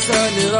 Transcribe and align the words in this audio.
الصباح 0.00 0.30
كل 0.30 0.38
يوم 0.38 0.52
لا 0.52 0.59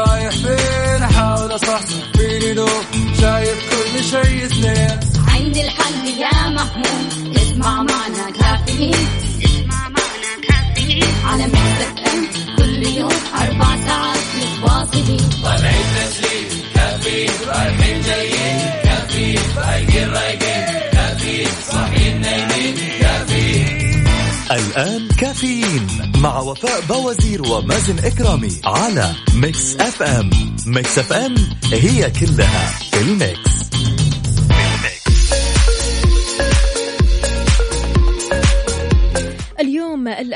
وفاء 26.51 26.81
بوازير 26.81 27.41
ومازن 27.41 27.99
إكرامي 27.99 28.61
على 28.65 29.15
Mix 29.33 29.75
FM 29.75 30.29
Mix 30.65 30.97
FM 30.99 31.35
هي 31.73 32.11
كلها 32.11 32.71
في 32.91 33.01
ال 33.01 33.11
mix. 33.11 33.50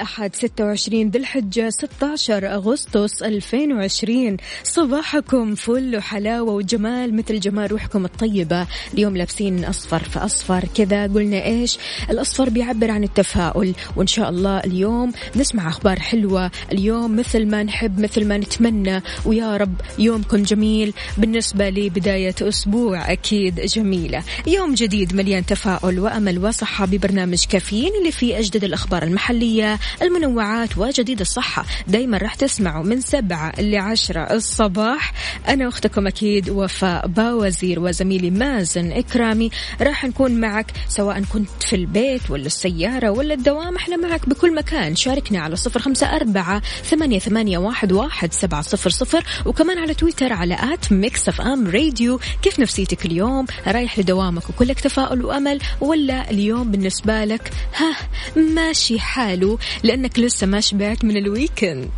الأحد 0.06 0.36
26 0.36 1.10
ذي 1.10 1.20
الحجة 1.20 1.70
16 1.70 2.54
أغسطس 2.56 3.24
2020 3.24 4.38
صباحكم 4.64 5.56
فل 5.56 5.96
وحلاوة 5.98 6.54
وجمال 6.54 7.16
مثل 7.16 7.40
جمال 7.40 7.72
روحكم 7.72 8.06
الطيبة. 8.06 8.68
اليوم 8.94 9.18
لابسين 9.18 9.66
أصفر 9.66 10.00
فأصفر 10.00 10.66
كذا 10.76 11.04
قلنا 11.08 11.46
إيش؟ 11.46 11.78
الأصفر 12.10 12.50
بيعبر 12.50 12.92
عن 12.92 13.04
التفاؤل. 13.04 13.74
وإن 13.96 14.08
شاء 14.08 14.30
الله 14.30 14.60
اليوم 14.60 15.12
نسمع 15.36 15.70
أخبار 15.70 16.00
حلوة. 16.00 16.52
اليوم 16.72 17.16
مثل 17.16 17.46
ما 17.48 17.64
نحب 17.64 18.00
مثل 18.00 18.26
ما 18.28 18.38
نتمنى. 18.38 19.02
ويا 19.26 19.58
رب 19.58 19.76
يومكم 20.00 20.44
جميل. 20.44 20.94
بالنسبة 21.18 21.70
لبداية 21.70 22.36
أسبوع 22.42 23.12
أكيد 23.12 23.62
جميلة. 23.62 24.24
يوم 24.48 24.74
جديد 24.74 25.16
مليان 25.16 25.46
تفاؤل 25.46 26.00
وأمل 26.00 26.46
وصحة 26.46 26.86
ببرنامج 26.86 27.46
كافيين 27.46 27.92
اللي 28.00 28.12
فيه 28.12 28.40
أجدد 28.40 28.64
الأخبار 28.64 29.04
المحلية. 29.04 29.80
المنوعات 30.02 30.78
وجديد 30.78 31.20
الصحة. 31.20 31.66
دايما 31.88 32.18
راح 32.18 32.36
تسمعوا 32.36 32.84
من 32.84 33.02
سبعة 33.02 33.54
لعشرة 33.60 34.22
الصباح. 34.22 35.14
أنا 35.48 35.68
أختكم 35.68 36.08
أكيد 36.08 36.50
وفاء 36.50 37.08
باوزير 37.08 37.80
وزميلي 37.80 38.30
مازن 38.30 38.92
إكرامي. 38.92 39.52
راح 39.82 40.06
نكون 40.06 40.40
معك 40.40 40.72
سواء 40.90 41.24
كنت 41.24 41.50
في 41.68 41.76
البيت 41.76 42.22
ولا 42.30 42.46
السيارة 42.46 43.10
ولا 43.10 43.34
الدوام 43.34 43.76
إحنا 43.76 43.98
معك 43.98 44.30
بكل 44.30 44.56
مكان. 44.56 44.96
شاركنا 44.96 45.40
على 45.40 45.56
صفر 45.56 45.80
خمسة 45.80 46.16
أربعة 46.16 46.62
ثمانية, 46.84 47.20
ثمانية 47.20 47.58
واحد, 47.58 47.92
واحد 47.92 48.34
سبعة 48.34 48.62
صفر 48.62 48.90
صفر. 48.90 49.24
وكمان 49.46 49.78
على 49.78 49.94
تويتر 49.94 50.34
على 50.34 50.58
at 50.74 50.92
Mix 50.92 51.30
FM 51.30 51.68
Radio 51.68 52.20
كيف 52.42 52.60
نفسيتك 52.60 53.06
اليوم؟ 53.06 53.46
رايح 53.68 54.00
لدوامك 54.00 54.50
وكلك 54.50 54.80
تفاؤل 54.80 55.26
وأمل 55.26 55.60
ولا 55.82 56.32
اليوم 56.32 56.72
بالنسبة 56.72 57.26
لك؟ 57.26 57.52
ها 57.76 57.96
ماشي 58.36 59.00
حاله. 59.00 59.58
لأنك 59.86 60.20
لسه 60.20 60.48
ما 60.48 60.60
شبعت 60.60 61.06
من 61.06 61.18
ال 61.18 61.26
weekend. 61.26 61.90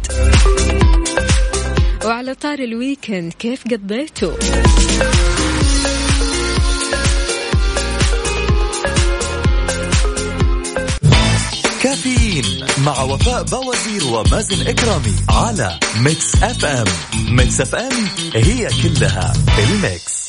وعلى 2.06 2.36
طاري 2.36 2.60
ال 2.60 2.69
weekend 2.69 3.34
كيف 3.34 3.64
قضيته 3.64 4.34
كافيين 11.84 12.66
مع 12.86 13.02
وفاء 13.02 13.44
بوازير 13.44 14.04
ومازن 14.14 14.68
إكرامي 14.68 15.16
على 15.30 15.80
Mix 16.00 16.44
FM 16.44 16.86
Mix 17.36 17.62
FM 17.62 18.08
هي 18.36 18.68
كلها 18.84 19.34
في 19.34 19.64
ال 19.74 19.84
mix. 19.84 20.27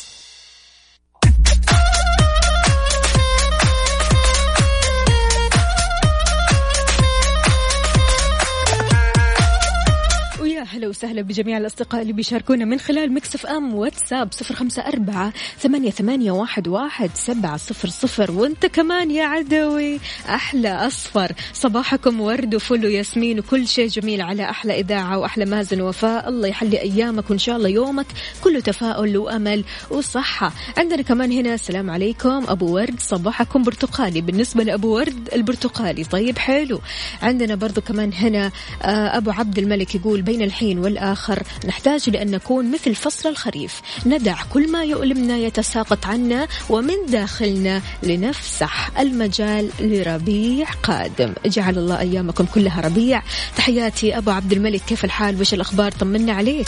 ويا 10.79 10.85
هلا 10.85 10.89
وسهلا 10.89 11.21
بجميع 11.21 11.57
الأصدقاء 11.57 12.01
اللي 12.01 12.13
بيشاركونا 12.13 12.65
من 12.65 12.79
خلال 12.79 13.13
Mix 13.13 13.45
FM 13.45 13.73
واتساب 13.75 14.33
صفر 14.33 14.55
خمسة 14.55 14.81
أربعة 14.81 15.33
ثمانية, 15.59 15.91
ثمانية 15.91 16.31
واحد, 16.31 16.67
واحد 16.67 17.09
سبعة 17.15 17.57
صفر 17.57 17.89
صفر. 17.89 18.31
وانت 18.31 18.65
كمان 18.65 19.11
يا 19.11 19.25
عدوي 19.25 19.99
أحلى 20.29 20.69
أصفر. 20.69 21.31
صباحكم 21.53 22.21
ورد 22.21 22.55
وفل 22.55 22.85
وياسمين 22.85 23.39
وكل 23.39 23.67
شيء 23.67 23.87
جميل 23.87 24.21
على 24.21 24.49
أحلى 24.49 24.79
إذاعة 24.79 25.17
وأحلى 25.17 25.45
مازن 25.45 25.81
وفاء 25.81 26.29
الله 26.29 26.47
يحلي 26.47 26.81
أيامك 26.81 27.29
وإن 27.29 27.39
شاء 27.39 27.57
الله 27.57 27.69
يومك 27.69 28.07
كله 28.43 28.59
تفاؤل 28.59 29.17
وأمل 29.17 29.63
وصحة. 29.89 30.53
عندنا 30.77 31.01
كمان 31.01 31.31
هنا 31.31 31.53
السلام 31.53 31.89
عليكم 31.89 32.43
أبو 32.47 32.75
ورد 32.75 32.99
صباحكم 32.99 33.63
برتقالي. 33.63 34.21
بالنسبة 34.21 34.63
لأبو 34.63 34.95
ورد 34.95 35.29
البرتقالي. 35.33 36.03
طيب 36.03 36.37
حلو. 36.37 36.81
عندنا 37.21 37.55
برضو 37.55 37.81
كمان 37.81 38.13
هنا 38.13 38.51
آه، 38.81 39.17
أبو 39.17 39.31
عبد 39.31 39.57
الملك 39.57 39.95
يقول 39.95 40.21
بين 40.21 40.41
الحين 40.41 40.68
والآخر. 40.77 41.43
نحتاج 41.65 42.09
لأن 42.09 42.31
نكون 42.31 42.71
مثل 42.71 42.95
فصل 42.95 43.29
الخريف. 43.29 43.81
ندع 44.05 44.35
كل 44.53 44.71
ما 44.71 44.83
يؤلمنا 44.83 45.37
يتساقط 45.37 46.05
عنا 46.05 46.47
ومن 46.69 47.05
داخلنا 47.09 47.81
لنفسح. 48.03 48.99
المجال 48.99 49.69
لربيع 49.79 50.71
قادم. 50.83 51.33
جعل 51.45 51.77
الله 51.77 51.99
أيامكم 51.99 52.45
كلها 52.45 52.81
ربيع. 52.81 53.21
تحياتي 53.57 54.17
أبو 54.17 54.31
عبد 54.31 54.51
الملك. 54.51 54.81
كيف 54.87 55.05
الحال؟ 55.05 55.41
وش 55.41 55.53
الأخبار؟ 55.53 55.91
طمنا 55.91 56.33
عليك. 56.33 56.67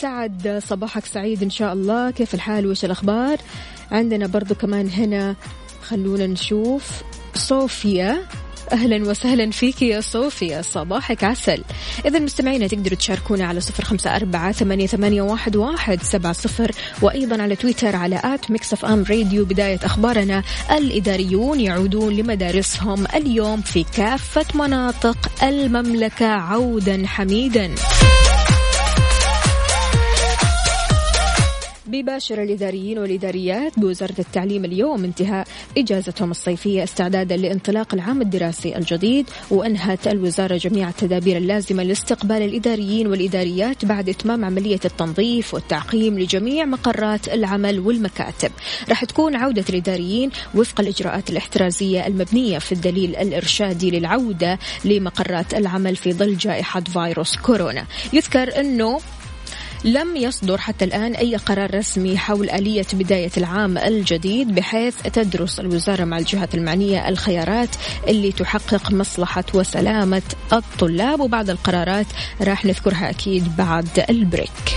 سعد 0.00 0.62
صباحك 0.68 1.06
سعيد 1.06 1.42
إن 1.42 1.50
شاء 1.50 1.72
الله. 1.72 2.10
كيف 2.10 2.34
الحال؟ 2.34 2.66
وش 2.66 2.84
الأخبار؟ 2.84 3.38
عندنا 3.90 4.26
برضو 4.26 4.54
كمان 4.54 4.90
هنا 4.90 5.36
خلونا 5.82 6.26
نشوف. 6.26 7.02
صوفيا 7.34 8.22
أهلا 8.72 9.10
وسهلا 9.10 9.50
فيك 9.50 9.82
يا 9.82 10.00
صوفيا 10.00 10.62
صباحك 10.62 11.24
عسل. 11.24 11.64
اذا 12.06 12.18
مستمعينا 12.18 12.66
تقدروا 12.66 12.96
تشاركونا 12.96 13.46
على 13.46 13.60
صفر 13.60 13.84
خمسة 13.84 14.16
أربعة 14.16 14.52
ثمانية, 14.52 14.86
ثمانية 14.86 15.22
واحد, 15.22 15.56
واحد 15.56 16.02
سبعة 16.02 16.32
صفر 16.32 16.70
وأيضا 17.02 17.42
على 17.42 17.56
تويتر 17.56 17.96
على 17.96 18.20
at 18.24 18.50
Mix 18.50 18.72
FM 18.72 19.04
Radio 19.10 19.44
بداية 19.44 19.80
أخبارنا. 19.84 20.42
الإداريون 20.70 21.60
يعودون 21.60 22.12
لمدارسهم 22.12 23.06
اليوم 23.14 23.60
في 23.60 23.84
كافة 23.96 24.46
مناطق 24.54 25.42
المملكة 25.42 26.26
عودا 26.26 27.06
حميدا. 27.06 27.74
بيباشر 31.92 32.42
الإداريين 32.42 32.98
والإداريات 32.98 33.78
بوزارة 33.78 34.14
التعليم 34.18 34.64
اليوم 34.64 35.04
انتهاء 35.04 35.46
إجازتهم 35.78 36.30
الصيفية. 36.30 36.84
استعدادا 36.84 37.36
لانطلاق 37.36 37.94
العام 37.94 38.22
الدراسي 38.22 38.76
الجديد 38.76 39.30
وأنهت 39.50 40.06
الوزارة 40.06 40.56
جميع 40.56 40.88
التدابير 40.88 41.36
اللازمة 41.36 41.82
لاستقبال 41.82 42.42
الإداريين 42.42 43.06
والإداريات 43.06 43.84
بعد 43.84 44.08
إتمام 44.08 44.44
عملية 44.44 44.80
التنظيف 44.84 45.54
والتعقيم 45.54 46.18
لجميع 46.18 46.64
مقرات 46.64 47.28
العمل 47.28 47.80
والمكاتب. 47.80 48.50
راح 48.88 49.04
تكون 49.04 49.36
عودة 49.36 49.64
الإداريين 49.70 50.30
وفق 50.54 50.80
الإجراءات 50.80 51.30
الاحترازية 51.30 52.06
المبنية 52.06 52.58
في 52.58 52.72
الدليل 52.72 53.16
الإرشادي 53.16 53.90
للعودة 53.90 54.58
لمقرات 54.84 55.54
العمل 55.54 55.96
في 55.96 56.12
ظل 56.12 56.36
جائحة 56.36 56.80
فيروس 56.80 57.36
كورونا. 57.36 57.86
يذكر 58.12 58.60
أنه 58.60 58.98
لم 59.84 60.16
يصدر 60.16 60.58
حتى 60.58 60.84
الآن 60.84 61.14
أي 61.14 61.36
قرار 61.36 61.74
رسمي 61.74 62.18
حول 62.18 62.50
آلية 62.50 62.86
بداية 62.92 63.30
العام 63.36 63.78
الجديد 63.78 64.54
بحيث 64.54 64.94
تدرس 65.02 65.60
الوزارة 65.60 66.04
مع 66.04 66.18
الجهات 66.18 66.54
المعنية 66.54 67.08
الخيارات 67.08 67.76
اللي 68.08 68.32
تحقق 68.32 68.92
مصلحة 68.92 69.44
وسلامة 69.54 70.22
الطلاب. 70.52 71.20
وبعض 71.20 71.50
القرارات 71.50 72.06
راح 72.42 72.64
نذكرها 72.64 73.10
أكيد 73.10 73.56
بعد 73.56 74.04
البريك. 74.10 74.76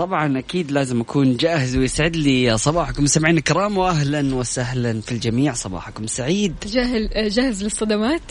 طبعا 0.00 0.38
أكيد 0.38 0.70
لازم 0.70 1.00
أكون 1.00 1.36
جاهز 1.36 1.76
ويسعد 1.76 2.16
لي. 2.16 2.58
صباحكم 2.58 3.04
مستمعين 3.04 3.38
الكرام 3.38 3.78
واهلا 3.78 4.34
وسهلا 4.34 5.00
في 5.00 5.12
الجميع. 5.12 5.52
صباحكم 5.52 6.06
سعيد. 6.06 6.54
جاهل 6.66 7.30
جاهز 7.30 7.64
للصدمات؟ 7.64 8.22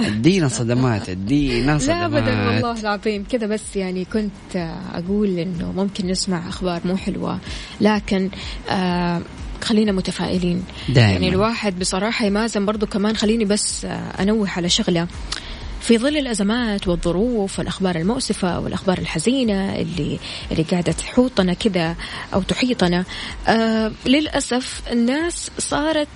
ادينا 0.00 0.48
صدمات 0.48 1.08
ادينا 1.08 1.78
صدمات 1.78 1.88
لا 1.88 2.06
ابدا 2.06 2.48
والله 2.48 2.80
العظيم. 2.80 3.24
كذا 3.24 3.46
بس 3.46 3.76
يعني 3.76 4.04
كنت 4.04 4.76
أقول 4.94 5.38
إنه 5.38 5.72
ممكن 5.72 6.06
نسمع 6.06 6.48
أخبار 6.48 6.80
مو 6.84 6.96
حلوة 6.96 7.38
لكن 7.80 8.30
آه 8.70 9.22
خلينا 9.62 9.92
متفائلين. 9.92 10.64
دائما. 10.88 11.10
يعني 11.10 11.28
الواحد 11.28 11.78
بصراحة 11.78 12.26
يمازن 12.26 12.66
برضو 12.66 12.86
كمان. 12.86 13.16
خليني 13.16 13.44
بس 13.44 13.84
آه، 13.84 14.22
أنوه 14.22 14.50
على 14.50 14.68
شغلة. 14.68 15.06
في 15.86 15.98
ظل 15.98 16.16
الأزمات 16.16 16.88
والظروف 16.88 17.58
والأخبار 17.58 17.96
المؤسفة 17.96 18.58
والأخبار 18.60 18.98
الحزينة 18.98 19.76
اللي 19.76 20.18
اللي 20.52 20.62
قاعدة 20.62 20.92
تحوطنا 20.92 21.54
كذا 21.54 21.96
أو 22.34 22.42
تحيطنا 22.42 23.04
آه 23.48 23.92
للأسف 24.06 24.82
الناس 24.92 25.50
صارت 25.58 26.08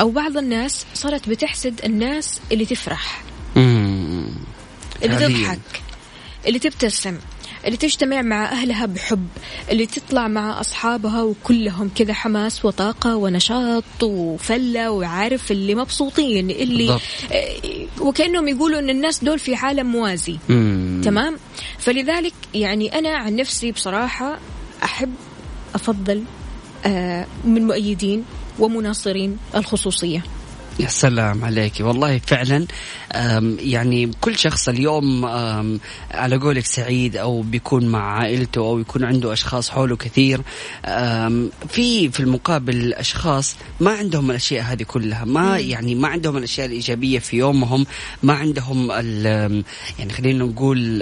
أو 0.00 0.10
بعض 0.10 0.36
الناس 0.36 0.86
صارت 0.94 1.28
بتحسد 1.28 1.80
الناس 1.84 2.40
اللي 2.52 2.64
تفرح. 2.64 3.22
اللي. 3.56 4.32
تضحك 5.02 5.82
اللي 6.46 6.58
تبتسم 6.58 7.18
اللي 7.66 7.76
تجتمع 7.76 8.22
مع 8.22 8.44
أهلها 8.52 8.86
بحب 8.86 9.26
اللي 9.70 9.86
تطلع 9.86 10.28
مع 10.28 10.60
أصحابها 10.60 11.22
وكلهم 11.22 11.90
كذا 11.96 12.12
حماس 12.12 12.64
وطاقة 12.64 13.16
ونشاط 13.16 13.84
وفلة 14.02 14.90
وعارف 14.90 15.50
اللي 15.52 15.74
مبسوطين 15.74 16.50
اللي 16.50 16.86
بالضبط. 16.86 17.00
آه، 17.32 17.56
وكأنهم 18.00 18.48
يقولوا 18.48 18.78
أن 18.78 18.90
الناس 18.90 19.24
دول 19.24 19.38
في 19.38 19.54
عالم 19.54 19.86
موازي 19.86 20.38
مم. 20.48 21.00
تمام 21.04 21.36
فلذلك 21.78 22.32
يعني 22.54 22.98
أنا 22.98 23.16
عن 23.16 23.36
نفسي 23.36 23.72
بصراحة 23.72 24.38
أحب 24.84 25.14
أفضل 25.74 26.22
آه، 26.86 27.26
من 27.44 27.66
مؤيدين 27.66 28.24
ومناصرين 28.58 29.38
الخصوصية 29.54 30.22
يا 30.80 30.88
سلام 30.88 31.44
عليك. 31.44 31.72
والله 31.80 32.18
فعلا 32.18 32.66
يعني 33.60 34.10
كل 34.20 34.38
شخص 34.38 34.68
اليوم 34.68 35.24
على 36.10 36.36
قولك 36.36 36.66
سعيد 36.66 37.16
أو 37.16 37.42
بيكون 37.42 37.86
مع 37.86 38.18
عائلته 38.18 38.58
أو 38.58 38.78
يكون 38.78 39.04
عنده 39.04 39.32
أشخاص 39.32 39.70
حوله 39.70 39.96
كثير. 39.96 40.40
في 41.68 42.10
في 42.10 42.20
المقابل 42.20 42.92
أشخاص 42.92 43.56
ما 43.80 43.90
عندهم 43.90 44.30
الأشياء 44.30 44.64
هذه 44.64 44.82
كلها. 44.82 45.24
ما 45.24 45.58
يعني 45.58 45.94
ما 45.94 46.08
عندهم 46.08 46.36
الأشياء 46.36 46.66
الإيجابية 46.66 47.18
في 47.18 47.36
يومهم. 47.36 47.86
ما 48.22 48.32
عندهم 48.32 48.90
يعني 48.90 50.12
خلينا 50.16 50.44
نقول 50.44 51.00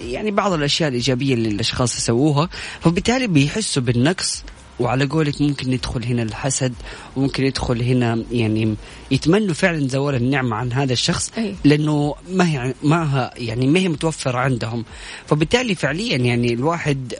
يعني 0.00 0.30
بعض 0.30 0.52
الأشياء 0.52 0.88
الإيجابية 0.88 1.34
اللي 1.34 1.48
الأشخاص 1.48 1.98
يسووها. 1.98 2.48
فبالتالي 2.80 3.26
بيحسوا 3.26 3.82
بالنقص. 3.82 4.42
وعلى 4.80 5.04
قولك 5.04 5.40
ممكن 5.40 5.72
يدخل 5.72 6.04
هنا 6.04 6.22
الحسد 6.22 6.74
وممكن 7.16 7.44
يدخل 7.44 7.82
هنا 7.82 8.24
يعني 8.32 8.74
يتمنوا 9.10 9.54
فعلا 9.54 9.88
زوال 9.88 10.14
النعمة 10.14 10.56
عن 10.56 10.72
هذا 10.72 10.92
الشخص 10.92 11.32
أي. 11.38 11.54
لأنه 11.64 12.14
ما 12.30 12.48
هي 12.48 12.74
معها 12.82 13.30
يعني 13.36 13.66
ما 13.66 13.78
هي 13.80 13.88
متوفرة 13.88 14.38
عندهم 14.38 14.84
فبالتالي 15.26 15.74
فعليا 15.74 16.16
يعني 16.16 16.52
الواحد 16.52 17.14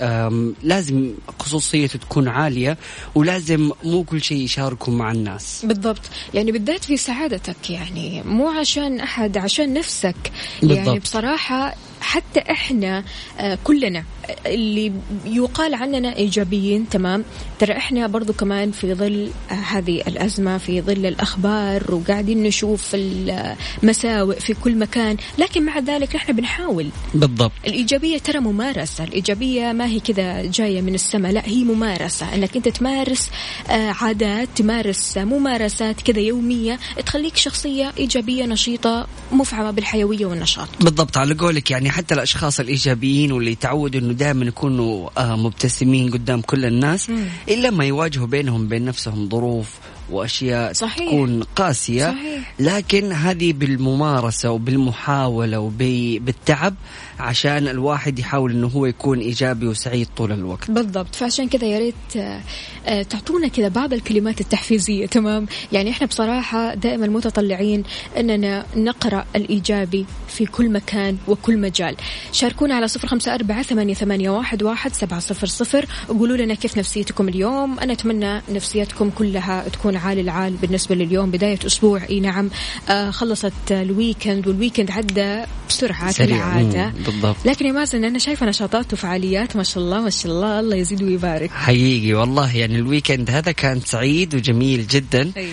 لازم 0.62 1.14
خصوصيته 1.38 1.98
تكون 1.98 2.28
عالية 2.28 2.78
ولازم 3.14 3.70
مو 3.84 4.04
كل 4.04 4.22
شيء 4.22 4.38
يشاركه 4.38 4.92
مع 4.92 5.10
الناس 5.12 5.64
بالضبط 5.64 6.02
يعني 6.34 6.52
بالذات 6.52 6.84
في 6.84 6.96
سعادتك 6.96 7.70
يعني 7.70 8.22
مو 8.22 8.48
عشان 8.48 9.00
أحد 9.00 9.36
عشان 9.38 9.72
نفسك 9.72 10.16
بالضبط. 10.62 10.86
يعني 10.86 10.98
بصراحة 10.98 11.74
حتى 12.06 12.40
إحنا 12.50 13.04
آه، 13.38 13.58
كلنا 13.64 14.04
اللي 14.46 14.92
يقال 15.24 15.74
عننا 15.74 16.16
إيجابيين 16.16 16.88
تمام؟ 16.88 17.24
ترى 17.58 17.72
إحنا 17.76 18.06
برضو 18.06 18.32
كمان 18.32 18.70
في 18.70 18.94
ظل 18.94 19.30
آه، 19.50 19.54
هذه 19.54 20.00
الأزمة 20.08 20.58
في 20.58 20.80
ظل 20.80 21.06
الأخبار 21.06 21.94
وقاعدين 21.94 22.42
نشوف 22.42 22.90
المساوئ 22.94 24.40
في 24.40 24.54
كل 24.54 24.76
مكان 24.78 25.16
لكن 25.38 25.64
مع 25.64 25.78
ذلك 25.78 26.16
نحن 26.16 26.32
بنحاول. 26.32 26.88
بالضبط. 27.14 27.52
الإيجابية 27.66 28.18
ترى 28.18 28.40
ممارسة 28.40 29.04
الإيجابية 29.04 29.72
ما 29.72 29.86
هي 29.86 30.00
كذا 30.00 30.42
جاية 30.42 30.80
من 30.82 30.94
السماء 30.94 31.32
لا 31.32 31.42
هي 31.46 31.64
ممارسة 31.64 32.34
أنك 32.34 32.56
أنت 32.56 32.68
تمارس 32.68 33.30
آه، 33.70 33.94
عادات 34.00 34.48
تمارس 34.56 35.18
ممارسات 35.18 36.00
كذا 36.00 36.20
يومية 36.20 36.78
تخليك 37.06 37.36
شخصية 37.36 37.92
إيجابية 37.98 38.44
نشيطة 38.44 39.06
مفعمة 39.32 39.70
بالحيوية 39.70 40.26
والنشاط. 40.26 40.68
بالضبط 40.80 41.16
على 41.16 41.34
قولك 41.34 41.70
يعني 41.70 41.90
حتى 41.96 42.14
الأشخاص 42.14 42.60
الإيجابيين 42.60 43.32
واللي 43.32 43.54
تعودوا 43.54 44.00
إنه 44.00 44.12
دائما 44.12 44.44
يكونوا 44.44 45.10
آه 45.18 45.36
مبتسمين 45.36 46.10
قدام 46.10 46.40
كل 46.40 46.64
الناس 46.64 47.10
مم. 47.10 47.24
إلا 47.48 47.70
ما 47.70 47.84
يواجهوا 47.84 48.26
بينهم 48.26 48.68
بين 48.68 48.84
نفسهم 48.84 49.28
ظروف 49.28 49.68
وأشياء 50.10 50.72
صحيح. 50.72 51.08
تكون 51.08 51.42
قاسية 51.42 52.04
صحيح. 52.10 52.54
لكن 52.60 53.12
هذه 53.12 53.52
بالممارسة 53.52 54.50
وبالمحاولة 54.50 55.58
وبالتعب 55.58 56.74
عشان 57.18 57.68
الواحد 57.68 58.18
يحاول 58.18 58.52
إنه 58.52 58.66
هو 58.66 58.86
يكون 58.86 59.18
إيجابي 59.18 59.66
وسعيد 59.66 60.08
طول 60.16 60.32
الوقت. 60.32 60.70
بالضبط. 60.70 61.14
فعشان 61.14 61.48
كذا 61.48 61.64
يا 61.64 61.78
ريت 61.78 62.16
آه، 62.16 62.40
آه، 62.86 63.02
تعطونا 63.02 63.48
كذا 63.48 63.68
بعض 63.68 63.92
الكلمات 63.92 64.40
التحفيزية. 64.40 65.06
تمام؟ 65.06 65.46
يعني 65.72 65.90
إحنا 65.90 66.06
بصراحة 66.06 66.74
دائما 66.74 67.06
متطلعين 67.06 67.82
إننا 68.16 68.66
نقرأ 68.76 69.24
الإيجابي 69.36 70.06
في 70.28 70.46
كل 70.46 70.70
مكان 70.70 71.16
وكل 71.28 71.58
مجال. 71.58 71.96
شاركونا 72.32 72.74
على 72.74 72.88
صفر 72.88 73.08
خمسة 73.08 73.34
أربعة 73.34 73.62
ثمانية, 73.62 73.94
ثمانية 73.94 74.30
واحد, 74.30 74.62
واحد 74.62 74.94
سبعة 74.94 75.20
صفر 75.20 75.46
صفر. 75.46 75.86
وقولوا 76.08 76.36
لنا 76.36 76.54
كيف 76.54 76.78
نفسيتكم 76.78 77.28
اليوم. 77.28 77.78
أنا 77.78 77.92
أتمنى 77.92 78.42
نفسيتكم 78.50 79.10
كلها 79.10 79.68
تكون 79.68 79.96
عال 79.96 80.18
العال 80.18 80.52
بالنسبة 80.52 80.94
لليوم 80.94 81.30
بداية 81.30 81.58
أسبوع. 81.66 82.02
إي 82.10 82.20
نعم. 82.20 82.50
آه 82.88 83.10
خلصت 83.10 83.52
ال 83.70 83.80
weekend 83.80 84.48
وال 84.48 84.58
weekend 84.58 84.90
عدى 84.90 85.42
بسرعة 85.68 86.10
سريع. 86.10 86.60
بالضبط. 87.06 87.36
لكن 87.44 87.66
يا 87.66 87.72
مازن 87.72 88.04
أنا 88.04 88.18
شايفة 88.18 88.46
نشاطات 88.46 88.92
وفعاليات 88.92 89.56
ما 89.56 89.62
شاء 89.62 89.82
الله 89.82 90.00
ما 90.00 90.10
شاء 90.10 90.32
الله 90.32 90.60
الله 90.60 90.76
يزيد 90.76 91.02
ويبارك. 91.02 91.50
حقيقي 91.50 92.14
والله 92.14 92.56
يعني 92.56 92.76
الويكند 92.76 93.30
هذا 93.30 93.52
كان 93.52 93.80
سعيد 93.80 94.34
وجميل 94.34 94.86
جدا. 94.86 95.32
أي. 95.36 95.48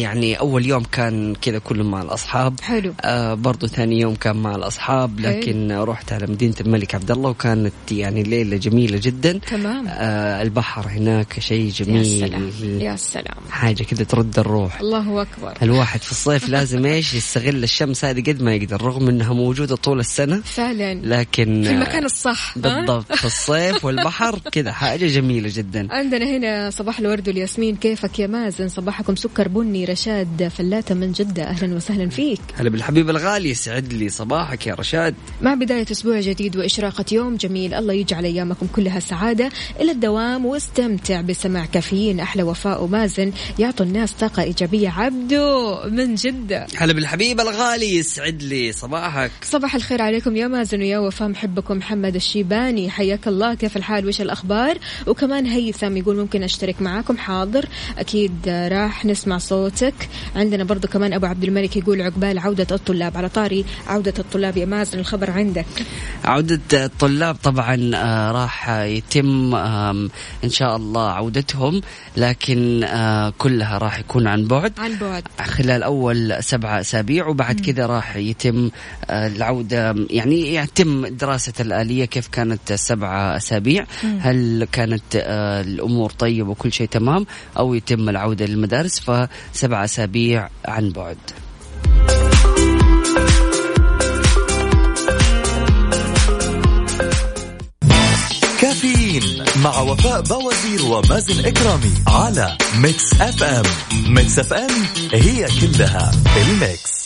يعني 0.00 0.34
أول 0.34 0.66
يوم 0.66 0.82
كان 0.82 1.34
كذا 1.34 1.58
كله 1.58 1.84
مع 1.84 2.02
الأصحاب. 2.02 2.60
حلو. 2.60 2.94
آه 3.00 3.34
برضو 3.34 3.66
ثاني 3.66 4.00
يوم 4.00 4.14
كان 4.14 4.36
مع 4.36 4.54
الأصحاب 4.54 5.20
لكن 5.20 5.72
رحت 5.72 6.12
على 6.12 6.26
مدينة 6.26 6.54
الملك 6.60 6.94
عبد 6.94 7.10
الله 7.10 7.30
وكانت 7.30 7.72
يعني 7.90 8.22
ليلة 8.22 8.56
جميلة 8.56 9.00
جدا. 9.02 9.40
تمام. 9.50 9.86
آه 9.88 10.42
البحر 10.42 10.88
هناك 10.88 11.40
شيء 11.40 11.64
يا 11.64 11.70
جميل 11.70 12.20
سلام 12.20 12.50
يا 12.80 12.96
سلام. 12.96 13.36
حاجة 13.50 13.82
كذا 13.82 14.04
ترد 14.04 14.38
الروح. 14.38 14.80
الله 14.80 15.22
أكبر. 15.22 15.52
الواحد 15.62 16.02
في 16.02 16.10
الصيف 16.12 16.48
لازم 16.48 16.86
إيش؟ 16.86 17.14
يستغل 17.14 17.62
الشمس 17.64 18.04
هذه 18.04 18.20
قد 18.20 18.42
ما 18.42 18.54
يقدر 18.54 18.82
رغم 18.82 19.08
إنها 19.08 19.32
موجودة 19.32 19.76
طول 19.76 20.00
السنة. 20.00 20.27
فعلا؟ 20.36 20.94
لكن 20.94 21.62
في 21.64 21.70
المكان 21.70 22.04
الصح؟ 22.04 22.58
بالضبط 22.58 23.12
في 23.12 23.24
الصيف 23.24 23.84
والبحر 23.84 24.38
كذا. 24.52 24.72
حاجة 24.72 25.06
جميلة 25.06 25.50
جدا. 25.54 25.88
عندنا 25.90 26.36
هنا 26.36 26.70
صباح 26.70 26.98
الورد 26.98 27.28
والياسمين. 27.28 27.76
كيفك 27.76 28.18
يا 28.18 28.26
مازن؟ 28.26 28.68
صباحكم 28.68 29.16
سكر 29.16 29.48
بني 29.48 29.84
رشاد 29.84 30.52
فلاتة 30.56 30.94
من 30.94 31.12
جدة. 31.12 31.42
أهلا 31.42 31.76
وسهلا 31.76 32.08
فيك. 32.10 32.40
هلا 32.56 32.70
بالحبيب 32.70 33.10
الغالي 33.10 33.50
يسعد 33.50 33.92
لي 33.92 34.08
صباحك 34.08 34.66
يا 34.66 34.74
رشاد. 34.74 35.14
مع 35.42 35.54
بداية 35.54 35.86
أسبوع 35.90 36.20
جديد 36.20 36.56
وإشراقة 36.56 37.04
يوم 37.12 37.36
جميل 37.36 37.74
الله 37.74 37.92
يجعل 37.94 38.24
أيامكم 38.24 38.66
كلها 38.66 39.00
سعادة. 39.00 39.50
إلى 39.80 39.92
الدوام 39.92 40.46
واستمتع 40.46 41.20
بسماع 41.20 41.64
كافيين. 41.66 42.20
أحلى 42.20 42.42
وفاء 42.42 42.84
ومازن 42.84 43.32
يعطوا 43.58 43.86
الناس 43.86 44.12
طاقة 44.12 44.42
إيجابية. 44.42 44.88
عبدو 44.90 45.76
من 45.90 46.14
جدة. 46.14 46.66
هلا 46.76 46.92
بالحبيب 46.92 47.40
الغالي 47.40 47.96
يسعد 47.96 48.42
لي 48.42 48.72
صباحك. 48.72 49.30
صباح 49.42 49.74
الخير 49.74 50.02
عليكم 50.18 50.36
يا 50.36 50.48
مازن 50.48 50.80
ويا 50.80 50.98
وفاء 50.98 51.28
محبكم 51.28 51.76
محمد 51.76 52.14
الشيباني. 52.14 52.90
حياك 52.90 53.28
الله 53.28 53.54
كيف 53.54 53.76
الحال؟ 53.76 54.06
وش 54.06 54.20
الأخبار؟ 54.20 54.78
وكمان 55.06 55.46
هيثم 55.46 55.96
يقول 55.96 56.16
ممكن 56.16 56.42
أشترك 56.42 56.82
معاكم. 56.82 57.16
حاضر. 57.16 57.64
أكيد 57.98 58.32
آه، 58.48 58.68
راح 58.68 59.04
نسمع 59.04 59.38
صوتك. 59.38 59.94
عندنا 60.36 60.64
برضو 60.64 60.88
كمان 60.88 61.12
أبو 61.12 61.26
عبد 61.26 61.44
الملك 61.44 61.76
يقول 61.76 62.02
عقبال 62.02 62.38
عودة 62.38 62.66
الطلاب. 62.70 63.16
على 63.16 63.28
طاري 63.28 63.64
عودة 63.86 64.14
الطلاب 64.18 64.56
يا 64.56 64.66
مازن 64.66 64.98
الخبر 64.98 65.30
عندك. 65.30 65.66
عودة 66.24 66.60
الطلاب 66.84 67.34
طبعا 67.34 67.90
آه، 67.94 68.32
راح 68.32 68.70
يتم 68.70 69.54
إن 70.44 70.50
شاء 70.50 70.76
الله 70.76 71.10
عودتهم 71.10 71.80
لكن 72.16 72.84
آه، 72.84 73.32
كلها 73.38 73.78
راح 73.78 73.98
يكون 73.98 74.26
عن 74.26 74.44
بعد. 74.44 74.72
عن 74.78 74.94
بعد. 75.00 75.22
خلال 75.40 75.82
أول 75.82 76.36
سبعة 76.40 76.80
أسابيع 76.80 77.26
وبعد 77.26 77.60
كذا 77.60 77.86
راح 77.86 78.16
يتم 78.16 78.70
العودة 79.10 79.94
يعني 80.10 80.54
يتم 80.54 81.06
دراسة 81.06 81.52
الآلية 81.60 82.04
كيف 82.04 82.28
كانت 82.28 82.72
السبعة 82.72 83.36
أسابيع 83.36 83.86
هل 84.20 84.68
كانت 84.72 85.02
آه، 85.16 85.60
الأمور 85.60 86.10
طيبة 86.10 86.50
وكل 86.50 86.72
شيء 86.72 86.88
تمام 86.88 87.26
أو 87.58 87.74
يتم 87.74 88.08
العودة 88.08 88.46
للمدارس 88.46 89.00
فسبعة 89.00 89.84
أسابيع 89.84 90.48
عن 90.64 90.90
بعد. 90.90 91.18
مع 99.64 99.80
وفاء 99.80 100.20
بوازير 100.20 100.84
ومازن 100.84 101.46
إكرامي 101.46 101.94
على 102.06 102.56
Mix 102.78 103.12
FM 103.20 103.64
Mix 104.08 104.38
FM 104.38 104.70
هي 105.12 105.46
كلها 105.60 106.12
ال 106.36 106.48
mix. 106.48 106.97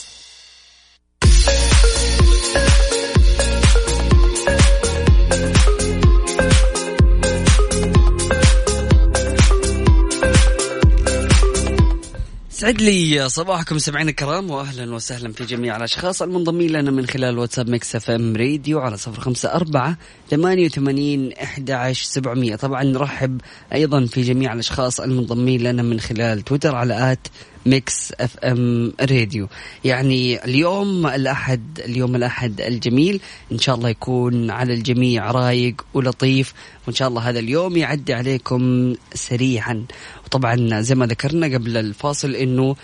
سعد 12.62 12.83
لي 12.83 13.28
صباحكم 13.28 13.78
سمعين 13.78 14.09
الكرام 14.09 14.50
واهلا 14.50 14.95
وسهلا 14.95 15.33
في 15.33 15.45
جميع 15.45 15.76
الأشخاص 15.76 16.23
المنضمين 16.23 16.71
لنا 16.71 16.90
من 16.90 17.07
خلال 17.07 17.38
واتساب 17.38 17.71
Mix 17.70 17.96
FM 17.96 18.37
Radio 18.37 18.80
على 18.81 18.97
صفر 18.97 19.21
خمسة 19.21 19.54
أربعة 19.54 19.97
ثمانية 20.31 20.66
وثمانين 20.66 21.33
أحد 21.33 21.92
سبعمية. 21.92 22.57
طبعا 22.57 22.85
نرحب 22.85 23.40
أيضا 23.73 24.07
في 24.07 24.23
جميع 24.23 24.52
الأشخاص 24.52 25.00
المنضمين 25.00 25.62
لنا 25.62 25.83
من 25.83 26.00
خلال 26.00 26.42
تويتر 26.42 26.75
على 26.75 27.12
at 27.12 27.28
Mix 27.66 28.12
FM 28.20 28.92
Radio 29.00 29.49
يعني 29.85 30.45
اليوم 30.45 31.07
الأحد 31.07 31.81
اليوم 31.85 32.16
الأحد 32.16 32.61
الجميل. 32.61 33.21
إن 33.52 33.59
شاء 33.59 33.75
الله 33.75 33.88
يكون 33.88 34.50
على 34.50 34.75
الجميع 34.75 35.31
رايق 35.31 35.85
ولطيف. 35.95 36.54
وإن 36.87 36.95
شاء 36.95 37.09
الله 37.09 37.28
هذا 37.28 37.38
اليوم 37.38 37.76
يعدي 37.76 38.14
عليكم 38.14 38.95
سريعا. 39.14 39.85
وطبعا 40.26 40.81
زي 40.81 40.95
ما 40.95 41.07
ذكرنا 41.07 41.47
قبل 41.47 41.76
الفاصل 41.76 42.35
إنه 42.35 42.76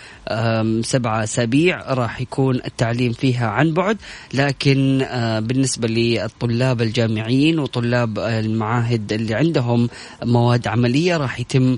سبعة 0.81 1.23
أسابيع 1.23 1.93
راح 1.93 2.21
يكون 2.21 2.55
التعليم 2.55 3.11
فيها 3.11 3.47
عن 3.47 3.73
بعد. 3.73 3.97
لكن 4.33 5.01
آه، 5.01 5.39
بالنسبة 5.39 5.87
للطلاب 5.87 6.81
الجامعيين 6.81 7.59
وطلاب 7.59 8.19
المعاهد 8.19 9.13
اللي 9.13 9.33
عندهم 9.33 9.89
مواد 10.23 10.67
عملية 10.67 11.17
راح 11.17 11.39
يتم 11.39 11.77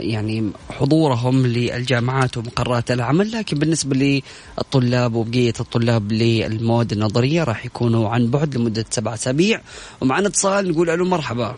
يعني 0.00 0.50
حضورهم 0.70 1.46
الجامعات 1.76 2.36
ومقرات 2.36 2.90
العمل 2.90 3.32
لكن 3.32 3.58
بالنسبة 3.58 4.22
للطلاب 4.58 5.14
وبقية 5.14 5.54
الطلاب 5.60 6.12
للمواد 6.12 6.92
النظرية 6.92 7.44
راح 7.44 7.66
يكونوا 7.66 8.08
عن 8.08 8.26
بعد 8.26 8.56
لمدة 8.56 8.84
سبع 8.90 9.14
أسابيع. 9.14 9.60
ومعنا 10.00 10.28
اتصال 10.28 10.70
نقول 10.70 10.90
ألو 10.90 11.04
مرحبا. 11.04 11.56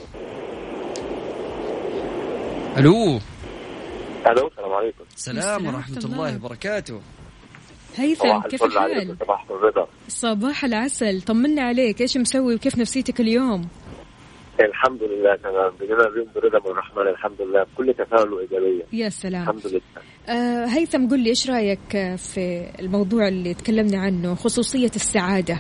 ألو. 2.77 3.21
ألو 4.27 4.47
السلام 4.47 4.73
عليكم. 4.73 5.05
السلام 5.17 5.67
ورحمة 5.67 6.03
الله 6.05 6.37
وبركاته. 6.37 7.01
هيثم 7.97 8.41
كيف 8.41 8.65
الحال؟ 8.65 9.17
صباح 9.21 9.47
الرضا 9.51 9.89
صباح 10.09 10.65
العسل. 10.65 11.23
طمنا 11.23 11.63
عليك 11.63 12.01
إيش 12.01 12.17
مسوي 12.17 12.55
وكيف 12.55 12.79
نفسيتك 12.79 13.21
اليوم؟ 13.21 13.69
الحمد 14.61 15.03
لله 15.03 15.37
تمام. 15.37 15.73
بقينا 15.81 16.09
اليوم 16.09 16.29
برضا 16.35 16.59
من 16.59 16.67
الرحمن 16.67 17.09
الحمد 17.09 17.43
لله. 17.43 17.63
بكل 17.63 17.95
تفاؤل 17.95 18.33
وإيجابية. 18.33 18.85
يا 18.93 19.09
سلام. 19.09 19.43
الحمد 19.43 19.67
لله. 19.67 19.81
آه 20.29 20.67
هيثم 20.67 21.09
قل 21.09 21.21
لي 21.21 21.31
إيش 21.31 21.51
رأيك 21.51 22.17
في 22.17 22.71
الموضوع 22.81 23.29
اللي 23.29 23.55
تكلمنا 23.55 23.99
عنه 23.99 24.35
خصوصية 24.35 24.91
السعادة؟ 24.97 25.59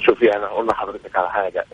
شوفي 0.00 0.36
أنا 0.36 0.46
أقول 0.46 0.66
لحضرتك 0.66 1.16
على 1.16 1.30
حاجة 1.30 1.64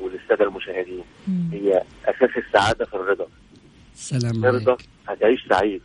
وللساده 0.00 0.44
المشاهدين. 0.44 1.04
مم. 1.28 1.50
هي 1.52 1.82
أساس 2.04 2.30
السعادة 2.46 2.84
في 2.84 2.94
الرضا. 2.94 3.26
سلام 3.94 4.42
ترضى 4.42 4.84
هتعيش 5.08 5.46
سعيد. 5.48 5.82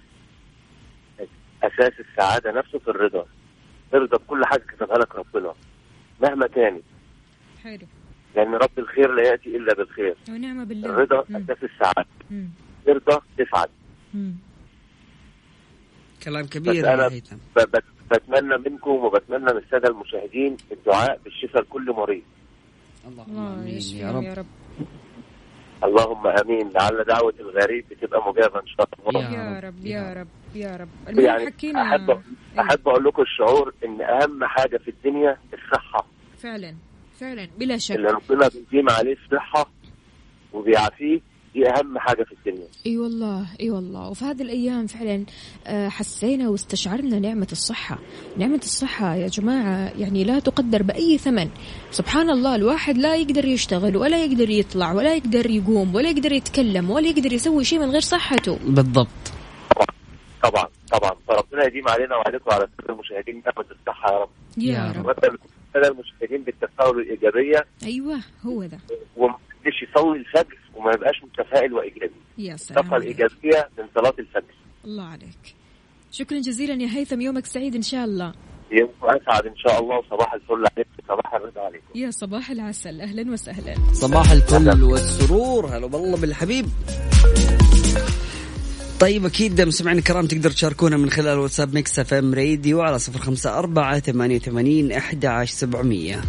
أساس 1.64 1.94
السعادة 2.00 2.52
نفسه 2.52 2.80
في 2.80 2.88
الرضا. 2.88 3.26
ارضى 3.94 4.18
بكل 4.18 4.46
حاجة 4.46 4.62
كتبها 4.62 4.98
لك 4.98 5.16
ربنا 5.16 5.54
مهما 6.22 6.48
كانت. 6.48 6.84
حلو. 7.64 7.88
لأن 8.38 8.54
رب 8.54 8.80
الخير 8.80 9.14
لا 9.16 9.24
يأتي 9.30 9.58
إلا 9.58 9.74
بالخير. 9.74 10.16
ونعم 10.30 10.66
بالله. 10.66 10.90
الرضا 10.90 11.22
أساس 11.22 11.64
السعادة. 11.64 12.10
ترضى 12.86 13.22
تسعد. 13.38 13.70
كلام 16.24 16.46
كبير 16.46 16.94
أنا 16.94 17.08
بتمنى 18.12 18.58
منكم 18.58 18.92
وبتمنى 18.92 19.54
من 19.54 19.58
السادة 19.58 19.90
المشاهدين 19.90 20.58
الدعاء 20.72 21.20
بالشفاء 21.24 21.62
لكل 21.62 21.92
مريض. 21.92 22.24
اللهم 23.08 23.38
آمين 23.38 23.82
يا 23.82 24.12
رب, 24.12 24.24
يا 24.24 24.34
رب. 24.34 24.46
اللهم 25.84 26.28
آمين. 26.28 26.70
لعل 26.70 27.04
دعوة 27.04 27.34
الغريب 27.40 27.86
بتبقى 27.92 28.30
مجابة 28.30 28.60
إن 28.60 28.68
شاء 28.68 28.90
الله. 29.08 29.32
يا 29.34 29.60
رب 29.60 29.86
يا 29.86 30.14
رب. 30.14 30.28
يا 30.56 30.76
رب. 30.76 31.20
يعني 31.20 31.46
حكينا. 31.46 31.82
احب 31.82 32.22
أحب 32.60 32.88
أقول 32.88 33.04
لكم 33.04 33.22
الشعور 33.22 33.74
إن 33.86 34.02
أهم 34.02 34.44
حاجة 34.44 34.78
في 34.78 34.88
الدنيا 34.92 35.38
الصحة. 35.54 36.06
فعلا. 36.38 36.76
فعلا 37.20 37.48
بلا 37.60 37.78
شك. 37.78 37.96
اللي 37.96 38.08
ربنا 38.08 38.48
بيديم 38.48 38.90
عليه 38.90 39.16
الصحة 39.26 39.70
وبيعافيه 40.54 41.20
دي 41.54 41.70
أهم 41.70 42.00
حاجة 42.00 42.24
في 42.24 42.32
الدنيا. 42.32 42.68
إي 42.86 42.98
والله 42.98 43.46
إي 43.62 43.70
والله. 43.70 44.10
وفي 44.10 44.26
هذه 44.26 44.42
الأيام 44.42 44.88
فعلا 44.88 45.26
آه، 45.68 45.90
حسينا 45.90 46.50
واستشعرنا 46.50 47.20
نعمة 47.20 47.48
الصحة. 47.52 48.00
نعمة 48.38 48.60
الصحة 48.64 49.16
يا 49.16 49.28
جماعة 49.28 49.92
يعني 49.98 50.24
لا 50.24 50.40
تقدر 50.40 50.84
بأي 50.84 51.18
ثمن. 51.18 51.50
سبحان 51.92 52.30
الله 52.30 52.56
الواحد 52.56 52.98
لا 52.98 53.16
يقدر 53.16 53.46
يشتغل 53.46 53.98
ولا 53.98 54.26
يقدر 54.26 54.50
يطلع 54.50 54.92
ولا 54.92 55.16
يقدر 55.16 55.50
يقوم 55.50 55.96
ولا 55.96 56.10
يقدر 56.10 56.32
يتكلم 56.32 56.90
ولا 56.90 57.08
يقدر 57.08 57.34
يسوي 57.34 57.64
شيء 57.64 57.80
من 57.80 57.90
غير 57.90 58.02
صحته. 58.02 58.60
بالضبط. 58.68 59.08
طبعا 60.44 60.68
طبعا 60.92 61.12
فربنا 61.28 61.66
يديم 61.66 61.88
علينا 61.88 62.16
وعليكم 62.16 62.46
وعلى 62.50 62.68
كل 62.80 62.94
المشاهدين 62.94 63.44
نعمة 63.46 63.66
الصحة 63.72 64.12
يا 64.12 64.20
رب. 64.20 64.30
يا 64.58 64.94
رب. 64.98 65.38
الساده 65.78 65.96
المشاهدين 65.96 66.44
بالتفاؤل 66.44 66.98
والايجابيه 66.98 67.66
أيوه 67.84 68.20
هو 68.46 68.66
ده. 68.66 68.80
ومحدش 69.18 69.84
يصلي 69.90 70.18
الفجر 70.18 70.58
وما 70.76 70.92
يبقاش 70.92 71.24
متفائل 71.24 71.74
وإيجابي. 71.74 72.14
يا 72.38 72.56
سلام 72.56 72.80
الطاقه 72.80 72.98
الإيجابية 72.98 73.70
من 73.78 73.86
صلاة 73.96 74.14
الفجر. 74.20 74.56
الله 74.86 75.04
عليك. 75.04 75.56
شكرا 76.12 76.40
جزيلا 76.40 76.84
يا 76.84 76.88
هيثم 76.88 77.22
يومك 77.22 77.46
سعيد 77.46 77.76
إن 77.76 77.82
شاء 77.82 78.06
الله. 78.06 78.34
يومكم 78.72 79.08
أسعد 79.08 79.46
إن 79.46 79.58
شاء 79.58 79.82
الله. 79.82 79.98
وصباح 79.98 80.34
الفل 80.34 80.66
عليكم 80.76 80.92
صباح 81.08 81.34
الرضا 81.34 81.62
عليكم 81.62 81.86
يا 81.96 82.12
صباح 82.12 82.52
العسل. 82.52 83.02
أهلا 83.02 83.32
وسهلا. 83.32 83.76
صباح 83.94 84.32
الفل 84.32 84.84
والسرور. 84.84 85.66
هلا 85.66 85.86
والله 85.86 86.22
بالحبيب. 86.22 86.66
طيب 89.00 89.26
أكيد 89.26 89.62
مستمعينا 89.62 90.00
الكرام 90.00 90.28
تقدر 90.28 90.52
تشاركونا 90.52 90.98
من 90.98 91.10
خلال 91.10 91.40
واتساب 91.40 91.74
Mix 91.74 92.00
FM 92.00 92.34
Radio 92.34 92.82
على 92.82 93.00
صفر 93.00 93.20
خمسة 93.20 93.58
أربعة 93.58 94.00
ثمانية 94.00 94.36
وثمانين 94.36 94.92
أحد 94.92 95.26
عشر 95.26 95.54
سبعمية. 95.54 96.22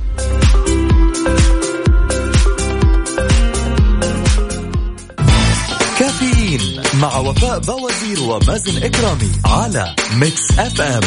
كافيين 5.98 6.82
مع 7.00 7.16
وفاء 7.18 7.58
بوازير 7.58 8.22
ومازن 8.22 8.82
إكرامي 8.82 9.30
على 9.44 9.94
Mix 10.16 10.58
FM. 10.58 11.00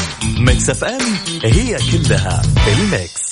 Mix 0.46 0.70
FM 0.70 1.02
هي 1.44 1.78
كلها 1.92 2.42
ال 2.68 2.80
mix. 2.80 3.31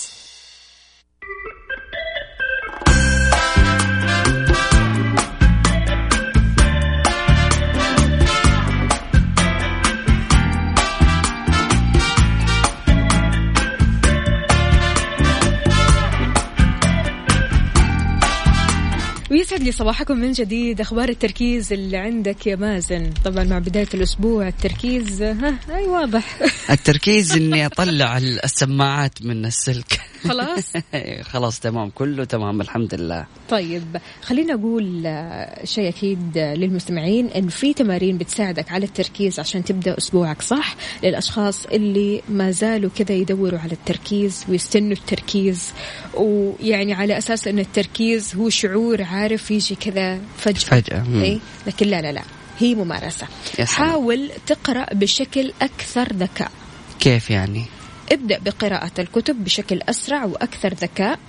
لي 19.69 19.73
صباحكم 19.73 20.17
من 20.17 20.31
جديد. 20.31 20.81
أخبار 20.81 21.09
التركيز 21.09 21.73
اللي 21.73 21.97
عندك 21.97 22.47
يا 22.47 22.55
مازن؟ 22.55 23.09
طبعا 23.25 23.43
مع 23.43 23.59
بداية 23.59 23.87
الأسبوع 23.93 24.47
التركيز 24.47 25.21
ها 25.21 25.59
أي 25.69 25.87
واضح. 25.87 26.39
التركيز 26.71 27.31
إني 27.31 27.65
أطلع 27.65 28.17
السماعات 28.17 29.21
من 29.21 29.45
السلك. 29.45 30.01
خلاص؟ 30.23 30.73
خلاص 31.31 31.59
تمام 31.59 31.89
كله 31.89 32.23
تمام 32.23 32.61
الحمد 32.61 32.95
لله. 32.95 33.25
طيب 33.49 33.97
خلينا 34.21 34.53
أقول 34.53 35.03
شيء 35.63 35.89
أكيد 35.89 36.37
للمستمعين 36.37 37.27
إن 37.27 37.47
في 37.47 37.73
تمارين 37.73 38.17
بتساعدك 38.17 38.71
على 38.71 38.85
التركيز 38.85 39.39
عشان 39.39 39.63
تبدأ 39.63 39.97
أسبوعك 39.97 40.41
صح؟ 40.41 40.75
للأشخاص 41.03 41.65
اللي 41.65 42.21
ما 42.29 42.51
زالوا 42.51 42.89
كذا 42.95 43.15
يدوروا 43.15 43.59
على 43.59 43.71
التركيز 43.71 44.45
ويستنوا 44.49 44.91
التركيز. 44.91 45.71
ويعني 46.19 46.93
على 46.93 47.17
أساس 47.17 47.47
إن 47.47 47.59
التركيز 47.59 48.35
هو 48.35 48.49
شعور 48.49 49.03
عارف 49.03 49.51
يجي 49.51 49.75
كذا 49.75 50.19
فجأة. 50.37 50.59
فجأة 50.59 51.03
إيه؟ 51.21 51.39
لكن 51.67 51.87
لا 51.87 52.01
لا 52.01 52.11
لا. 52.11 52.21
هي 52.59 52.75
ممارسة. 52.75 53.27
حاول 53.59 54.29
تقرأ 54.47 54.85
بشكل 54.93 55.53
أكثر 55.61 56.13
ذكاء. 56.13 56.51
كيف 56.99 57.29
يعني؟ 57.29 57.65
ابدأ 58.11 58.39
بقراءة 58.39 58.91
الكتب 58.99 59.43
بشكل 59.43 59.81
أسرع 59.89 60.25
وأكثر 60.25 60.73
ذكاء. 60.73 61.19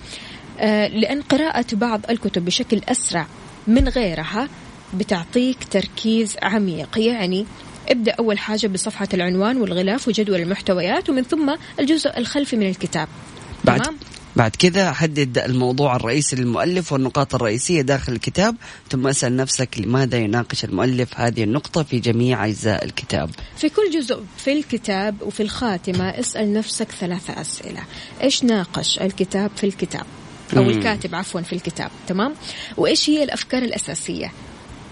آه، 0.59 0.87
لأن 0.87 1.21
قراءة 1.21 1.65
بعض 1.73 2.01
الكتب 2.09 2.45
بشكل 2.45 2.81
أسرع 2.89 3.27
من 3.67 3.87
غيرها 3.87 4.49
بتعطيك 4.93 5.57
تركيز 5.71 6.37
عميق. 6.43 6.97
يعني 6.97 7.45
ابدأ 7.89 8.11
أول 8.11 8.39
حاجة 8.39 8.67
بصفحة 8.67 9.07
العنوان 9.13 9.57
والغلاف 9.57 10.07
وجدول 10.07 10.39
المحتويات 10.39 11.09
ومن 11.09 11.23
ثم 11.23 11.55
الجزء 11.79 12.17
الخلفي 12.17 12.55
من 12.55 12.69
الكتاب. 12.69 13.07
بعد 13.63 13.81
تمام؟ 13.81 13.97
بعد 14.35 14.55
كذا 14.55 14.91
حدد 14.91 15.37
الموضوع 15.37 15.95
الرئيسي 15.95 16.35
للمؤلف 16.35 16.93
والنقاط 16.93 17.35
الرئيسية 17.35 17.81
داخل 17.81 18.13
الكتاب 18.13 18.55
ثم 18.89 19.07
أسأل 19.07 19.35
نفسك 19.35 19.79
لماذا 19.79 20.17
يناقش 20.17 20.65
المؤلف 20.65 21.09
هذه 21.15 21.43
النقطة 21.43 21.83
في 21.83 21.99
جميع 21.99 22.45
أجزاء 22.45 22.85
الكتاب؟ 22.85 23.29
في 23.57 23.69
كل 23.69 23.91
جزء 23.93 24.23
في 24.37 24.53
الكتاب 24.53 25.21
وفي 25.21 25.43
الخاتمة 25.43 26.09
اسأل 26.09 26.53
نفسك 26.53 26.91
ثلاثة 26.91 27.41
أسئلة. 27.41 27.81
إيش 28.23 28.43
ناقش 28.43 28.99
الكتاب 28.99 29.51
في 29.55 29.63
الكتاب؟ 29.63 30.05
أو. 30.57 30.61
الكاتب 30.61 31.15
عفوا 31.15 31.41
في 31.41 31.53
الكتاب 31.53 31.91
تمام؟ 32.07 32.33
وإيش 32.77 33.09
هي 33.09 33.23
الأفكار 33.23 33.63
الأساسية؟ 33.63 34.31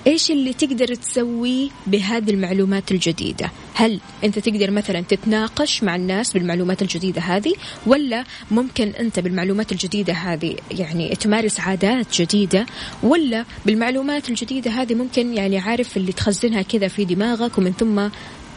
إيش 0.07 0.31
اللي 0.31 0.53
تقدر 0.53 0.95
تسويه 0.95 1.69
بهذه 1.87 2.29
المعلومات 2.29 2.91
الجديدة؟ 2.91 3.51
هل 3.73 3.99
أنت 4.23 4.39
تقدر 4.39 4.71
مثلا 4.71 5.01
تتناقش 5.01 5.83
مع 5.83 5.95
الناس 5.95 6.33
بالمعلومات 6.33 6.81
الجديدة 6.81 7.21
هذه 7.21 7.53
ولا 7.87 8.23
ممكن 8.51 8.87
أنت 8.87 9.19
بالمعلومات 9.19 9.71
الجديدة 9.71 10.13
هذه 10.13 10.55
يعني 10.71 11.15
تمارس 11.15 11.59
عادات 11.59 12.21
جديدة 12.21 12.65
ولا 13.03 13.45
بالمعلومات 13.65 14.29
الجديدة 14.29 14.71
هذه 14.71 14.95
ممكن 14.95 15.33
يعني 15.33 15.59
عارف 15.59 15.97
اللي 15.97 16.11
تخزنها 16.11 16.61
كذا 16.61 16.87
في 16.87 17.05
دماغك 17.05 17.57
ومن 17.57 17.73
ثم 17.73 18.07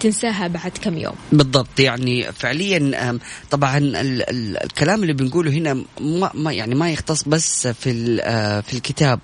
تنساها 0.03 0.49
بعد 0.49 0.71
كم 0.83 0.99
يوم. 0.99 1.15
بالضبط 1.33 1.81
يعني 1.81 2.33
فعليا 2.33 3.19
طبعا 3.51 3.79
ال 3.79 3.97
ال 3.97 4.63
الكلام 4.65 5.03
اللي 5.03 5.13
بنقوله 5.13 5.51
هنا 5.51 5.75
ما, 6.01 6.31
ما 6.35 6.53
يعني 6.53 6.75
ما 6.75 6.91
يختص 6.93 7.23
بس 7.29 7.67
في 7.67 7.91
ال- 7.91 8.21
آه، 8.21 8.61
في 8.61 8.75
الكتاب. 8.75 9.21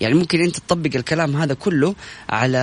يعني 0.00 0.14
ممكن 0.14 0.40
أنت 0.40 0.56
تطبق 0.58 0.90
الكلام 0.94 1.36
هذا 1.36 1.54
كله 1.54 1.94
على 2.28 2.58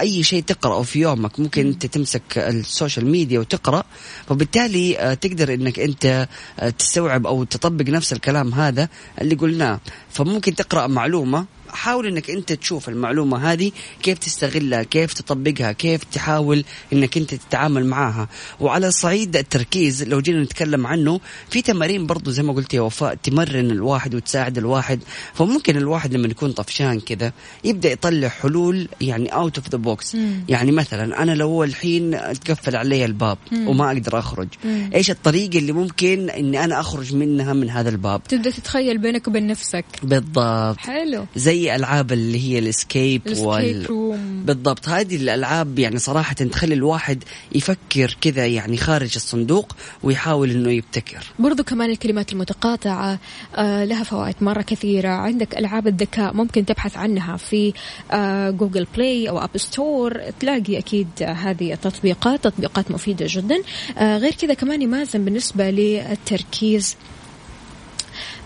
أي 0.00 0.22
شيء 0.22 0.42
تقرأه 0.42 0.82
في 0.82 1.00
يومك. 1.00 1.40
ممكن 1.40 1.66
أنت 1.66 1.86
تمسك 1.86 2.22
السوشيال 2.38 3.06
ميديا 3.06 3.38
وتقرأ 3.40 3.84
فبالتالي 4.28 4.98
آه، 4.98 5.14
تقدر 5.14 5.54
إنك 5.54 5.78
أنت 5.78 6.28
آه، 6.60 6.70
تستوعب 6.70 7.26
أو 7.26 7.44
تطبق 7.44 7.88
نفس 7.88 8.12
الكلام 8.12 8.54
هذا 8.54 8.88
اللي 9.20 9.34
قلناه. 9.34 9.80
فممكن 10.10 10.54
تقرأ 10.54 10.86
معلومة 10.86 11.46
حاول 11.72 12.06
إنك 12.06 12.30
أنت 12.30 12.52
تشوف 12.52 12.88
المعلومة 12.88 13.52
هذه 13.52 13.72
كيف 14.02 14.18
تستغلها 14.18 14.82
كيف 14.82 15.12
تطبقها 15.12 15.72
كيف 15.72 16.04
تحاول 16.04 16.64
إنك 16.92 17.16
أنت 17.16 17.34
تتعامل 17.34 17.86
معاها. 17.86 18.28
وعلى 18.60 18.90
صعيد 18.90 19.36
التركيز 19.36 20.02
لو 20.02 20.20
جينا 20.20 20.42
نتكلم 20.42 20.86
عنه 20.86 21.20
في 21.50 21.62
تمارين 21.62 22.06
برضو 22.06 22.30
زي 22.30 22.42
ما 22.42 22.52
قلت 22.52 22.74
يا 22.74 22.80
وفاء 22.80 23.14
تمرن 23.14 23.70
الواحد 23.70 24.14
وتساعد 24.14 24.58
الواحد. 24.58 25.00
فممكن 25.34 25.76
الواحد 25.76 26.14
لما 26.14 26.28
يكون 26.28 26.52
طفشان 26.52 27.00
كذا 27.00 27.32
يبدأ 27.64 27.90
يطلع 27.92 28.28
حلول 28.28 28.88
يعني 29.00 29.28
out 29.34 29.58
of 29.58 29.68
the 29.68 29.78
box 29.78 30.16
يعني 30.48 30.72
مثلا 30.72 31.22
أنا 31.22 31.32
لو 31.32 31.64
الحين 31.64 32.10
تقفل 32.44 32.76
علي 32.76 33.04
الباب 33.04 33.38
وما 33.52 33.86
أقدر 33.92 34.18
أخرج 34.18 34.48
إيش 34.94 35.10
الطريقة 35.10 35.58
اللي 35.58 35.72
ممكن 35.72 36.30
إني 36.30 36.64
أنا 36.64 36.80
أخرج 36.80 37.14
منها 37.14 37.52
من 37.52 37.70
هذا 37.70 37.88
الباب؟ 37.88 38.22
تبدأ 38.22 38.50
تتخيل 38.50 38.98
بينك 38.98 39.28
وبين 39.28 39.46
نفسك. 39.46 39.84
بالضبط. 40.02 40.76
حلو. 40.78 41.26
زي 41.36 41.59
ألعاب 41.68 42.12
اللي 42.12 42.48
هي 42.48 42.58
الإسكيب 42.58 43.26
الإسكيب 43.26 43.86
روم. 43.86 44.42
بالضبط. 44.46 44.88
هذه 44.88 45.16
الألعاب 45.16 45.78
يعني 45.78 45.98
صراحة 45.98 46.34
تخلي 46.34 46.74
الواحد 46.74 47.24
يفكر 47.54 48.16
كذا 48.20 48.46
يعني 48.46 48.76
خارج 48.76 49.12
الصندوق 49.16 49.76
ويحاول 50.02 50.50
إنه 50.50 50.70
يبتكر. 50.70 51.24
برضو 51.38 51.62
كمان 51.62 51.90
الكلمات 51.90 52.32
المتقاطعة 52.32 53.18
آه 53.56 53.84
لها 53.84 54.04
فوائد 54.04 54.34
مرة 54.40 54.62
كثيرة. 54.62 55.08
عندك 55.08 55.58
ألعاب 55.58 55.86
الذكاء 55.86 56.34
ممكن 56.34 56.66
تبحث 56.66 56.96
عنها 56.96 57.36
في 57.36 57.72
آه 58.12 58.50
Google 58.50 58.86
Play 58.96 59.28
أو 59.28 59.38
App 59.38 59.56
Store 59.56 60.20
تلاقي 60.40 60.78
أكيد 60.78 61.08
آه 61.22 61.32
هذه 61.32 61.72
التطبيقات 61.72 62.44
تطبيقات 62.44 62.90
مفيدة 62.90 63.26
جدا. 63.28 63.62
آه 63.98 64.18
غير 64.18 64.34
كذا 64.34 64.54
كمان 64.54 64.82
يا 64.82 64.92
مازن 64.92 65.24
بالنسبة 65.24 65.70
للتركيز. 65.70 66.96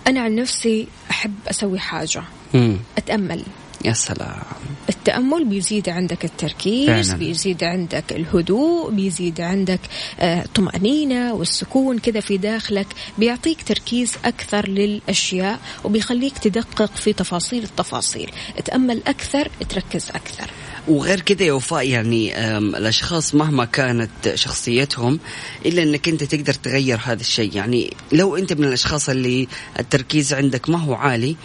أنا 0.07 0.21
عن 0.21 0.35
نفسي 0.35 0.87
أحب 1.11 1.35
أسوي 1.49 1.79
حاجة. 1.79 2.23
مم. 2.55 2.77
أتأمل. 2.99 3.43
يا 3.85 3.93
سلام. 3.93 4.43
التأمل 4.89 5.45
بيزيد 5.45 5.89
عندك 5.89 6.25
التركيز 6.25 6.87
فعلاً. 7.09 7.19
بيزيد 7.19 7.65
عندك 7.65 8.05
الهدوء 8.13 8.91
بيزيد 8.91 9.41
عندك 9.41 9.81
آه، 10.21 10.43
الطمأنينة 10.45 11.35
والسكون 11.35 11.99
كذا 11.99 12.21
في 12.21 12.37
داخلك 12.37 12.87
بيعطيك 13.19 13.63
تركيز 13.63 14.13
أكثر 14.25 14.69
للأشياء 14.69 15.61
وبيخليك 15.85 16.39
تدقق 16.39 16.97
في 16.97 17.13
تفاصيل 17.13 17.63
التفاصيل. 17.63 18.31
تأمل 18.65 19.03
أكثر 19.07 19.49
تركز 19.69 20.11
أكثر. 20.11 20.51
وغير 20.89 21.21
كذا 21.21 21.43
يا 21.43 21.53
وفاء 21.53 21.89
يعني 21.89 22.49
الأشخاص 22.59 23.35
مهما 23.35 23.65
كانت 23.65 24.35
شخصيتهم 24.35 25.21
إلا 25.67 25.83
إنك 25.83 26.09
أنت 26.09 26.25
تقدر 26.25 26.55
تغير 26.55 27.01
هذا 27.05 27.21
الشيء. 27.21 27.57
يعني 27.57 27.93
لو 28.13 28.37
أنت 28.37 28.53
من 28.53 28.65
الأشخاص 28.65 29.09
اللي 29.09 29.49
التركيز 29.79 30.33
عندك 30.33 30.69
ما 30.69 30.79
هو 30.79 30.95
عالي 30.95 31.37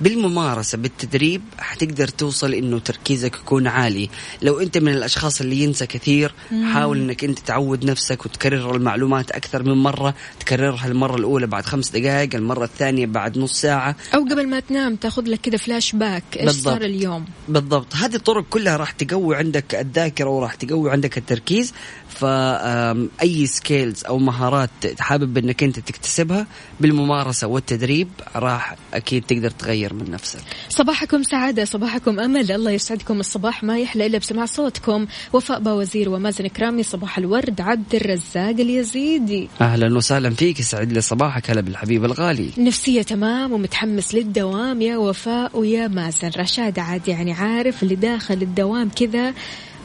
بالممارسة 0.00 0.78
بالتدريب 0.78 1.42
حتقدر 1.58 2.08
توصل 2.08 2.54
إنه 2.54 2.78
تركيزك 2.78 3.34
يكون 3.34 3.66
عالي. 3.66 4.10
لو 4.42 4.60
أنت 4.60 4.78
من 4.78 4.92
الأشخاص 4.92 5.40
اللي 5.40 5.62
ينسى 5.62 5.86
كثير 5.86 6.34
حاول 6.72 7.00
إنك 7.00 7.24
أنت 7.24 7.38
تعود 7.38 7.84
نفسك 7.84 8.26
وتكرر 8.26 8.76
المعلومات 8.76 9.30
أكثر 9.30 9.62
من 9.62 9.74
مرة 9.74 10.14
تكررها 10.40 10.86
المرة 10.86 11.16
الأولى 11.16 11.46
بعد 11.46 11.66
خمس 11.66 11.90
دقائق 11.90 12.34
المرة 12.34 12.64
الثانية 12.64 13.06
بعد 13.06 13.38
نص 13.38 13.60
ساعة. 13.60 13.96
أو 14.14 14.24
قبل 14.24 14.48
ما 14.48 14.60
تنام 14.60 14.96
تاخذ 14.96 15.22
لك 15.22 15.40
كذا 15.40 15.56
فلاش 15.56 15.92
باك 15.92 16.24
بالضبط. 16.34 16.74
صار 16.74 16.82
اليوم؟ 16.82 17.24
بالضبط. 17.48 17.94
هذه 17.94 18.14
الطرق 18.14 18.44
كلها 18.50 18.76
راح 18.76 18.90
تقوي 18.90 19.36
عندك 19.36 19.74
الذاكرة 19.74 20.28
وراح 20.28 20.54
تقوي 20.54 20.90
عندك 20.90 21.18
التركيز. 21.18 21.72
فأي 22.14 23.46
skills 23.46 24.04
أو 24.04 24.18
مهارات 24.18 24.70
حابب 24.98 25.38
أنك 25.38 25.62
أنت 25.62 25.78
تكتسبها 25.78 26.46
بالممارسة 26.80 27.46
والتدريب 27.46 28.08
راح 28.36 28.76
أكيد 28.94 29.22
تقدر 29.22 29.50
تغير 29.50 29.94
من 29.94 30.10
نفسك. 30.10 30.40
صباحكم 30.68 31.22
سعادة 31.22 31.64
صباحكم 31.64 32.20
أمل. 32.20 32.52
الله 32.52 32.70
يسعدكم. 32.70 33.20
الصباح 33.20 33.64
ما 33.64 33.78
يحلى 33.78 34.06
إلا 34.06 34.18
بسماع 34.18 34.46
صوتكم. 34.46 35.06
وفاء 35.32 35.60
باوزير 35.60 36.08
ومازن 36.08 36.46
إكرامي 36.46 36.82
صباح 36.82 37.18
الورد. 37.18 37.60
عبد 37.60 37.94
الرزاق 37.94 38.60
اليزيدي. 38.60 39.48
أهلا 39.60 39.96
وسهلا 39.96 40.30
فيك. 40.30 40.60
يسعد 40.60 40.92
لي 40.92 41.00
صباحك 41.00 41.50
هلا 41.50 41.60
بالحبيب 41.60 42.04
الغالي. 42.04 42.50
نفسية 42.58 43.02
تمام 43.02 43.52
ومتحمس 43.52 44.14
للدوام. 44.14 44.82
يا 44.82 44.96
وفاء 44.96 45.58
ويا 45.58 45.88
مازن. 45.88 46.30
رشاد 46.36 46.78
عاد 46.78 47.08
يعني 47.08 47.32
عارف 47.32 47.82
اللي 47.82 47.94
داخل 47.94 48.34
الدوام 48.34 48.88
كذا 48.88 49.34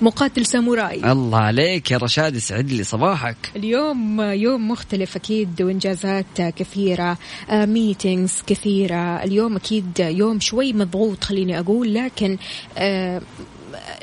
مقاتل 0.02 0.46
ساموراي. 0.46 1.12
الله 1.12 1.40
عليك 1.40 1.92
يا 1.92 1.98
رشاد 1.98 2.36
يسعد 2.36 2.72
لي 2.72 2.84
صباحك. 2.84 3.38
اليوم 3.56 4.22
يوم 4.22 4.72
مختلف 4.72 5.16
أكيد 5.16 5.62
وإنجازات 5.62 6.42
كثيرة 6.42 7.18
ميتينغز 7.52 8.34
كثيرة. 8.48 9.24
اليوم 9.24 9.56
أكيد 9.56 10.00
يوم 10.00 10.40
شوي 10.40 10.74
مضغوط 10.74 11.24
خليني 11.24 11.60
أقول 11.60 11.94
لكن 11.94 12.38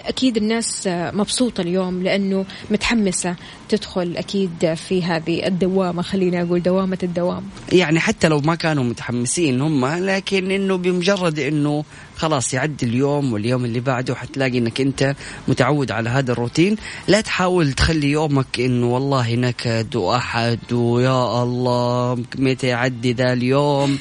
أكيد 0.07 0.37
الناس 0.37 0.83
مبسوطة 0.87 1.61
اليوم 1.61 2.02
لأنه 2.02 2.44
متحمسة 2.70 3.37
تدخل 3.68 4.16
أكيد 4.16 4.74
في 4.74 5.02
هذه 5.02 5.46
الدوامة 5.46 6.02
خليني 6.02 6.42
أقول 6.42 6.62
دوامة 6.62 6.98
الدوام. 7.02 7.42
يعني 7.72 8.00
حتى 8.00 8.29
لو 8.29 8.40
ما 8.40 8.55
كانوا 8.55 8.85
متحمسين 8.85 9.61
هم 9.61 9.87
لكن 9.87 10.50
إنه 10.50 10.76
بمجرد 10.76 11.38
إنه 11.38 11.85
خلاص 12.16 12.55
يعدي 12.55 12.87
اليوم 12.87 13.33
واليوم 13.33 13.64
اللي 13.64 13.81
بعده 13.81 14.14
حتلاقي 14.14 14.59
إنك 14.59 14.81
أنت 14.81 15.14
متعود 15.48 15.90
على 15.90 16.11
هذا 16.11 16.33
الروتين. 16.33 16.76
لا 17.09 17.20
تحاول 17.20 17.72
تخلي 17.72 18.11
يومك 18.11 18.61
إنه 18.61 18.94
والله 18.94 19.35
نكد 19.35 19.96
واحد 19.96 20.72
ويا 20.72 21.42
الله 21.42 22.24
متى 22.38 22.66
يعدي 22.66 23.12
ذا 23.12 23.33
اليوم؟ 23.33 23.98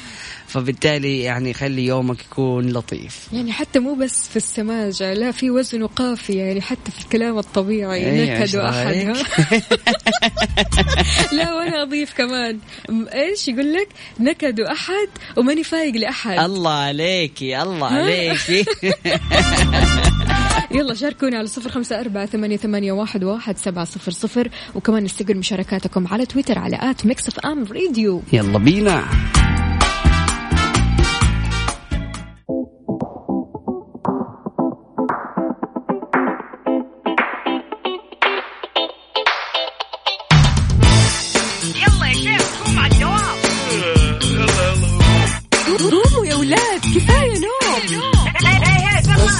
فبالتالي 0.56 1.20
يعني 1.20 1.52
خلي 1.52 1.86
يومك 1.86 2.20
يكون 2.20 2.72
لطيف. 2.72 3.28
يعني 3.32 3.52
حتى 3.52 3.78
مو 3.78 3.94
بس 3.94 4.28
في 4.28 4.36
السماجة 4.36 5.14
لا 5.14 5.30
في 5.30 5.50
وزن 5.50 5.82
وقافية 5.82 6.42
يعني 6.42 6.60
حتى 6.60 6.90
في 6.90 7.00
الكلام 7.00 7.38
الطبيعي 7.38 8.04
إيه، 8.04 8.40
نكد؟ 8.40 8.56
ها؟ 8.56 8.92
لا 11.36 11.54
وأنا 11.54 11.82
أضيف 11.82 12.14
كمان. 12.14 12.58
إيش 13.14 13.48
يقول 13.48 13.72
لك؟ 13.72 13.88
نكد 14.20 14.60
وأحد 14.60 15.08
وماني 15.36 15.64
فايق 15.64 15.94
لأحد. 15.94 16.38
الله 16.38 16.70
عليكي 16.70 17.62
الله 17.62 17.86
عليكي 17.86 18.64
يلا 20.76 20.94
شاركونا 20.94 21.38
على 21.38 21.46
صفر 21.46 21.70
خمسة 21.70 22.00
أربعة 22.00 22.26
ثمانية, 22.26 22.56
ثمانية 22.56 22.92
واحد, 22.92 23.24
واحد 23.24 23.58
سبعة 23.58 23.84
صفر 23.84 24.12
صفر. 24.12 24.48
وكمان 24.74 25.04
نستقبل 25.04 25.36
مشاركاتكم 25.36 26.06
على 26.06 26.26
تويتر 26.26 26.58
على 26.58 26.78
at 26.82 27.06
Mix 27.06 27.28
FM 27.28 27.64
Radio. 27.64 28.22
يلا 28.32 28.58
بينا. 28.58 29.04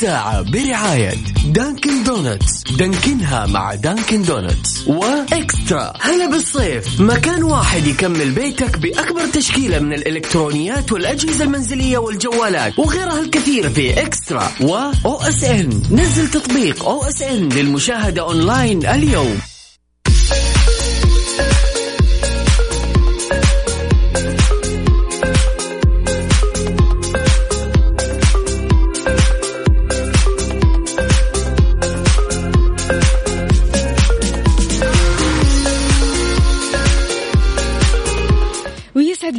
الساعة 0.00 0.42
برعاية 0.42 1.14
Dunkin' 1.46 2.04
Donuts 2.04 2.62
دانكنها 2.78 3.46
مع 3.46 3.74
Dunkin' 3.74 4.22
Donuts 4.22 4.88
و 4.88 5.03
eXtra. 5.03 5.92
هلا 6.00 6.30
بالصيف. 6.30 7.00
مكان 7.00 7.42
واحد 7.42 7.86
يكمل 7.86 8.30
بيتك 8.30 8.78
بأكبر 8.78 9.26
تشكيلة 9.26 9.78
من 9.78 9.92
الإلكترونيات 9.92 10.92
والأجهزة 10.92 11.44
المنزلية 11.44 11.98
والجوالات 11.98 12.78
وغيرها 12.78 13.20
الكثير 13.20 13.70
في 13.70 14.02
eXtra 14.02 14.52
و 14.60 15.20
OSN 15.20 15.82
نزل 15.90 16.30
تطبيق 16.30 16.84
OSN 16.84 17.48
للمشاهدة 17.48 18.22
أونلاين 18.22 18.86
اليوم. 18.86 19.40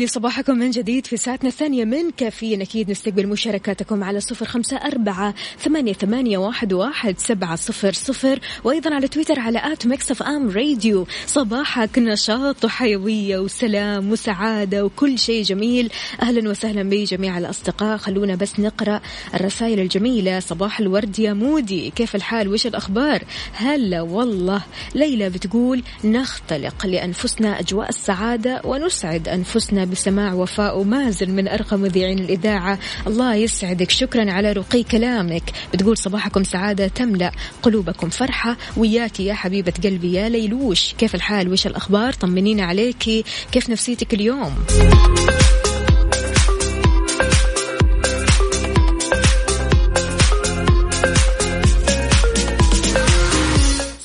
لي 0.02 0.08
صباحكم 0.08 0.58
من 0.58 0.72
جديد 0.72 1.06
في 1.06 1.18
ساعتنا 1.18 1.50
الثانية 1.50 1.86
من 1.86 2.12
كافيين. 2.18 2.62
أكيد 2.62 2.92
نستقبل 2.92 3.28
مشاركاتكم 3.28 4.04
على 4.04 4.20
صفر 4.20 4.46
خمسة 4.46 4.78
أربعة 4.78 5.34
ثمانية, 5.60 5.94
ثمانية 5.94 6.38
واحد, 6.38 6.74
واحد 6.74 7.20
سبعة 7.20 7.56
صفر 7.56 7.94
صفر 7.94 8.40
وأيضا 8.64 8.96
على 8.96 9.08
تويتر 9.08 9.40
على 9.40 9.74
at 9.74 9.88
Mix 9.88 10.12
FM 10.12 10.50
Radio. 10.50 11.08
صباحك 11.28 12.00
نشاط 12.00 12.66
وحيوية 12.66 13.40
وسلام 13.40 14.12
وسعادة 14.12 14.86
وكل 14.86 15.20
شيء 15.20 15.44
جميل. 15.44 15.90
أهلا 16.22 16.50
وسهلا 16.50 16.84
بجميع 16.84 17.38
الأصدقاء. 17.38 17.98
خلونا 17.98 18.36
بس 18.36 18.60
نقرأ 18.60 19.02
الرسائل 19.34 19.80
الجميلة. 19.80 20.40
صباح 20.40 20.80
الورد 20.80 21.20
يا 21.20 21.34
مودي. 21.34 21.90
كيف 21.90 22.16
الحال؟ 22.16 22.48
وش 22.48 22.68
الأخبار؟ 22.68 23.24
هلا 23.54 24.02
والله. 24.02 24.62
ليلى 24.96 25.30
بتقول 25.30 25.84
نختلق 26.04 26.86
لأنفسنا 26.86 27.60
أجواء 27.60 27.90
السعادة 27.90 28.62
ونسعد 28.66 29.28
أنفسنا 29.28 29.91
بسماع 29.92 30.34
وفاء 30.34 30.80
ومازن 30.80 31.32
من 31.32 31.48
أرقى 31.48 31.78
مذيعين 31.78 32.20
الإذاعة. 32.20 32.80
الله 33.08 33.36
يسعدك. 33.36 33.92
شكرا 33.92 34.32
على 34.32 34.52
رقي 34.52 34.84
كلامك. 34.84 35.44
بتقول 35.74 35.98
صباحكم 35.98 36.44
سعادة 36.44 36.88
تملأ 36.88 37.32
قلوبكم 37.64 38.10
فرحة. 38.10 38.58
وياك 38.78 39.20
يا 39.20 39.34
حبيبة 39.34 39.74
قلبي 39.84 40.14
يا 40.14 40.30
ليلوش. 40.30 40.94
كيف 40.98 41.16
الحال؟ 41.16 41.52
وش 41.52 41.68
الأخبار؟ 41.68 42.14
طمنينا 42.14 42.64
عليكي. 42.64 43.24
كيف 43.52 43.70
نفسيتك 43.70 44.14
اليوم؟ 44.14 44.56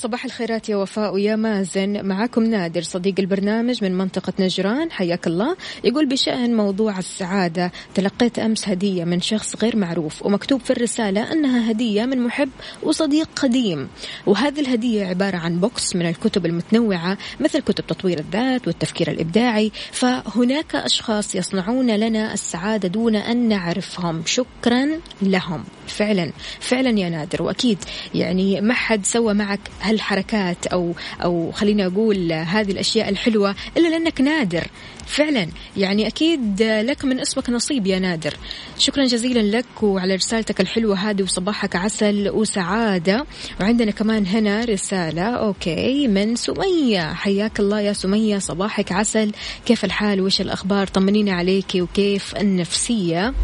صباح 0.07 0.25
الخيرات 0.25 0.69
يا 0.69 0.77
وفاء 0.77 1.15
ويا 1.15 1.37
مازن. 1.37 2.07
معاكم 2.07 2.43
نادر 2.43 2.83
صديق 2.83 3.15
البرنامج 3.19 3.85
من 3.85 3.99
منطقة 3.99 4.33
نجران. 4.41 4.91
حياك 4.91 5.27
الله. 5.27 5.57
يقول 5.85 6.07
بشأن 6.07 6.55
موضوع 6.55 6.99
السعادة. 6.99 7.73
تلقيت 7.95 8.39
أمس 8.39 8.69
هدية 8.69 9.05
من 9.05 9.21
شخص 9.21 9.57
غير 9.63 9.77
معروف 9.77 10.27
ومكتوب 10.27 10.61
في 10.61 10.71
الرسالة 10.71 11.33
أنها 11.33 11.71
هدية 11.71 12.05
من 12.05 12.21
محب 12.21 12.49
وصديق 12.83 13.29
قديم. 13.37 13.89
وهذه 14.27 14.61
الهدية 14.61 15.07
عبارة 15.07 15.37
عن 15.37 15.61
بوكس 15.61 15.97
من 15.97 16.07
الكتب 16.07 16.47
المتنوعة 16.47 17.19
مثل 17.41 17.61
كتب 17.61 17.87
تطوير 17.87 18.19
الذات 18.19 18.67
والتفكير 18.67 19.11
الإبداعي. 19.11 19.73
فهناك 19.93 20.75
أشخاص 20.77 21.35
يصنعون 21.35 21.91
لنا 21.91 22.35
السعادة 22.35 22.89
دون 22.89 23.17
أن 23.17 23.49
نعرفهم. 23.49 24.23
شكرا 24.27 24.89
لهم. 25.23 25.65
فعلا. 25.87 26.33
فعلا 26.61 26.99
يا 26.99 27.09
نادر. 27.09 27.43
وأكيد 27.43 27.79
يعني 28.15 28.61
ما 28.61 28.75
حد 28.75 29.07
سوى 29.07 29.35
معك 29.35 29.61
هالحركات 29.97 30.67
أو 30.67 30.93
أو 31.25 31.53
خليني 31.53 31.87
أقول 31.87 32.33
هذه 32.33 32.71
الأشياء 32.71 33.09
الحلوة 33.09 33.55
إلا 33.77 33.89
لأنك 33.89 34.21
نادر. 34.21 34.67
فعلا. 35.07 35.49
يعني 35.77 36.07
أكيد 36.07 36.63
لك 36.63 37.05
من 37.05 37.21
اسمك 37.21 37.51
نصيب 37.51 37.87
يا 37.87 37.99
نادر. 37.99 38.35
شكرا 38.79 39.05
جزيلا 39.05 39.59
لك 39.59 39.83
وعلى 39.83 40.15
رسالتك 40.15 40.61
الحلوة 40.61 40.97
هذه 40.97 41.23
وصباحك 41.23 41.77
عسل 41.77 42.29
وسعادة. 42.29 43.27
وعندنا 43.61 43.91
كمان 43.91 44.27
هنا 44.27 44.65
رسالة 44.65 45.23
أوكي 45.23 46.09
من 46.09 46.37
سمية. 46.37 47.13
حياك 47.13 47.61
الله 47.61 47.81
يا 47.81 47.93
سمية 47.93 48.39
صباحك 48.39 48.93
عسل. 48.93 49.33
كيف 49.67 49.85
الحال؟ 49.85 50.21
وش 50.21 50.41
الأخبار؟ 50.41 50.87
طمنينا 50.87 51.33
عليك 51.33 51.75
وكيف 51.75 52.37
النفسية؟ 52.37 53.35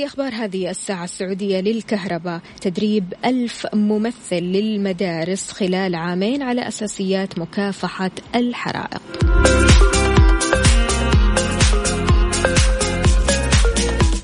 في 0.00 0.06
أخبار 0.06 0.34
هذه 0.34 0.70
الساعة 0.70 1.04
السعودية 1.04 1.60
للكهرباء. 1.60 2.40
تدريب 2.60 3.14
ألف 3.24 3.66
ممثل 3.74 4.42
للمدارس 4.42 5.50
خلال 5.50 5.94
عامين 5.94 6.42
على 6.42 6.68
أساسيات 6.68 7.38
مكافحة 7.38 8.10
الحرائق. 8.34 9.02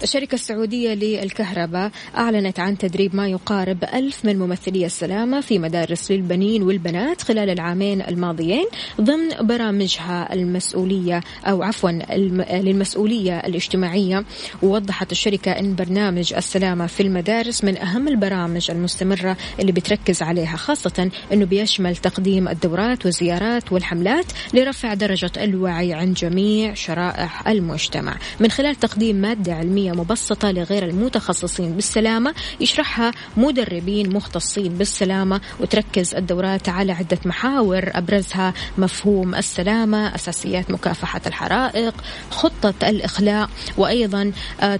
الشركة 0.06 0.34
السعودية 0.34 0.94
للكهرباء 0.94 1.90
أعلنت 2.16 2.60
عن 2.60 2.78
تدريب 2.78 3.16
ما 3.16 3.28
يقارب 3.28 3.84
ألف 3.94 4.24
من 4.24 4.38
ممثلي 4.38 4.86
السلامة 4.86 5.40
في 5.40 5.58
مدارس 5.58 6.10
للبنين 6.10 6.62
والبنات 6.62 7.22
خلال 7.22 7.50
العامين 7.50 8.02
الماضيين 8.02 8.66
ضمن 9.00 9.28
برامجها 9.40 10.34
المسؤولية 10.34 11.20
أو 11.44 11.62
عفوا 11.62 11.90
للمسؤولية 12.50 13.38
الاجتماعية. 13.38 14.24
ووضحت 14.62 15.12
الشركة 15.12 15.50
أن 15.50 15.74
برنامج 15.74 16.34
السلامة 16.34 16.86
في 16.86 17.02
المدارس 17.02 17.64
من 17.64 17.76
أهم 17.76 18.08
البرامج 18.08 18.70
المستمرة 18.70 19.36
اللي 19.60 19.72
بتركز 19.72 20.22
عليها 20.22 20.56
خاصة 20.56 21.10
أنه 21.32 21.44
بيشمل 21.44 21.96
تقديم 21.96 22.48
الدورات 22.48 23.04
والزيارات 23.04 23.72
والحملات 23.72 24.26
لرفع 24.54 24.94
درجة 24.94 25.32
الوعي 25.36 25.92
عند 25.92 26.14
جميع 26.14 26.74
شرائح 26.74 27.48
المجتمع. 27.48 28.16
من 28.40 28.50
خلال 28.50 28.74
تقديم 28.74 29.16
مادة 29.16 29.54
علمية 29.54 29.95
مبسطة 29.96 30.50
لغير 30.50 30.85
المتخصصين 30.85 31.72
بالسلامة 31.72 32.35
يشرحها 32.61 33.12
مدربين 33.37 34.14
مختصين 34.14 34.68
بالسلامة. 34.78 35.40
وتركز 35.61 36.14
الدورات 36.14 36.68
على 36.68 36.92
عدة 36.92 37.18
محاور 37.24 37.90
أبرزها 37.94 38.54
مفهوم 38.78 39.35
السلامة 39.35 40.14
أساسيات 40.14 40.70
مكافحة 40.70 41.20
الحرائق 41.26 41.94
خطة 42.30 42.74
الإخلاء 42.88 43.48
وأيضا 43.76 44.32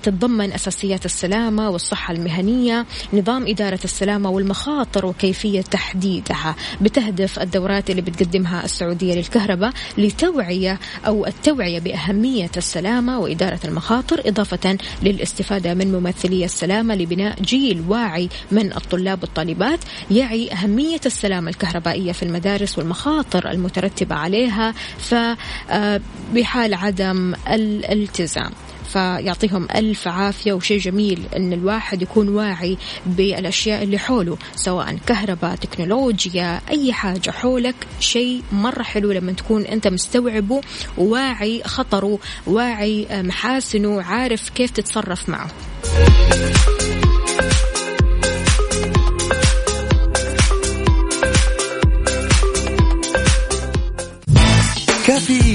تتضمن 0.03 0.53
أساسيات 0.53 1.05
السلامة 1.05 1.71
والصحة 1.71 2.15
المهنية 2.15 2.87
نظام 3.13 3.47
إدارة 3.47 3.81
السلامة 3.85 4.31
والمخاطر 4.31 5.07
وكيفية 5.07 5.61
تحديدها. 5.61 6.55
بتهدف 6.81 7.39
الدورات 7.39 7.91
اللي 7.91 8.03
بتقدمها 8.03 8.65
السعودية 8.65 9.15
للكهرباء 9.15 9.73
لتوعية 9.99 10.79
أو 11.07 11.27
التوعية 11.27 11.79
بأهمية 11.81 12.51
السلامة 12.57 13.19
وإدارة 13.19 13.61
المخاطر 13.65 14.23
إضافة 14.27 14.79
للاستفادة 15.07 15.75
من 15.75 15.93
ممثلي 15.93 16.45
السلامة 16.45 16.95
لبناء 16.95 17.43
جيل 17.43 17.85
واعي 17.89 18.29
من 18.53 18.73
الطلاب 18.73 19.23
والطالبات 19.23 19.81
يعي 20.11 20.53
أهمية 20.53 21.01
السلامة 21.07 21.51
الكهربائية 21.51 22.13
في 22.13 22.23
المدارس 22.23 22.79
والمخاطر 22.79 23.51
المترتبة 23.51 24.15
عليها 24.15 24.75
فبحال 24.99 26.75
عدم 26.75 27.35
الالتزام. 27.51 28.51
فيعطيهم 28.89 29.69
ألف 29.75 30.09
عافية 30.09 30.53
وشيء 30.53 30.79
جميل 30.79 31.23
أن 31.37 31.53
الواحد 31.53 32.03
يكون 32.03 32.29
واعي 32.29 32.79
بالأشياء 33.07 33.83
اللي 33.83 33.99
حوله 33.99 34.37
سواء 34.55 34.99
كهرباء 35.07 35.57
تكنولوجيا 35.57 36.61
أي 36.71 36.93
حاجة 36.93 37.31
حولك 37.31 37.75
شيء 38.01 38.43
مرة 38.53 38.83
حلو 38.83 39.13
لما 39.13 39.33
تكون 39.33 39.63
أنت 39.63 39.89
مستوعبه 39.89 40.61
وواعي 40.99 41.63
خطره 41.65 42.19
واعي 42.47 43.07
محاسنه 43.11 44.03
عارف 44.03 44.51
كيف 44.51 44.71
تتصرف 44.71 45.29
معه. 45.29 45.51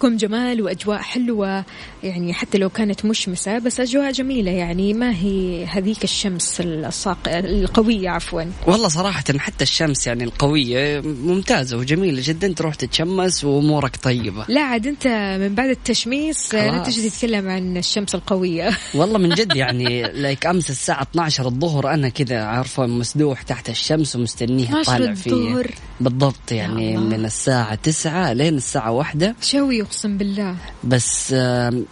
صباحكم 0.00 0.16
جمال 0.16 0.62
وأجواء 0.62 0.98
حلوة 0.98 1.64
يعني 2.02 2.34
حتى 2.34 2.58
لو 2.58 2.68
كانت 2.68 3.04
مشمسة 3.04 3.58
بس 3.58 3.80
أجواء 3.80 4.12
جميلة 4.12 4.50
يعني 4.50 4.94
ما 4.94 5.10
هي 5.10 5.64
هذيك 5.64 6.04
الشمس 6.04 6.60
الصاق 6.60 7.18
القوية 7.28 8.10
عفوا 8.10 8.42
والله 8.66 8.88
صراحة 8.88 9.24
حتى 9.38 9.62
الشمس 9.64 10.06
يعني 10.06 10.24
القوية 10.24 11.00
ممتازة 11.00 11.76
وجميلة 11.76 12.22
جدا 12.24 12.52
تروح 12.52 12.74
تتشمس 12.74 13.44
وأمورك 13.44 13.96
طيبة 13.96 14.44
لا 14.48 14.60
عاد 14.60 14.86
أنت 14.86 15.06
من 15.40 15.54
بعد 15.54 15.68
التشميس 15.68 16.54
لا. 16.54 16.82
تجي 16.82 17.10
تتكلم 17.10 17.48
عن 17.48 17.76
الشمس 17.76 18.14
القوية 18.14 18.70
والله 18.94 19.18
من 19.18 19.28
جد 19.28 19.56
يعني 19.56 20.02
لايك 20.02 20.46
أمس 20.46 20.70
الساعة 20.70 21.02
12 21.02 21.46
الظهر 21.46 21.94
أنا 21.94 22.08
كذا 22.08 22.42
عارفة 22.42 22.86
مسدوح 22.86 23.42
تحت 23.42 23.68
الشمس 23.68 24.16
ومستنيها 24.16 24.80
12 24.80 24.92
طالع 24.92 25.14
فيها 25.14 25.34
الظهر. 25.34 25.70
بالضبط 26.00 26.52
يعني. 26.52 26.96
من 26.96 27.24
الساعة 27.24 27.74
9 27.74 28.32
لين 28.32 28.56
الساعة 28.56 28.90
واحدة 28.92 29.34
شوي 29.42 29.82
أقسم 29.90 30.18
بالله. 30.18 30.56
بس 30.84 31.32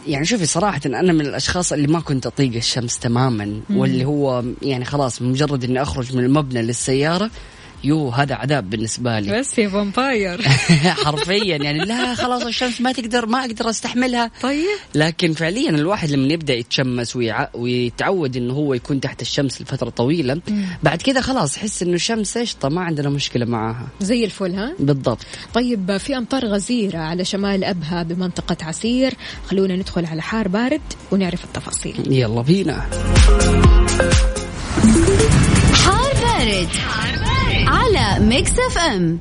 يعني 0.06 0.24
شوفي 0.24 0.46
صراحة 0.46 0.80
أنا 0.86 1.12
من 1.12 1.20
الأشخاص 1.20 1.72
اللي 1.72 1.86
ما 1.86 2.00
كنت 2.00 2.26
أطيق 2.26 2.54
الشمس 2.54 2.98
تماما 2.98 3.60
واللي 3.70 4.04
هو 4.04 4.44
يعني 4.62 4.84
خلاص 4.84 5.22
مجرد 5.22 5.64
إني 5.64 5.82
أخرج 5.82 6.16
من 6.16 6.24
المبنى 6.24 6.62
للسيارة 6.62 7.30
يو 7.84 8.08
هذا 8.08 8.34
عذاب 8.34 8.70
بالنسبة 8.70 9.18
لي. 9.20 9.38
بس 9.38 9.58
يا 9.58 9.68
vampire 9.68 10.42
حرفيا 11.04 11.56
يعني 11.56 11.78
لا 11.78 12.14
خلاص 12.14 12.42
الشمس 12.42 12.80
ما 12.80 12.92
تقدر 12.92 13.26
ما 13.26 13.40
أقدر 13.40 13.70
أستحملها. 13.70 14.30
طيب. 14.42 14.64
لكن 14.94 15.32
فعليا 15.32 15.70
الواحد 15.70 16.10
لما 16.10 16.32
يبدأ 16.32 16.54
يتشمس 16.54 17.16
ويع... 17.16 17.48
ويتعود 17.54 18.36
إنه 18.36 18.52
هو 18.52 18.74
يكون 18.74 19.00
تحت 19.00 19.22
الشمس 19.22 19.62
لفترة 19.62 19.90
طويلة 19.90 20.40
بعد 20.82 21.02
كذا 21.02 21.20
خلاص 21.20 21.56
يحس 21.56 21.82
إنه 21.82 21.94
الشمس 21.94 22.38
قشطه 22.38 22.68
ما 22.68 22.80
عندنا 22.80 23.08
مشكلة 23.08 23.44
معاها. 23.46 23.86
زي 24.00 24.24
الفل 24.24 24.54
ها؟ 24.54 24.74
بالضبط. 24.78 25.18
طيب 25.54 25.96
في 25.96 26.16
أمطار 26.16 26.46
غزيرة 26.46 26.98
على 26.98 27.24
شمال 27.24 27.64
أبها 27.64 28.02
بمنطقة 28.02 28.56
عسير. 28.62 29.14
خلونا 29.46 29.76
ندخل 29.76 30.06
على 30.06 30.22
حار 30.22 30.48
بارد 30.48 30.80
ونعرف 31.12 31.44
التفاصيل. 31.44 32.12
يلا 32.12 32.42
بينا. 32.42 32.86
حار 35.74 36.12
بارد, 36.22 36.68
على 37.68 38.24
Mix 38.24 38.52
FM. 38.58 39.18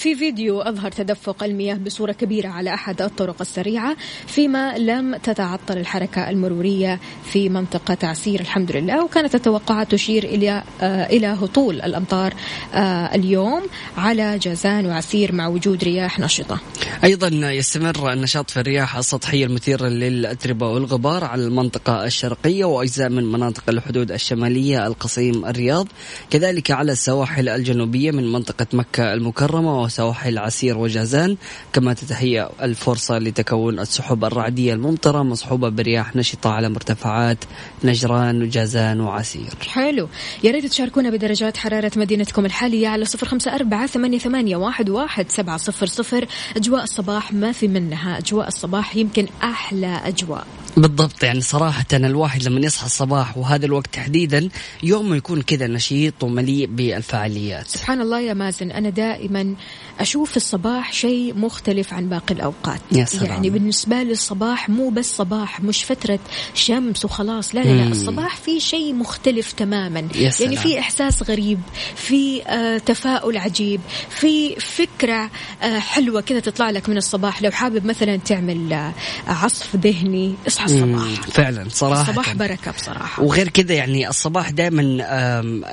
في 0.00 0.14
فيديو 0.14 0.60
أظهر 0.60 0.90
تدفق 0.90 1.44
المياه 1.44 1.74
بصورة 1.74 2.12
كبيرة 2.12 2.48
على 2.48 2.74
أحد 2.74 3.02
الطرق 3.02 3.36
السريعة 3.40 3.96
فيما 4.26 4.78
لم 4.78 5.16
تتعطل 5.16 5.78
الحركة 5.78 6.30
المرورية 6.30 7.00
في 7.32 7.48
منطقة 7.48 7.96
عسير. 8.02 8.40
الحمد 8.40 8.72
لله. 8.72 9.04
وكانت 9.04 9.34
التوقعات 9.34 9.90
تشير 9.90 10.24
إلى 10.24 10.62
آه 10.80 11.06
إلى 11.06 11.26
هطول 11.26 11.80
الأمطار 11.80 12.34
آه 12.74 13.14
اليوم 13.14 13.62
على 13.96 14.38
جازان 14.38 14.86
وعسير 14.86 15.32
مع 15.32 15.48
وجود 15.48 15.84
رياح 15.84 16.20
نشطة. 16.20 16.60
أيضا 17.04 17.28
يستمر 17.52 18.12
النشاط 18.12 18.50
في 18.50 18.60
الرياح 18.60 18.96
السطحية 18.96 19.46
المثيرة 19.46 19.88
للاتربه 19.88 20.68
والغبار 20.68 21.24
على 21.24 21.44
المنطقة 21.44 22.04
الشرقية 22.04 22.64
وأجزاء 22.64 23.08
من 23.08 23.32
مناطق 23.32 23.62
الحدود 23.68 24.12
الشمالية 24.12 24.86
القصيم 24.86 25.44
الرياض 25.46 25.88
كذلك 26.30 26.70
على 26.70 26.92
السواحل 26.92 27.48
الجنوبية 27.48 28.10
من 28.10 28.32
منطقة 28.32 28.66
مكة 28.72 29.12
المكرمة 29.14 29.89
وسواحل 29.90 30.38
عسير 30.38 30.78
وجازان. 30.78 31.36
كما 31.72 31.94
تتهيأ 31.94 32.50
الفرصة 32.62 33.18
لتكون 33.18 33.78
السحب 33.78 34.24
الرعدية 34.24 34.74
الممطرة 34.74 35.22
مصحوبة 35.22 35.68
برياح 35.68 36.16
نشطة 36.16 36.50
على 36.50 36.68
مرتفعات 36.68 37.38
نجران 37.84 38.42
وجازان 38.42 39.00
وعسير. 39.00 39.50
حلو. 39.68 40.08
يا 40.44 40.50
ريت 40.50 40.66
تشاركونا 40.66 41.10
بدرجات 41.10 41.56
حرارة 41.56 41.92
مدينتكم 41.96 42.46
الحالية 42.46 42.88
على 42.88 43.04
صفر 43.04 43.26
خمسة 43.26 43.54
أربعة 43.54 43.86
ثمانية, 43.86 44.56
واحد 44.56 45.30
سبعة 45.30 45.56
صفر 45.56 45.86
صفر. 45.86 46.26
أجواء 46.56 46.82
الصباح 46.82 47.32
ما 47.32 47.52
في 47.52 47.68
منها. 47.68 48.18
أجواء 48.18 48.48
الصباح 48.48 48.96
يمكن 48.96 49.26
أحلى 49.42 50.00
أجواء. 50.04 50.46
بالضبط 50.76 51.22
يعني 51.22 51.40
صراحة 51.40 51.86
الواحد 51.92 52.42
لما 52.42 52.60
يصحى 52.60 52.86
الصباح 52.86 53.38
وهذا 53.38 53.66
الوقت 53.66 53.94
تحديدا 53.94 54.48
يومه 54.82 55.16
يكون 55.16 55.42
كذا 55.42 55.66
نشيط 55.66 56.24
ومليء 56.24 56.66
بالفعاليات. 56.66 57.68
سبحان 57.68 58.00
الله 58.00 58.20
يا 58.20 58.34
مازن. 58.34 58.70
أنا 58.70 58.90
دائما 58.90 59.54
أشوف 60.00 60.36
الصباح 60.36 60.92
شيء 60.92 61.34
مختلف 61.38 61.92
عن 61.94 62.08
باقي 62.08 62.34
الأوقات 62.34 62.80
يا 62.92 63.04
سلام. 63.04 63.24
يعني 63.26 63.50
بالنسبة 63.50 64.02
لي 64.02 64.12
الصباح 64.12 64.68
مو 64.68 64.88
بس 64.88 65.16
صباح 65.16 65.60
مش 65.60 65.84
فترة 65.84 66.18
شمس 66.54 67.04
وخلاص 67.04 67.54
لا 67.54 67.60
لا, 67.60 67.82
لا. 67.84 67.90
الصباح 67.90 68.36
في 68.36 68.60
شيء 68.60 68.94
مختلف 68.94 69.52
تماما 69.52 70.08
يا 70.14 70.30
سلام. 70.30 70.52
يعني 70.52 70.62
في 70.64 70.78
إحساس 70.78 71.22
غريب 71.30 71.60
في 71.96 72.42
آه 72.46 72.78
تفاؤل 72.78 73.36
عجيب 73.38 73.80
في 74.10 74.56
فكرة 74.60 75.30
آه 75.62 75.78
حلوة 75.78 76.20
كذا 76.20 76.40
تطلع 76.40 76.70
لك 76.70 76.88
من 76.88 76.96
الصباح 76.96 77.42
لو 77.42 77.50
حابب 77.50 77.84
مثلا 77.86 78.16
تعمل 78.16 78.72
آه 78.72 78.92
عصف 79.26 79.76
ذهني 79.76 80.34
اصحى 80.46 80.72
مم، 80.72 80.94
الصباح 80.94 81.26
فعلا 81.30 81.66
صراحة 81.68 82.02
الصباح 82.02 82.34
بركة 82.34 82.70
بصراحة 82.72 83.22
وغير 83.22 83.48
كذا 83.48 83.74
يعني 83.74 84.08
الصباح 84.08 84.50
دائما 84.50 84.82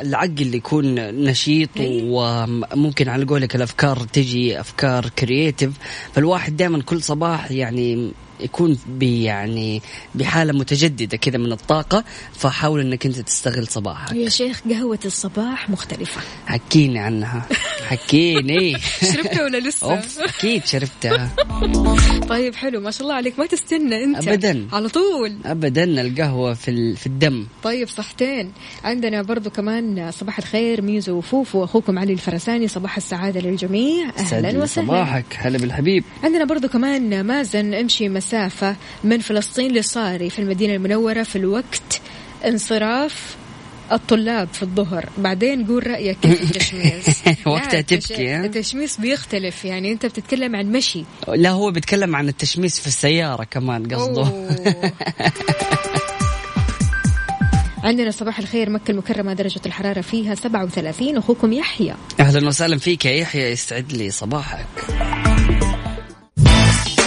العقل 0.01 0.55
يكون 0.55 0.95
نشيط 1.23 1.69
إيه. 1.77 2.01
وممكن 2.05 3.09
على 3.09 3.25
قولك 3.25 3.55
الأفكار 3.55 3.96
تجي 4.05 4.59
أفكار 4.59 5.09
كرييتيف 5.09 5.71
فالواحد 6.13 6.57
دائما 6.57 6.81
كل 6.81 7.03
صباح 7.03 7.51
يعني 7.51 8.11
يكون 8.39 8.77
بي 8.87 9.23
يعني 9.23 9.81
بحالة 10.15 10.53
متجددة 10.53 11.17
كذا 11.17 11.37
من 11.37 11.51
الطاقة 11.51 12.03
فحاول 12.33 12.79
إنك 12.81 13.05
أنت 13.05 13.19
تستغل 13.19 13.67
صباحك. 13.67 14.15
يا 14.15 14.29
شيخ 14.29 14.61
قهوة 14.69 14.99
الصباح 15.05 15.69
مختلفة. 15.69 16.21
حكيني 16.45 16.99
عنها. 16.99 17.45
حكيني. 17.87 18.77
شربتها 19.13 19.43
ولا 19.43 19.57
لسه؟ 19.57 19.91
أوف 19.91 20.19
أكيد 20.19 20.65
شربتها. 20.65 21.31
طيب 22.29 22.55
حلو. 22.55 22.79
ما 22.81 22.91
شاء 22.91 23.01
الله 23.01 23.13
عليك. 23.15 23.39
ما 23.39 23.45
تستنى 23.45 24.03
أنت. 24.03 24.27
أبداً. 24.27 24.67
على 24.73 24.89
طول. 24.89 25.37
ابدا 25.45 25.83
القهوة 25.83 26.53
في 26.53 26.71
ال- 26.71 26.95
في 26.97 27.07
الدم. 27.07 27.47
طيب 27.63 27.87
صحتين. 27.87 28.51
عندنا 28.83 29.21
برضو 29.21 29.49
كمان 29.49 30.11
صباح 30.11 30.37
الخير 30.37 30.81
ميزو 30.81 31.17
وفوفو 31.17 31.59
وأخوكم 31.59 31.99
علي 31.99 32.13
الفرساني. 32.13 32.67
صباح 32.67 32.97
السعادة 32.97 33.39
للجميع. 33.39 34.09
أهلا 34.17 34.49
وسهلا. 34.49 34.65
صباحك. 34.65 35.25
هلا 35.37 35.57
بالحبيب. 35.57 36.03
عندنا 36.23 36.45
برضو 36.45 36.67
كمان 36.67 37.23
مازن 37.25 37.73
امشي 37.73 38.09
مسافة 38.27 38.75
من 39.03 39.19
فلسطين 39.19 39.71
لصاري 39.71 40.29
في 40.29 40.39
المدينة 40.39 40.73
المنورة 40.73 41.23
في 41.23 41.35
الوقت 41.35 42.01
انصراف 42.45 43.35
الطلاب 43.91 44.47
في 44.53 44.63
الظهر. 44.63 45.09
بعدين 45.17 45.65
قول 45.67 45.87
رأيك 45.87 46.17
كيف 46.21 46.41
التشميس؟ 46.51 47.23
وقتها 47.47 47.81
تبكي،؟ 47.81 48.35
التشميس 48.35 48.99
بيختلف. 48.99 49.65
يعني 49.65 49.91
أنت 49.91 50.05
بتتكلم 50.05 50.55
عن 50.55 50.71
مشي. 50.71 51.03
لا 51.27 51.49
هو 51.49 51.71
بيتكلم 51.71 52.15
عن 52.15 52.29
التشميس 52.29 52.79
في 52.79 52.87
السيارة 52.87 53.43
كمان 53.43 53.95
قصده. 53.95 54.31
عندنا 57.83 58.11
صباح 58.11 58.39
الخير 58.39 58.69
مكة 58.69 58.91
المكرمة 58.91 59.33
درجة 59.33 59.61
الحرارة 59.65 60.01
فيها 60.01 60.35
37 60.35 61.17
أخوكم 61.17 61.53
يحيى. 61.53 61.95
أهلا 62.19 62.47
وسهلا 62.47 62.77
فيك 62.77 63.05
يا 63.05 63.11
يحيى 63.11 63.51
يسعد 63.51 63.93
لي 63.93 64.11
صباحك. 64.11 64.65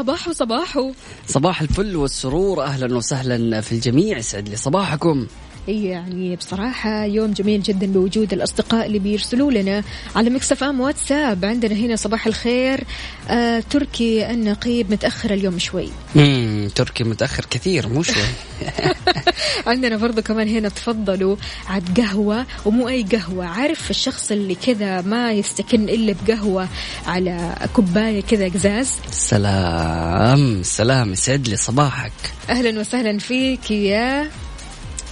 صباح 0.00 0.30
صباح 0.30 0.92
صباح 1.26 1.62
الفل 1.62 1.96
والسرور 1.96 2.62
أهلا 2.62 2.96
وسهلا 2.96 3.60
في 3.60 3.72
الجميع. 3.72 4.18
يسعد 4.18 4.48
لي 4.48 4.56
صباحكم. 4.56 5.26
يعني 5.68 6.36
بصراحة 6.36 7.04
يوم 7.04 7.32
جميل 7.32 7.62
جدا 7.62 7.86
بوجود 7.86 8.32
الأصدقاء 8.32 8.86
اللي 8.86 8.98
بيرسلوا 8.98 9.52
لنا 9.52 9.82
على 10.16 10.30
مكسف 10.30 10.64
أم 10.64 10.80
واتساب. 10.80 11.44
عندنا 11.44 11.74
هنا 11.74 11.96
صباح 11.96 12.26
الخير. 12.26 12.84
آه 13.28 13.62
تركي 13.70 14.30
النقيب 14.30 14.92
متأخر 14.92 15.34
اليوم 15.34 15.58
شوي. 15.58 15.88
امم 16.16 16.68
تركي 16.74 17.04
متأخر 17.04 17.44
كثير 17.50 17.88
مو 17.88 18.02
شوي. 18.02 18.22
عندنا 19.66 19.96
برضو 19.96 20.22
كمان 20.22 20.48
هنا 20.48 20.68
تفضلوا 20.68 21.36
عاد 21.68 22.00
قهوة 22.00 22.46
ومو 22.64 22.88
أي 22.88 23.02
قهوة. 23.02 23.46
عارف 23.46 23.90
الشخص 23.90 24.32
اللي 24.32 24.54
كذا 24.54 25.00
ما 25.00 25.32
يستكن 25.32 25.88
إلا 25.88 26.14
بقهوة 26.26 26.68
على 27.06 27.54
كوباية 27.72 28.20
كذا 28.22 28.48
قزاز 28.48 28.92
سلام 29.10 30.62
سلام 30.62 31.12
يسعد 31.12 31.48
لي 31.48 31.56
صباحك. 31.56 32.12
أهلا 32.50 32.80
وسهلا 32.80 33.18
فيك 33.18 33.70
يا 33.70 34.30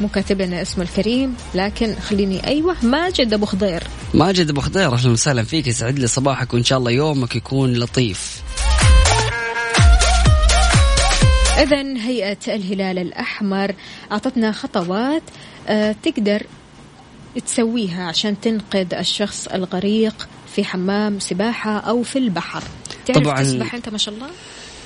مو 0.01 0.09
كاتب 0.09 0.43
لنا 0.43 0.63
اسمه 0.63 0.85
الكريم 0.85 1.35
لكن 1.55 1.95
خليني 1.95 2.47
أيوة 2.47 2.77
ماجد 2.83 3.33
أبو 3.33 3.47
خضير. 3.47 3.83
ماجد 4.15 4.51
أبو 4.51 4.61
خضير 4.61 4.95
أهلا 4.95 5.11
وسهلا 5.11 5.43
فيك 5.43 5.67
يسعد 5.67 5.99
لي 5.99 6.07
صباحك 6.07 6.55
وإن 6.55 6.65
شاء 6.65 6.79
الله 6.79 6.91
يومك 6.91 7.37
يكون 7.37 7.73
لطيف. 7.75 8.43
إذا 11.59 11.83
هيئة 11.83 12.39
الهلال 12.49 12.99
الأحمر 12.99 13.75
أعطتنا 14.13 14.53
خطوات 14.53 15.23
آه، 15.69 15.97
تقدر 16.03 16.43
تسويها 17.47 18.05
عشان 18.05 18.41
تنقذ 18.41 18.95
الشخص 18.95 19.47
الغريق 19.47 20.29
في 20.55 20.65
حمام 20.65 21.21
سباحة 21.21 21.79
أو 21.79 22.03
في 22.03 22.19
البحر. 22.19 22.63
تعرف 23.07 23.19
طبعاً. 23.23 23.43
تسبح 23.43 23.75
أنت 23.75 23.89
ما 23.89 23.99
شاء 23.99 24.15
الله؟ 24.15 24.27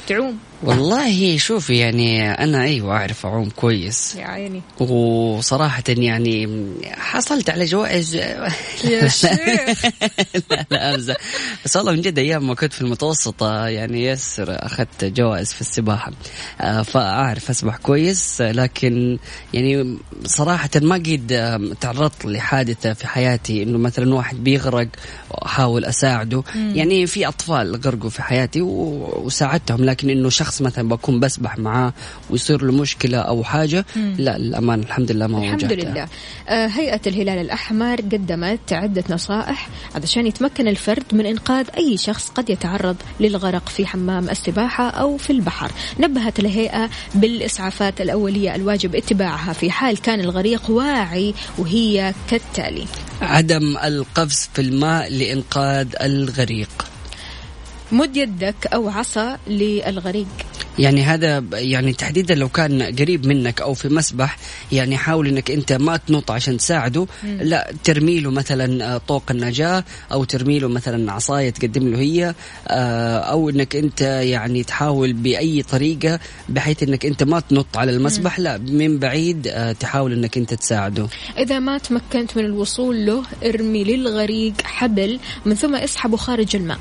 تعوم. 0.06 0.38
والله 0.62 1.38
شوفي 1.38 1.76
يعني 1.76 2.30
أنا 2.30 2.62
أيوه 2.62 2.96
أعرف 2.96 3.26
أعوم 3.26 3.50
كويس. 3.50 4.16
يا 4.16 4.26
عيني. 4.26 4.62
وصراحة 4.80 5.82
يعني 5.88 6.68
حصلت 6.96 7.50
على 7.50 7.64
جوائز. 7.64 8.14
يا 8.14 9.08
شيخ. 9.08 9.84
لا 10.50 10.66
لا 10.70 10.94
أمزح. 10.94 11.16
بس 11.64 11.76
والله 11.76 11.92
من 11.92 12.00
جد 12.00 12.18
أيام 12.18 12.46
ما 12.46 12.54
كنت 12.54 12.72
في 12.72 12.80
المتوسطة 12.80 13.66
يعني 13.68 14.06
يسر 14.06 14.66
أخذت 14.66 15.04
جوائز 15.04 15.52
في 15.52 15.60
السباحة. 15.60 16.12
آه، 16.60 16.82
فأعرف 16.82 17.50
أسبح 17.50 17.76
كويس 17.76 18.40
آه، 18.40 18.52
لكن 18.52 19.18
يعني 19.54 19.98
صراحة 20.24 20.70
ما 20.76 20.94
قد 20.94 21.32
آه، 21.32 21.60
تعرضت 21.80 22.24
لحادثة 22.24 22.92
في 22.92 23.06
حياتي. 23.06 23.62
إنه 23.62 23.78
مثلا 23.78 24.14
واحد 24.14 24.44
بيغرق 24.44 24.88
وأحاول 25.30 25.84
أساعده. 25.84 26.42
يعني 26.54 27.06
في 27.06 27.28
أطفال 27.28 27.76
غرقوا 27.76 28.10
في 28.10 28.22
حياتي 28.22 28.60
وساعدتهم 28.62 29.84
لكن 29.92 30.10
إنه 30.10 30.28
شخص 30.28 30.62
مثلا 30.62 30.88
بكون 30.88 31.20
بسبح 31.20 31.58
معاه 31.58 31.92
ويصير 32.30 32.64
له 32.64 32.72
مشكلة 32.72 33.18
أو 33.18 33.44
حاجة 33.44 33.84
لا 33.96 34.36
الأمان 34.36 34.80
الحمد 34.80 35.12
لله 35.12 35.26
ما 35.26 35.38
الحمد. 35.38 35.72
لله. 35.72 36.08
آه، 36.48 36.66
هيئة 36.66 37.00
الهلال 37.06 37.38
الأحمر 37.38 37.96
قدمت 37.96 38.72
عدة 38.72 39.04
نصائح 39.10 39.68
علشان 39.94 40.26
يتمكن 40.26 40.68
الفرد 40.68 41.04
من 41.12 41.26
إنقاذ 41.26 41.66
أي 41.76 41.96
شخص 41.96 42.28
قد 42.28 42.50
يتعرض 42.50 42.96
للغرق 43.20 43.68
في 43.68 43.86
حمام 43.86 44.30
السباحة 44.30 44.90
أو 44.90 45.16
في 45.16 45.30
البحر. 45.30 45.72
نبهت 46.00 46.38
الهيئة 46.38 46.90
بالإسعافات 47.14 48.00
الأولية 48.00 48.54
الواجب 48.54 48.94
اتباعها 48.94 49.52
في 49.52 49.70
حال 49.70 49.98
كان 49.98 50.20
الغريق 50.20 50.70
واعي 50.70 51.34
وهي 51.58 52.14
كالتالي. 52.30 52.84
عدم 53.22 53.76
القفز 53.84 54.48
في 54.54 54.62
الماء 54.62 55.10
لإنقاذ 55.12 55.86
الغريق. 56.02 56.91
مد 57.92 58.16
يدك 58.16 58.66
أو 58.66 58.88
عصا 58.88 59.38
للغريق. 59.46 60.26
يعني 60.78 61.02
هذا 61.02 61.44
يعني 61.52 61.92
تحديدا 61.92 62.34
لو 62.34 62.48
كان 62.48 62.82
قريب 62.82 63.26
منك 63.26 63.60
أو 63.60 63.74
في 63.74 63.88
مسبح 63.88 64.38
يعني 64.72 64.96
حاول 64.96 65.28
إنك 65.28 65.50
أنت 65.50 65.72
ما 65.72 65.96
تنط 65.96 66.30
عشان 66.30 66.56
تساعده. 66.56 67.06
لا 67.24 67.72
ترمي 67.84 68.20
له 68.20 68.30
مثلا 68.30 68.94
آه، 68.94 68.98
طوق 68.98 69.22
النجاة 69.30 69.84
أو 70.12 70.24
ترمي 70.24 70.58
له 70.58 70.68
مثلا 70.68 71.12
عصاية 71.12 71.50
تقدم 71.50 71.88
له 71.88 71.98
هي 71.98 72.34
آه، 72.68 73.18
أو 73.18 73.50
إنك 73.50 73.76
أنت 73.76 74.00
يعني 74.00 74.62
تحاول 74.62 75.12
بأي 75.12 75.62
طريقة 75.62 76.20
بحيث 76.48 76.82
إنك 76.82 77.06
أنت 77.06 77.22
ما 77.22 77.40
تنط 77.40 77.76
على 77.76 77.92
المسبح. 77.92 78.38
لا 78.38 78.58
من 78.58 78.98
بعيد 78.98 79.48
آه، 79.48 79.72
تحاول 79.72 80.12
إنك 80.12 80.38
أنت 80.38 80.54
تساعده. 80.54 81.08
إذا 81.38 81.58
ما 81.58 81.78
تمكنت 81.78 82.36
من 82.36 82.44
الوصول 82.44 83.06
له 83.06 83.22
ارمي 83.44 83.84
للغريق 83.84 84.54
حبل 84.64 85.18
من 85.46 85.54
ثم 85.54 85.74
اسحبه 85.74 86.16
خارج 86.16 86.56
الماء. 86.56 86.78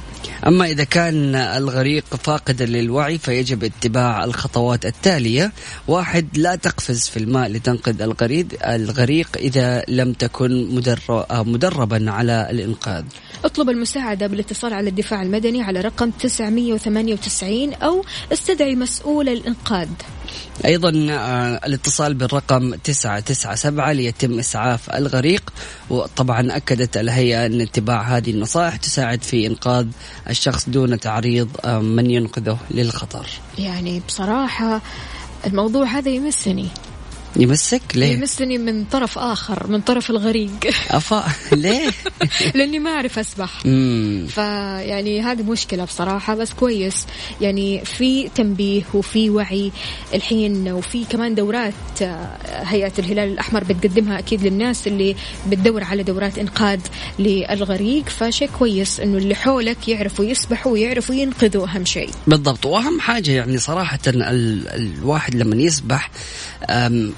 أما 0.48 0.66
إذا 0.66 0.84
كان 0.84 1.36
الغريق 1.36 2.06
فاقدا 2.24 2.66
للوعي 2.66 3.18
فيجب 3.18 3.64
اتباع 3.64 4.24
الخطوات 4.24 4.86
التالية. 4.86 5.52
واحد 5.88 6.28
لا 6.38 6.56
تقفز 6.56 7.10
في 7.10 7.18
الماء 7.18 7.50
لتنقذ 7.50 8.02
الغريق. 8.02 8.48
الغريق 8.64 9.28
إذا 9.38 9.84
لم 9.88 10.14
تكن 10.14 10.76
مدر- 10.76 11.26
مدربا 11.32 12.12
على 12.12 12.48
الإنقاذ. 12.52 13.04
اطلب 13.46 13.70
المساعدة 13.70 14.28
بالاتصال 14.28 14.74
على 14.74 14.90
الدفاع 14.90 15.22
المدني 15.22 15.62
على 15.64 15.82
رقم 15.82 16.10
998 16.10 17.74
أو 17.74 18.06
استدعي 18.34 18.76
مسؤول 18.76 19.30
الإنقاذ. 19.30 19.88
أيضا 20.66 21.08
آه، 21.10 21.60
الاتصال 21.66 22.14
بالرقم 22.14 22.76
997 22.76 23.92
ليتم 23.92 24.40
إسعاف 24.40 24.90
الغريق 24.90 25.54
وطبعا 25.90 26.58
أكدت 26.58 26.98
الهيئة 26.98 27.46
أن 27.46 27.62
اتباع 27.62 28.02
هذه 28.02 28.32
النصائح 28.32 28.76
تساعد 28.76 29.24
في 29.24 29.48
إنقاذ 29.48 29.88
الشخص 30.30 30.70
دون 30.70 31.00
تعريض 31.00 31.50
آه، 31.66 31.80
من 31.80 32.12
ينقذه 32.12 32.58
للخطر. 32.72 33.28
يعني 33.60 34.02
بصراحة 34.08 34.82
الموضوع 35.48 35.86
هذا 35.86 36.10
يمسني. 36.10 36.68
يمسك؟ 37.36 37.82
ليه؟ 37.96 38.14
يمسني 38.14 38.58
من 38.58 38.84
طرف 38.86 39.18
آخر 39.18 39.68
من 39.68 39.82
طرف 39.82 40.10
الغريق. 40.10 40.52
أفا 40.90 41.24
ليه؟ 41.52 41.92
لأني 42.56 42.80
ما 42.80 42.90
أعرف 42.90 43.20
أسبح. 43.20 43.66
مم. 43.66 44.28
فيعني 44.30 45.22
هذه 45.22 45.44
مشكلة 45.44 45.86
بصراحة 45.86 46.36
بس 46.36 46.54
كويس. 46.54 47.06
يعني 47.42 47.86
في 47.86 48.30
تنبيه 48.30 48.84
وفي 48.94 49.30
وعي 49.30 49.72
الحين 50.14 50.72
وفي 50.72 51.06
كمان 51.06 51.36
دورات 51.36 51.74
آه، 52.02 52.38
هيئة 52.46 52.92
الهلال 53.00 53.32
الأحمر 53.32 53.64
بتقدمها 53.64 54.20
أكيد 54.20 54.44
للناس 54.44 54.88
اللي 54.88 55.16
بتدور 55.48 55.84
على 55.84 56.04
دورات 56.04 56.38
إنقاذ 56.38 56.80
للغريق. 57.20 58.10
فشيء 58.10 58.50
كويس 58.60 59.00
إنه 59.00 59.18
اللي 59.18 59.36
حولك 59.36 59.88
يعرفوا 59.88 60.26
يسبحوا 60.26 60.72
ويعرفوا 60.72 61.16
ينقذوا 61.16 61.68
أهم 61.68 61.86
شيء. 61.86 62.10
بالضبط. 62.28 62.66
وأهم 62.66 63.00
حاجة 63.00 63.32
يعني 63.32 63.58
صراحة 63.58 64.00
ال 64.08 64.68
الواحد 64.68 65.36
لما 65.36 65.56
يسبح 65.56 66.12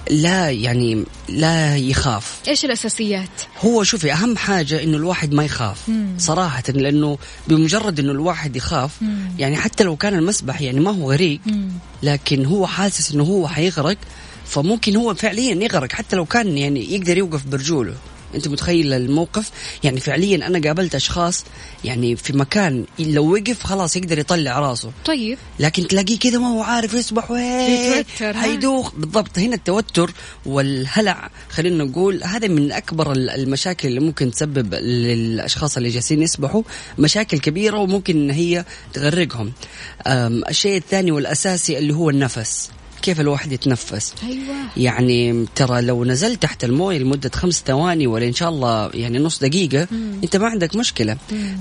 لا 0.10 0.52
يعني 0.52 1.04
لا 1.30 1.78
يخاف. 1.78 2.40
إيش 2.48 2.66
الأساسيات؟ 2.66 3.30
هو 3.66 3.84
شوفي 3.84 4.14
أهم 4.14 4.38
حاجة 4.38 4.84
إنه 4.84 4.98
الواحد 4.98 5.34
ما 5.34 5.46
يخاف 5.46 5.92
صراحة 6.18 6.64
لأنه 6.68 7.18
بمجرد 7.48 8.00
إنه 8.00 8.12
الواحد 8.12 8.56
يخاف 8.56 8.92
يعني 9.40 9.56
حتى 9.56 9.84
لو 9.84 9.96
كان 9.96 10.14
المسبح 10.14 10.62
يعني 10.62 10.80
ما 10.80 10.92
هو 10.92 11.12
غريق 11.12 11.40
لكن 12.04 12.46
هو 12.46 12.68
حاسس 12.68 13.12
إنه 13.12 13.24
هو 13.24 13.48
حيغرق 13.48 13.98
فممكن 14.46 14.96
هو 14.96 15.14
فعليا 15.14 15.56
يغرق 15.56 15.92
حتى 15.92 16.16
لو 16.16 16.26
كان 16.26 16.58
يعني 16.58 16.94
يقدر 16.94 17.18
يوقف 17.18 17.46
برجوله. 17.46 17.94
أنت 18.36 18.48
متخيل 18.48 18.94
الموقف؟ 18.94 19.52
يعني 19.84 20.00
فعليا 20.00 20.48
أنا 20.48 20.62
قابلت 20.68 20.96
أشخاص 20.96 21.44
يعني 21.84 22.16
في 22.16 22.34
مكان 22.38 22.86
لو 23.00 23.34
وقف 23.34 23.64
خلاص 23.64 23.96
يقدر 23.96 24.20
يطلع 24.20 24.60
راسه. 24.60 24.92
طيب. 25.06 25.38
لكن 25.60 25.88
تلاقيه 25.88 26.20
كذا 26.20 26.40
ما 26.40 26.48
هو 26.48 26.62
عارف 26.64 26.94
يسبح؟ 26.94 27.32
حيدوخ 28.22 28.96
بالضبط. 28.96 29.40
هنا 29.40 29.56
التوتر 29.56 30.12
والهلع 30.46 31.30
خلينا 31.50 31.84
نقول 31.84 32.24
هذا 32.24 32.48
من 32.48 32.72
أكبر 32.72 33.12
ال- 33.12 33.30
المشاكل 33.30 33.88
اللي 33.88 34.00
ممكن 34.00 34.32
تسبب 34.32 34.74
للأشخاص 34.74 35.78
اللي 35.78 35.90
جالسين 35.90 36.22
يسبحوا. 36.22 36.64
مشاكل 37.00 37.40
كبيرة 37.40 37.78
وممكن 37.78 38.18
إن 38.18 38.30
هي 38.32 38.66
تغرقهم. 38.94 39.52
الشيء 40.50 40.78
الثاني 40.78 41.12
والأساسي 41.12 41.78
اللي 41.78 41.94
هو 41.94 42.10
النفس. 42.10 42.70
كيف 43.04 43.20
الواحد 43.20 43.52
يتنفس. 43.52 44.14
أيوة. 44.24 44.56
يعني 44.78 45.46
ترى 45.56 45.82
لو 45.82 46.06
نزلت 46.06 46.42
تحت 46.42 46.64
الموية 46.64 46.98
لمدة 46.98 47.32
خمس 47.36 47.64
ثواني 47.68 48.08
ولا 48.08 48.28
إن 48.28 48.34
شاء 48.34 48.50
الله 48.50 48.90
يعني 48.94 49.20
نص 49.20 49.40
دقيقة 49.40 49.88
أنت 50.24 50.36
ما 50.36 50.48
عندك 50.48 50.76
مشكلة. 50.76 51.18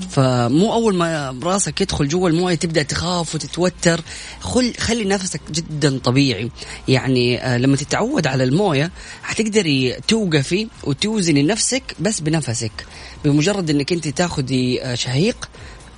فمو 0.09 0.73
أول 0.73 0.95
ما 0.95 1.39
راسك 1.43 1.81
يدخل 1.81 2.07
جوا 2.07 2.29
الموية 2.29 2.55
تبدأ 2.55 2.83
تخاف 2.83 3.35
وتتوتر 3.35 4.01
خل 4.39 4.73
خلي 4.79 5.05
نفسك 5.05 5.41
جدا 5.51 5.97
طبيعي. 5.97 6.49
يعني 6.87 7.43
آه، 7.43 7.57
لما 7.57 7.75
تتعود 7.75 8.27
على 8.27 8.43
الموية 8.43 8.91
حتقدري 9.23 9.95
توقفي 10.07 10.67
وتوزني 10.83 11.43
نفسك 11.43 11.95
بس 11.99 12.19
بنفسك. 12.19 12.85
بمجرد 13.25 13.69
إنك 13.69 13.93
أنت 13.93 14.07
تاخذي 14.07 14.83
آه، 14.83 14.95
شهيق 14.95 15.49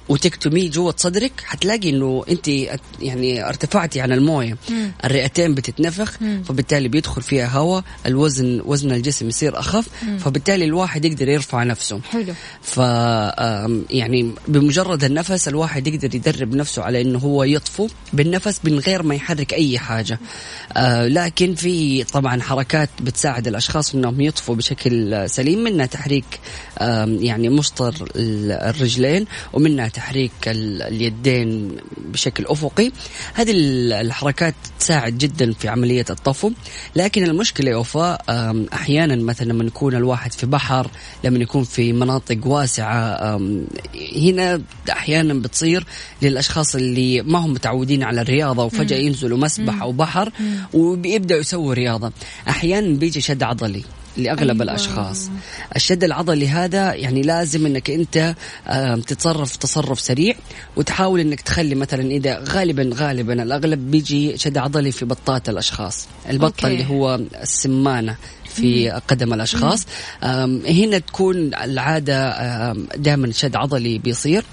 وتكتميه 0.09 0.69
جوة 0.71 0.93
صدرك 0.97 1.31
حتلاقي 1.45 1.89
إنه 1.89 2.23
أنت 2.29 2.47
يعني 3.01 3.47
ارتفعتي 3.47 4.01
عن 4.01 4.11
الموية. 4.11 4.57
الرئتين 5.05 5.55
بتتنفخ 5.55 6.17
فبالتالي 6.45 6.87
بيدخل 6.87 7.21
فيها 7.21 7.47
هواء 7.47 7.83
الوزن 8.05 8.61
وزن 8.65 8.91
الجسم 8.91 9.27
يصير 9.27 9.59
أخف 9.59 9.87
فبالتالي 10.19 10.65
الواحد 10.65 11.05
يقدر 11.05 11.29
يرفع 11.29 11.63
نفسه. 11.63 11.99
حلو. 12.11 12.33
ف 12.61 12.77
يعني 13.89 14.31
بمجرد 14.47 15.03
النفس 15.03 15.47
الواحد 15.47 15.87
يقدر 15.87 16.15
يدرب 16.15 16.55
نفسه 16.55 16.83
على 16.83 17.01
إنه 17.01 17.19
هو 17.19 17.43
يطفو 17.43 17.87
بالنفس 18.13 18.59
من 18.63 18.79
غير 18.79 19.03
ما 19.03 19.15
يحرك 19.15 19.53
أي 19.53 19.79
حاجة. 19.79 20.19
آه 20.73 21.07
لكن 21.07 21.55
في 21.55 22.03
طبعا 22.03 22.41
حركات 22.41 22.89
بتساعد 23.01 23.47
الأشخاص 23.47 23.95
إنهم 23.95 24.21
يطفوا 24.21 24.55
بشكل 24.55 25.29
سليم 25.29 25.63
منها 25.63 25.85
تحريك 25.85 26.25
يعني 27.21 27.49
مسطر 27.49 28.09
ال- 28.15 28.51
الرجلين 28.51 29.25
ومنها 29.53 29.87
تحريك 29.87 30.31
ال- 30.47 30.81
اليدين 30.81 31.77
بشكل 31.97 32.45
أفقي. 32.47 32.91
هذه 33.33 33.51
ال- 33.51 33.93
الحركات 33.93 34.55
تساعد 34.79 35.17
جدا 35.17 35.53
في 35.53 35.67
عملية 35.67 36.05
الطفو. 36.09 36.51
لكن 36.95 37.23
المشكلة 37.23 37.71
يا 37.71 37.75
وفاء 37.75 38.21
أحيانا 38.73 39.15
مثلا 39.15 39.45
لما 39.47 39.63
يكون 39.63 39.95
الواحد 39.95 40.33
في 40.33 40.45
بحر 40.45 40.87
لما 41.23 41.39
يكون 41.39 41.63
في 41.63 41.93
مناطق 41.93 42.37
واسعة 42.47 43.39
هنا 44.15 44.61
أحيانا 44.91 45.33
بتصير 45.33 45.85
للأشخاص 46.21 46.75
اللي 46.75 47.21
ما 47.21 47.39
هم 47.39 47.53
متعودين 47.53 48.03
على 48.03 48.21
الرياضة 48.21 48.63
وفجأة 48.63 48.97
ينزلوا 48.97 49.37
مسبح 49.37 49.81
أو 49.81 49.91
بحر 49.91 50.31
وبيبداوا 50.73 51.39
يسووا 51.41 51.73
رياضة. 51.73 52.11
أحيانا 52.49 52.97
بيجي 52.97 53.21
شد 53.21 53.43
عضلي. 53.43 53.83
لأغلب 54.17 54.61
أيوة. 54.61 54.63
الأشخاص. 54.63 55.29
الشد 55.75 56.03
العضلي 56.03 56.47
هذا 56.47 56.93
يعني 56.93 57.21
لازم 57.21 57.65
إنك 57.65 57.89
أنت 57.89 58.35
تتصرف 59.07 59.55
تصرف 59.55 59.99
سريع 59.99 60.35
وتحاول 60.75 61.19
إنك 61.19 61.41
تخلي 61.41 61.75
مثلا 61.75 62.11
إذا 62.11 62.43
غالبا 62.49 62.89
غالبا 62.93 63.43
الأغلب 63.43 63.91
بيجي 63.91 64.37
شد 64.37 64.57
عضلي 64.57 64.91
في 64.91 65.05
بطات 65.05 65.49
الأشخاص. 65.49 66.07
البطه 66.29 66.45
أوكي. 66.45 66.67
اللي 66.67 66.89
هو 66.89 67.15
السمانة 67.41 68.15
في 68.45 68.89
قدم 68.89 69.33
الأشخاص. 69.33 69.85
هنا 70.67 70.97
تكون 70.97 71.53
العادة 71.53 72.73
دائما 72.95 73.31
شد 73.31 73.55
عضلي 73.55 73.97
بيصير. 73.97 74.43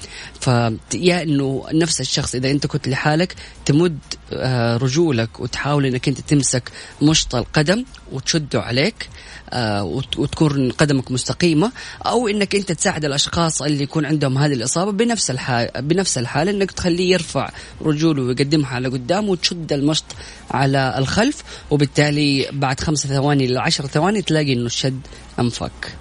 فيا 0.40 1.22
إنه 1.22 1.64
نفس 1.72 2.00
الشخص 2.00 2.34
إذا 2.34 2.50
أنت 2.50 2.66
كنت 2.66 2.88
لحالك 2.88 3.34
تمد 3.64 3.98
آه، 4.32 4.76
رجولك 4.76 5.40
وتحاول 5.40 5.86
إنك 5.86 6.08
أنت 6.08 6.20
تمسك 6.20 6.70
مشط 7.02 7.34
القدم 7.34 7.84
وتشده 8.12 8.62
عليك. 8.62 9.08
وتكون 10.16 10.70
قدمك 10.70 11.11
مستقيمة 11.11 11.72
أو 12.07 12.28
إنك 12.28 12.55
أنت 12.55 12.72
تساعد 12.72 13.05
الأشخاص 13.05 13.62
اللي 13.62 13.82
يكون 13.82 14.07
عندهم 14.07 14.38
هذه 14.38 14.53
الإصابة 14.53 14.92
بنفس 14.92 15.30
الحال 15.30 15.68
بنفس 15.82 16.18
الحالة 16.18 16.50
إنك 16.50 16.70
تخليه 16.70 17.12
يرفع 17.12 17.50
رجوله 17.82 18.22
ويقدمها 18.22 18.74
على 18.74 18.88
قدام 18.88 19.28
وتشد 19.28 19.72
المشط 19.72 20.05
على 20.50 20.94
الخلف 20.98 21.42
وبالتالي 21.70 22.48
بعد 22.53 22.80
خمسة 22.80 23.09
ثواني 23.09 23.44
إلى 23.44 23.61
عشر 23.61 23.86
ثواني 23.86 24.22
تلاقي 24.22 24.53
إنه 24.53 24.66
الشد 24.66 25.00
أنفك. 25.38 25.96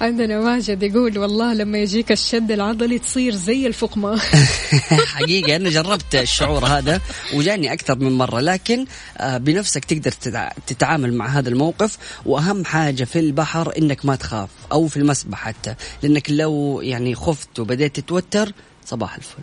عندنا 0.00 0.40
ماجد 0.40 0.82
يقول 0.82 1.18
والله 1.18 1.54
لما 1.54 1.78
يجيك 1.78 2.12
الشد 2.12 2.50
العضلي 2.50 2.98
تصير 2.98 3.34
زي 3.34 3.66
الفقمة. 3.66 4.18
حقيقة 5.16 5.56
أنا 5.56 5.70
جربت 5.70 6.14
الشعور 6.14 6.66
هذا 6.66 7.00
وجاني 7.34 7.72
أكثر 7.72 7.98
من 7.98 8.12
مرة 8.12 8.40
لكن 8.40 8.86
آه، 9.18 9.38
بنفسك 9.38 9.84
تقدر 9.84 10.10
تتع- 10.12 10.52
تتعامل 10.66 11.14
مع 11.14 11.26
هذا 11.26 11.48
الموقف 11.48 11.98
وأهم 12.26 12.64
حاجة 12.64 13.04
في 13.04 13.18
البحر 13.18 13.72
إنك 13.78 14.04
ما 14.06 14.16
تخاف 14.16 14.48
أو 14.72 14.88
في 14.88 14.96
المسبح 14.96 15.38
حتى 15.38 15.74
لأنك 16.02 16.30
لو 16.30 16.80
يعني 16.80 17.14
خفت 17.14 17.58
وبديت 17.58 17.96
تتوتر 18.00 18.52
صباح 18.86 19.16
الفل. 19.16 19.42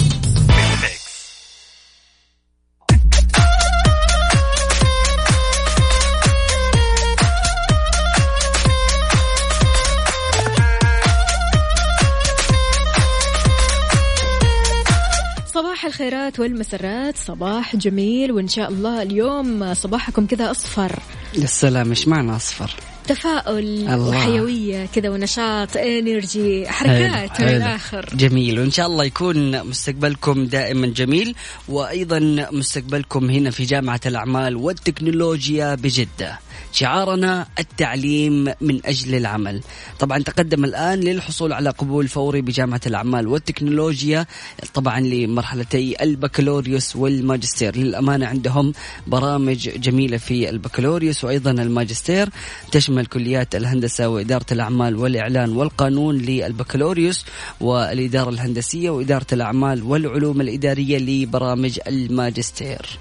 الخيرات 16.01 16.39
والمسرات. 16.39 17.17
صباح 17.17 17.75
جميل 17.75 18.31
وإن 18.31 18.47
شاء 18.47 18.69
الله 18.69 19.01
اليوم 19.01 19.73
صباحكم 19.73 20.25
كذا 20.25 20.51
أصفر. 20.51 20.99
السلام 21.37 21.89
إيش 21.89 22.07
معنى 22.07 22.35
أصفر؟ 22.35 22.71
تفاؤل 23.07 23.59
الله. 23.59 24.09
وحيوية 24.09 24.85
كذا 24.85 25.09
ونشاط 25.09 25.77
energy 25.77 26.69
حركات 26.69 27.29
حلو، 27.29 27.47
من. 27.47 27.55
الآخر 27.55 28.09
جميل 28.13 28.59
وإن 28.59 28.71
شاء 28.71 28.87
الله 28.87 29.03
يكون 29.03 29.63
مستقبلكم 29.63 30.45
دائما 30.45 30.87
جميل 30.87 31.35
وأيضا 31.69 32.19
مستقبلكم 32.51 33.29
هنا 33.29 33.51
في 33.51 33.65
جامعة 33.65 34.01
الأعمال 34.05 34.55
والتكنولوجيا 34.55 35.75
بجدة. 35.75 36.39
شعارنا 36.71 37.47
التعليم 37.59 38.53
من 38.61 38.79
أجل 38.85 39.15
العمل. 39.15 39.61
طبعا 39.99 40.19
تقدم 40.19 40.65
الآن 40.65 40.99
للحصول 40.99 41.53
على 41.53 41.69
قبول 41.69 42.07
فوري 42.07 42.41
بجامعة 42.41 42.81
الأعمال 42.87 43.27
والتكنولوجيا 43.27 44.25
طبعا 44.73 44.99
لمرحلتي 44.99 46.03
البكالوريوس 46.03 46.95
والماجستير. 46.95 47.77
للأمانة 47.77 48.27
عندهم 48.27 48.73
برامج 49.07 49.69
جميلة 49.69 50.17
في 50.17 50.49
البكالوريوس 50.49 51.23
وأيضا 51.23 51.51
الماجستير. 51.51 52.29
تشمل 52.71 53.05
كليات 53.05 53.55
الهندسة 53.55 54.07
وإدارة 54.07 54.45
الأعمال 54.51 54.95
والإعلان 54.95 55.49
والقانون 55.49 56.17
للبكالوريوس 56.17 57.25
والإدارة 57.61 58.29
الهندسية 58.29 58.89
وإدارة 58.89 59.27
الأعمال 59.33 59.83
والعلوم 59.83 60.41
الإدارية 60.41 60.97
لبرامج 60.97 61.79
الماجستير. 61.87 62.99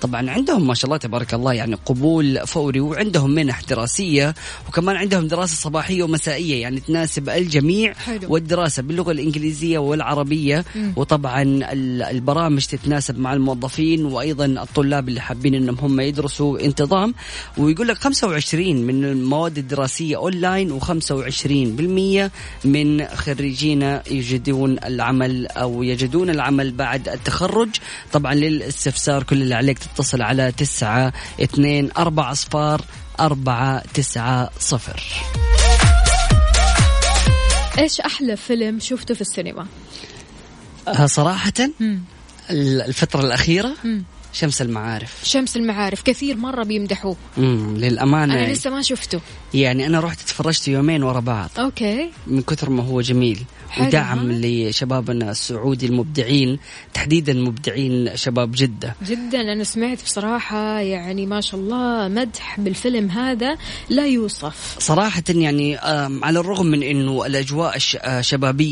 طبعا 0.00 0.30
عندهم 0.30 0.66
ما 0.66 0.74
شاء 0.74 0.84
الله 0.84 0.96
تبارك 0.96 1.34
الله 1.34 1.52
يعني 1.52 1.74
قبول 1.86 2.46
فوري 2.46 2.80
وعندهم 2.80 3.30
منح 3.30 3.60
دراسية 3.62 4.34
وكمان 4.68 4.96
عندهم 4.96 5.26
دراسة 5.28 5.56
صباحية 5.56 6.02
ومسائية 6.02 6.62
يعني 6.62 6.80
تناسب 6.80 7.28
الجميع 7.28 7.94
حلو. 7.94 8.20
والدراسة 8.28 8.82
باللغة 8.82 9.12
الإنجليزية 9.12 9.78
والعربية. 9.78 10.64
وطبعا 10.96 11.42
ال- 11.42 12.02
البرامج 12.02 12.64
تتناسب 12.66 13.18
مع 13.18 13.32
الموظفين 13.32 14.04
وأيضا 14.04 14.44
الطلاب 14.46 15.08
اللي 15.08 15.20
حابين 15.20 15.54
إنهم 15.54 15.76
هم 15.80 16.00
يدرسوا 16.00 16.60
انتظام. 16.64 17.14
ويقول 17.58 17.88
لك 17.88 17.98
25 17.98 18.76
من 18.76 19.04
المواد 19.04 19.58
الدراسية 19.58 20.16
أونلاين 20.16 20.80
و25% 20.80 22.30
من 22.66 23.06
خريجين 23.06 23.82
يجدون 24.10 24.76
العمل 24.84 25.46
أو 25.46 25.82
يجدون 25.82 26.30
العمل 26.30 26.72
بعد 26.72 27.08
التخرج. 27.08 27.68
طبعا 28.12 28.34
للإستفسار 28.34 29.22
كل 29.22 29.42
اللي 29.42 29.54
عليك 29.54 29.78
تتصل 29.94 30.22
على 30.22 30.52
9 30.52 31.12
2 31.40 31.90
4 31.98 32.32
اصفار 32.32 32.82
4 33.20 33.82
9 33.94 34.50
0 34.58 35.02
إيش 37.78 38.00
أحلى 38.00 38.36
فيلم 38.36 38.80
شفته 38.80 39.14
في 39.14 39.20
السينما؟ 39.20 39.66
آه، 40.88 41.06
صراحة 41.06 41.52
مم. 41.80 42.00
الفترة 42.50 43.20
الأخيرة 43.20 43.74
مم. 43.84 44.04
شمس 44.32 44.62
المعارف. 44.62 45.20
شمس 45.22 45.56
المعارف 45.56 46.02
كثير 46.02 46.36
مرة 46.36 46.64
بيمدحوه. 46.64 47.16
مم. 47.36 47.76
للأمانة 47.76 48.34
أنا 48.34 48.52
لسه 48.52 48.70
ما 48.70 48.82
شفته. 48.82 49.20
يعني 49.54 49.86
أنا 49.86 50.00
رحت 50.00 50.20
اتفرجت 50.20 50.68
يومين 50.68 51.02
ورا 51.02 51.20
بعض. 51.20 51.50
أوكي. 51.58 52.10
من 52.26 52.42
كثر 52.42 52.70
ما 52.70 52.82
هو 52.82 53.00
جميل. 53.00 53.44
ودعم؟ 53.80 54.32
لشبابنا 54.32 55.30
السعودي 55.30 55.86
المبدعين 55.86 56.58
تحديدا 56.94 57.32
مبدعين 57.34 58.16
شباب 58.16 58.52
جدة. 58.54 58.94
جدا 59.06 59.40
أنا 59.52 59.64
سمعت 59.64 60.02
بصراحة 60.04 60.80
يعني 60.80 61.26
ما 61.26 61.40
شاء 61.40 61.60
الله 61.60 62.08
مدح 62.08 62.60
بالفيلم 62.60 63.10
هذا 63.10 63.56
لا 63.90 64.06
يوصف. 64.06 64.76
صراحة 64.78 65.22
يعني 65.28 65.76
على 66.22 66.38
الرغم 66.40 66.66
من 66.66 66.82
إنه 66.82 67.26
الأجواء 67.26 67.76
الش- 67.76 67.96
آه، 68.00 68.20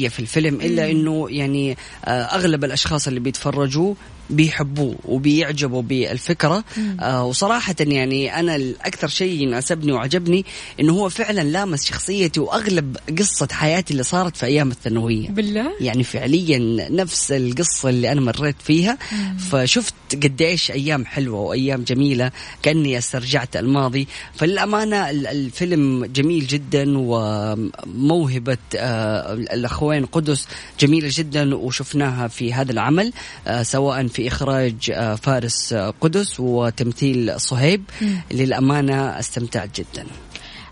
في 0.08 0.20
الفيلم 0.20 0.60
إلا 0.60 0.90
إنه 0.90 1.26
يعني 1.30 1.76
آه، 2.04 2.10
أغلب 2.22 2.64
الأشخاص 2.64 3.06
اللي 3.08 3.20
بيتفرجوا 3.20 3.94
بيحبوه 4.30 4.96
وبيعجبوا 5.04 5.82
بالفكرة. 5.82 6.64
آه 7.00 7.24
وصراحة 7.24 7.74
يعني 7.80 8.38
أنا 8.40 8.56
الأكثر 8.56 9.08
شيء 9.08 9.48
ناسبني 9.48 9.92
وعجبني 9.92 10.44
إنه 10.80 10.92
هو 10.92 11.08
فعلا 11.08 11.40
لامس 11.40 11.84
شخصيتي 11.84 12.40
وأغلب 12.40 12.96
قصة 13.18 13.48
حياتي 13.52 13.92
اللي 13.92 14.02
صارت 14.02 14.36
في 14.36 14.46
أيام 14.46 14.70
الثانوية. 14.86 15.28
بالله؟ 15.28 15.72
يعني 15.80 16.04
فعليا 16.04 16.58
نفس 16.90 17.32
القصة 17.32 17.88
اللي 17.88 18.12
أنا 18.12 18.20
مريت 18.20 18.56
فيها. 18.64 18.98
فشفت 19.50 19.94
قديش 20.12 20.70
أيام 20.70 21.04
حلوة 21.06 21.40
وأيام 21.40 21.82
جميلة 21.82 22.30
كأني 22.62 22.98
استرجعت 22.98 23.56
الماضي. 23.56 24.08
فللأمانة 24.34 25.10
ال- 25.10 25.26
الفيلم 25.26 26.04
جميل 26.04 26.46
جدا 26.46 26.84
وموهبة 26.98 28.58
آه، 28.76 29.32
الأخوين 29.32 30.06
قدس 30.06 30.48
جميلة 30.80 31.08
جدا 31.12 31.54
وشفناها 31.54 32.28
في 32.28 32.52
هذا 32.52 32.72
العمل 32.72 33.12
آه، 33.46 33.62
سواء 33.62 34.06
في 34.06 34.28
إخراج 34.28 34.74
آه، 34.92 35.14
فارس 35.14 35.74
قدس 35.74 36.40
وتمثيل 36.40 37.40
صهيب. 37.40 37.82
للأمانة 38.32 39.18
استمتعت 39.18 39.80
جدا. 39.80 40.06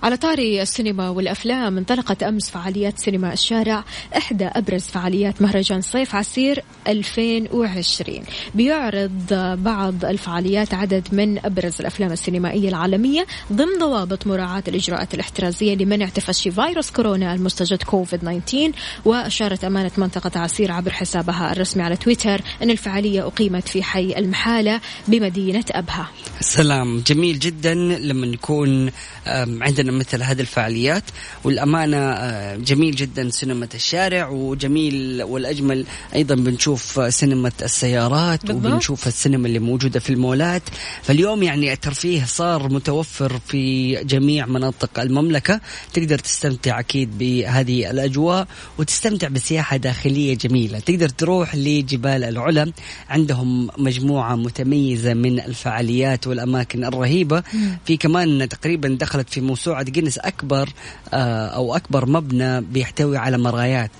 على 0.02 0.16
طاري 0.16 0.62
السينما 0.62 1.08
والأفلام 1.08 1.78
انطلقت 1.78 2.22
أمس 2.22 2.50
فعاليات 2.50 2.98
سينما 2.98 3.32
الشارع 3.32 3.84
إحدى 4.16 4.44
أبرز 4.46 4.82
فعاليات 4.82 5.42
مهرجان 5.42 5.80
صيف 5.80 6.14
عسير 6.14 6.62
2020 6.88 8.18
بيعرض 8.54 9.10
بعض 9.58 10.04
الفعاليات 10.04 10.74
عدد 10.74 11.08
من 11.12 11.38
أبرز 11.44 11.74
الأفلام 11.80 12.12
السينمائية 12.12 12.68
العالمية 12.68 13.26
ضمن 13.52 13.78
ضوابط 13.80 14.26
مراعاة 14.26 14.62
الإجراءات 14.68 15.14
الاحترازية 15.14 15.74
لمنع 15.74 16.06
تفشي 16.08 16.50
فيروس 16.50 16.90
كورونا 16.90 17.34
المستجد 17.34 17.82
كوفيد 17.82 18.20
19 18.20 18.72
وأشارت 19.04 19.64
أمانة 19.64 19.90
منطقة 19.96 20.40
عسير 20.40 20.72
عبر 20.72 20.90
حسابها 20.90 21.52
الرسمي 21.52 21.82
على 21.82 21.96
تويتر 21.96 22.40
أن 22.62 22.70
الفعالية 22.70 23.26
أقيمت 23.26 23.68
في 23.68 23.82
حي 23.82 24.14
المحالة 24.18 24.80
بمدينة 25.08 25.64
أبها. 25.70 26.08
سلام. 26.40 27.00
جميل 27.06 27.38
جدا 27.38 27.74
لما 27.74 28.26
يكون 28.26 28.90
آم، 29.26 29.62
مثل 29.90 30.22
هذه 30.22 30.40
الفعاليات. 30.40 31.04
والأمانة 31.44 31.96
آه، 31.96 32.56
جميل 32.56 32.96
جدا 32.96 33.30
سينما 33.30 33.68
الشارع 33.74 34.28
وجميل 34.28 35.22
والأجمل 35.22 35.84
أيضا 36.14 36.34
بنشوف 36.34 37.14
سينما 37.14 37.50
السيارات 37.62 38.46
بالضبط. 38.46 38.66
وبنشوف 38.66 39.06
السينما 39.06 39.46
اللي 39.46 39.58
موجودة 39.58 40.00
في 40.00 40.10
المولات. 40.10 40.62
فاليوم 41.02 41.42
يعني 41.42 41.72
الترفيه 41.72 42.24
صار 42.24 42.72
متوفر 42.72 43.40
في 43.46 43.94
جميع 44.04 44.46
مناطق 44.46 45.00
المملكة. 45.00 45.60
تقدر 45.92 46.18
تستمتع 46.18 46.80
أكيد 46.80 47.18
بهذه 47.18 47.90
الأجواء 47.90 48.46
وتستمتع 48.78 49.28
بسياحة 49.28 49.76
داخلية 49.76 50.34
جميلة. 50.36 50.78
تقدر 50.78 51.08
تروح 51.08 51.54
لجبال 51.54 52.24
العلا. 52.24 52.72
عندهم 53.08 53.68
مجموعة 53.78 54.36
متميزة 54.36 55.14
من 55.14 55.40
الفعاليات 55.40 56.26
والأماكن 56.26 56.84
الرهيبة. 56.84 57.42
في 57.84 57.96
كمان 57.96 58.48
تقريبا 58.48 58.96
دخلت 59.00 59.30
في 59.30 59.40
موسوعة 59.40 59.79
جينيس 59.88 60.18
أكبر 60.18 60.68
آه، 61.14 61.46
أو 61.46 61.76
أكبر 61.76 62.06
مبنى 62.06 62.60
بيحتوي 62.60 63.16
على 63.16 63.38
مرايات 63.38 63.90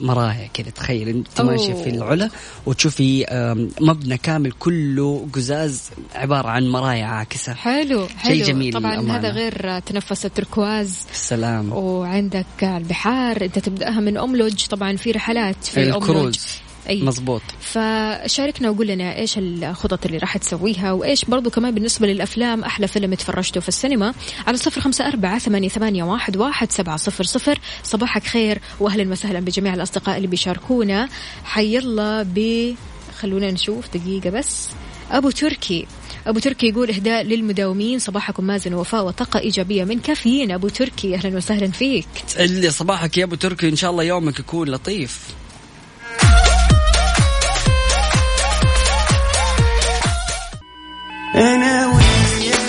مرايا 0.00 0.48
كذا. 0.54 0.70
تخيل 0.70 1.08
أنت 1.08 1.40
أوه. 1.40 1.50
ماشية 1.50 1.74
في 1.74 1.90
العلا 1.90 2.30
وتشوفي 2.66 3.26
مبنى 3.80 4.18
كامل 4.18 4.52
كله 4.52 5.28
قزاز 5.32 5.82
عبارة 6.14 6.48
عن 6.48 6.68
مرايا 6.68 7.04
عاكسة. 7.04 7.54
حلو 7.54 8.06
حلو. 8.06 8.34
شيء 8.34 8.44
جميل 8.44 8.72
طبعا 8.72 8.92
للأمانة. 8.92 9.18
هذا 9.18 9.30
غير 9.30 9.78
تنفس 9.78 10.26
التركواز. 10.26 11.06
السلام. 11.12 11.72
وعندك 11.72 12.46
البحار 12.62 13.44
انت 13.44 13.58
تبدأها 13.58 14.00
من 14.00 14.18
أملج 14.18 14.66
طبعا 14.66 14.96
في 14.96 15.10
رحلات 15.10 15.64
في 15.64 15.82
الكروز. 15.82 16.46
أي. 16.88 17.02
مزبوط 17.02 17.42
فشاركنا 17.60 18.70
وقول 18.70 18.86
لنا 18.86 19.16
إيش 19.16 19.38
الخطط 19.38 20.06
اللي 20.06 20.18
راح 20.18 20.36
تسويها 20.36 20.92
وإيش 20.92 21.24
برضو 21.24 21.50
كمان 21.50 21.74
بالنسبة 21.74 22.06
للأفلام 22.06 22.64
أحلى 22.64 22.88
فيلم 22.88 23.14
تفرجته 23.14 23.60
في 23.60 23.68
السينما. 23.68 24.14
على 24.46 24.56
صفر 24.56 24.80
خمسة 24.80 25.08
أربعة 25.08 25.38
ثمانية, 25.38 25.68
ثمانية 25.68 26.04
واحد, 26.04 26.36
واحد 26.36 26.72
سبعة 26.72 26.96
صفر 26.96 27.24
صفر. 27.24 27.58
صباحك 27.82 28.24
خير 28.24 28.60
واهلا 28.80 29.10
وسهلا 29.10 29.40
بجميع 29.40 29.74
الأصدقاء 29.74 30.16
اللي 30.16 30.28
بيشاركونا. 30.28 31.08
حي 31.44 31.78
الله 31.78 32.22
ب 32.22 32.74
خلونا 33.18 33.50
نشوف 33.50 33.84
دقيقة 33.96 34.30
بس. 34.30 34.68
أبو 35.10 35.30
تركي. 35.30 35.86
أبو 36.26 36.38
تركي 36.38 36.68
يقول 36.68 36.90
إهداء 36.90 37.22
للمداومين. 37.22 37.98
صباحكم 37.98 38.44
مازن 38.44 38.74
ووفاء 38.74 39.06
وطاقة 39.06 39.40
إيجابية 39.40 39.84
من 39.84 40.00
كافيين. 40.00 40.50
أبو 40.52 40.68
تركي 40.68 41.14
أهلا 41.14 41.36
وسهلا 41.36 41.70
فيك. 41.70 42.08
اللي 42.38 42.70
صباحك 42.70 43.18
يا 43.18 43.24
أبو 43.24 43.34
تركي 43.34 43.68
إن 43.68 43.76
شاء 43.76 43.90
الله 43.90 44.04
يومك 44.04 44.38
يكون 44.40 44.68
لطيف. 44.68 45.20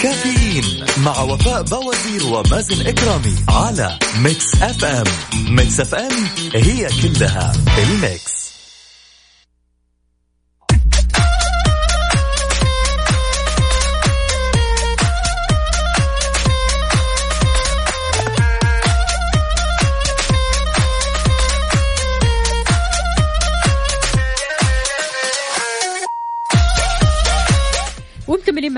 كافيين 0.01 0.85
مع 0.97 1.21
وفاء 1.21 1.61
بوازير 1.63 2.25
ومازن 2.33 2.87
إكرامي 2.87 3.35
على 3.49 3.99
Mix 4.21 4.55
FM 4.61 5.05
Mix 5.49 5.79
FM 5.79 6.11
هي 6.55 6.87
كلها 7.01 7.51
ال 7.77 7.92
Mix 7.92 8.36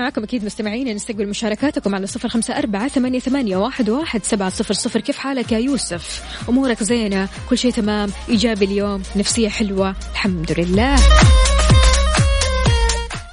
معكم 0.00 0.22
أكيد 0.22 0.44
مستمعين 0.44 0.96
نستقبل 0.96 1.28
مشاركاتكم 1.28 1.94
على 1.94 2.06
صفر 2.06 2.28
خمسة 2.28 2.58
أربعة 2.58 2.88
ثمانية, 2.88 3.18
ثمانية 3.18 3.56
واحد, 3.56 3.90
واحد 3.90 4.24
سبعة 4.24 4.50
صفر 4.50 4.74
صفر. 4.74 5.00
كيف 5.00 5.18
حالك 5.18 5.52
يا 5.52 5.58
يوسف؟ 5.58 6.22
أمورك 6.48 6.82
زينة؟ 6.82 7.28
كل 7.50 7.58
شيء 7.58 7.72
تمام؟ 7.72 8.10
إيجابي 8.28 8.64
اليوم؟ 8.64 9.02
نفسية 9.16 9.48
حلوة؟ 9.48 9.94
الحمد 10.12 10.52
لله. 10.60 10.96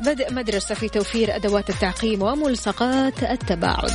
بدء 0.01 0.33
مدرسة 0.33 0.75
في 0.75 0.89
توفير 0.89 1.35
أدوات 1.35 1.69
التعقيم 1.69 2.21
وملصقات 2.21 3.23
التباعد. 3.23 3.91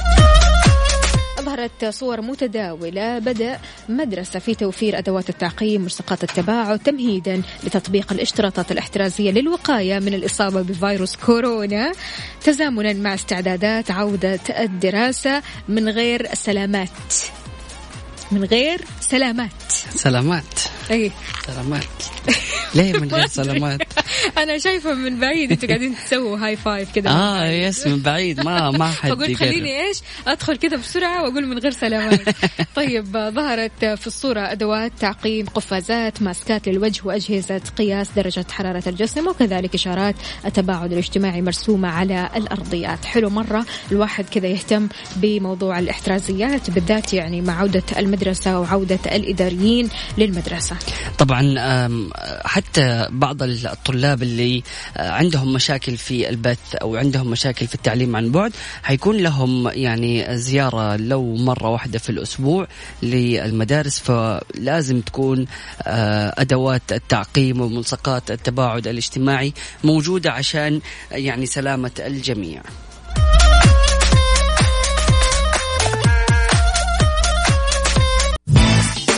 أظهرت 1.42 1.84
صور 1.84 2.20
متداولة 2.20 3.18
بدأ 3.18 3.58
مدرسة 3.88 4.38
في 4.38 4.54
توفير 4.54 4.98
أدوات 4.98 5.28
التعقيم 5.28 5.82
ملصقات 5.82 6.24
التباعد 6.24 6.78
تمهيدا 6.78 7.42
لتطبيق 7.64 8.12
الاشتراطات 8.12 8.72
الاحترازية 8.72 9.30
للوقاية 9.30 9.98
من 9.98 10.14
الإصابة 10.14 10.62
بفيروس 10.62 11.16
كورونا. 11.16 11.92
تزامنا 12.44 12.92
مع 12.92 13.14
استعدادات 13.14 13.90
عودة 13.90 14.40
الدراسة 14.58 15.42
من 15.68 15.88
غير 15.88 16.34
سلامات 16.34 17.14
من 18.32 18.44
غير 18.44 18.80
سلامات. 19.12 19.72
سلامات. 19.94 20.60
أي 20.90 21.12
سلامات. 21.46 22.02
ليه 22.74 22.92
من 22.92 23.08
غير 23.08 23.26
سلامات؟ 23.26 23.80
أنا 24.38 24.58
شايفة 24.58 24.94
من 24.94 25.20
بعيد 25.20 25.52
أنتوا 25.52 25.68
قاعدين 25.68 25.94
تسووا 25.96 26.38
high 26.38 26.56
five 26.56 26.92
كذا 26.94 27.10
آه 27.10 27.46
yes 27.46 27.86
من 27.86 28.02
بعيد. 28.02 28.40
ما 28.40 28.70
ما 28.70 28.90
حد 28.90 29.10
فقلت. 29.10 29.36
خليني 29.36 29.86
إيش؟ 29.86 30.00
أدخل 30.26 30.56
كذا 30.56 30.76
بسرعة 30.76 31.22
وأقول 31.22 31.46
من 31.46 31.58
غير 31.58 31.70
سلامات. 31.70 32.28
طيب 32.76 33.06
ظهرت 33.16 33.84
في 33.84 34.06
الصورة 34.06 34.40
أدوات 34.40 34.92
تعقيم 35.00 35.46
قفازات 35.46 36.22
ماسكات 36.22 36.68
للوجه 36.68 37.00
وأجهزة 37.04 37.60
قياس 37.78 38.10
درجة 38.16 38.46
حرارة 38.50 38.82
الجسم 38.86 39.28
وكذلك 39.28 39.74
إشارات 39.74 40.14
التباعد 40.46 40.92
الاجتماعي 40.92 41.42
مرسومة 41.42 41.88
على 41.88 42.30
الأرضيات. 42.36 43.04
حلو 43.04 43.30
مرة. 43.30 43.66
الواحد 43.92 44.24
كذا 44.28 44.46
يهتم 44.46 44.88
بموضوع 45.16 45.78
الاحترازيات 45.78 46.70
بالذات 46.70 47.12
يعني 47.12 47.40
مع 47.40 47.60
عودة 47.60 47.84
المدرسة 47.98 48.60
وعودة 48.60 49.01
الإداريين 49.06 49.88
للمدرسة 50.18 50.76
طبعا 51.18 51.42
حتى 52.44 53.06
بعض 53.10 53.42
الطلاب 53.42 54.22
اللي 54.22 54.62
آه، 54.96 55.10
عندهم 55.10 55.52
مشاكل 55.52 55.96
في 55.96 56.28
البث 56.28 56.74
أو 56.74 56.96
عندهم 56.96 57.30
مشاكل 57.30 57.66
في 57.66 57.74
التعليم 57.74 58.16
عن 58.16 58.30
بعد 58.30 58.52
حيكون 58.82 59.16
لهم 59.16 59.68
يعني 59.68 60.38
زيارة 60.38 60.96
لو 60.96 61.34
مرة 61.34 61.68
واحدة 61.68 61.98
في 61.98 62.10
الأسبوع 62.10 62.66
للمدارس 63.02 63.98
فلازم 63.98 65.00
تكون 65.00 65.46
آه، 65.82 66.34
أدوات 66.38 66.92
التعقيم 66.92 67.60
وملصقات 67.60 68.30
التباعد 68.30 68.86
الاجتماعي 68.86 69.52
موجودة 69.84 70.32
عشان 70.32 70.80
يعني 71.10 71.46
سلامة 71.46 71.90
الجميع. 72.00 72.62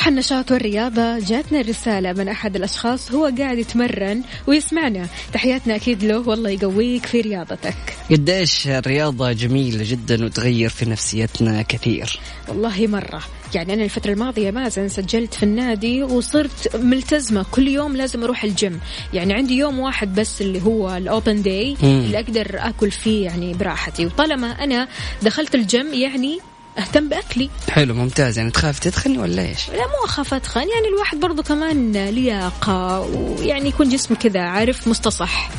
صباح 0.00 0.08
النشاط 0.08 0.50
والرياضة. 0.50 1.18
جاتنا 1.18 1.60
رسالة 1.60 2.12
من 2.12 2.28
أحد 2.28 2.56
الأشخاص 2.56 3.12
هو 3.12 3.32
قاعد 3.38 3.58
يتمرن 3.58 4.22
ويسمعنا. 4.46 5.08
تحياتنا 5.32 5.76
أكيد 5.76 6.04
له. 6.04 6.28
والله 6.28 6.50
يقويك 6.50 7.06
في 7.06 7.20
رياضتك. 7.20 7.74
قديش 8.10 8.68
الرياضة 8.68 9.32
جميلة 9.32 9.84
جدا 9.90 10.24
وتغير 10.24 10.68
في 10.68 10.90
نفسيتنا 10.90 11.62
كثير. 11.62 12.20
والله 12.48 12.86
مرة. 12.86 13.22
يعني 13.54 13.74
أنا 13.74 13.84
الفترة 13.84 14.12
الماضية 14.12 14.50
مازن 14.50 14.88
سجلت 14.88 15.34
في 15.34 15.42
النادي 15.42 16.02
وصرت 16.02 16.76
ملتزمة. 16.76 17.46
كل 17.50 17.68
يوم 17.68 17.96
لازم 17.96 18.24
أروح 18.24 18.44
الجيم. 18.44 18.80
يعني 19.12 19.34
عندي 19.34 19.56
يوم 19.56 19.78
واحد 19.78 20.14
بس 20.14 20.42
اللي 20.42 20.62
هو 20.62 20.96
ال 20.96 21.05
open 21.05 21.42
day 21.42 21.76
اللي 21.82 22.18
أقدر 22.18 22.56
أكل 22.58 22.90
فيه 22.90 23.24
يعني 23.24 23.54
براحتي. 23.54 24.06
وطالما 24.06 24.64
أنا 24.64 24.88
دخلت 25.22 25.54
الجيم 25.54 25.94
يعني 25.94 26.38
أهتم 26.78 27.08
بأكلي. 27.08 27.50
حلو 27.70 27.94
ممتاز. 27.94 28.38
يعني 28.38 28.50
تخافي 28.50 28.78
تتخني 28.78 29.18
ولا 29.18 29.42
إيش؟ 29.42 29.70
لا 29.70 29.86
مو 29.86 30.04
أخاف 30.04 30.34
اتخن 30.34 30.60
يعني 30.60 30.88
الواحد 30.94 31.20
برضو 31.20 31.42
كمان 31.42 31.92
لياقة 31.92 33.00
ويعني 33.00 33.68
يكون 33.68 33.88
جسمه 33.88 34.16
كذا 34.16 34.40
عارف 34.40 34.88
مستصح. 34.88 35.50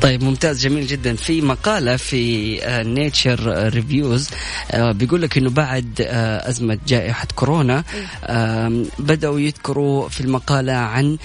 طيب 0.00 0.24
ممتاز 0.24 0.60
جميل 0.62 0.86
جدا. 0.86 1.14
في 1.16 1.40
مقالة 1.40 1.96
في 1.96 2.60
Nature 2.86 3.68
Reviews 3.74 4.28
بيقول 4.74 5.22
لك 5.22 5.38
إنه 5.38 5.50
بعد 5.50 6.00
آه، 6.00 6.48
أزمة 6.48 6.78
جائحة 6.88 7.26
كورونا 7.34 7.84
آم، 8.24 8.86
بدأوا 8.98 9.40
يذكروا 9.40 10.08
في 10.08 10.20
المقالة 10.20 10.72
عن 10.72 11.16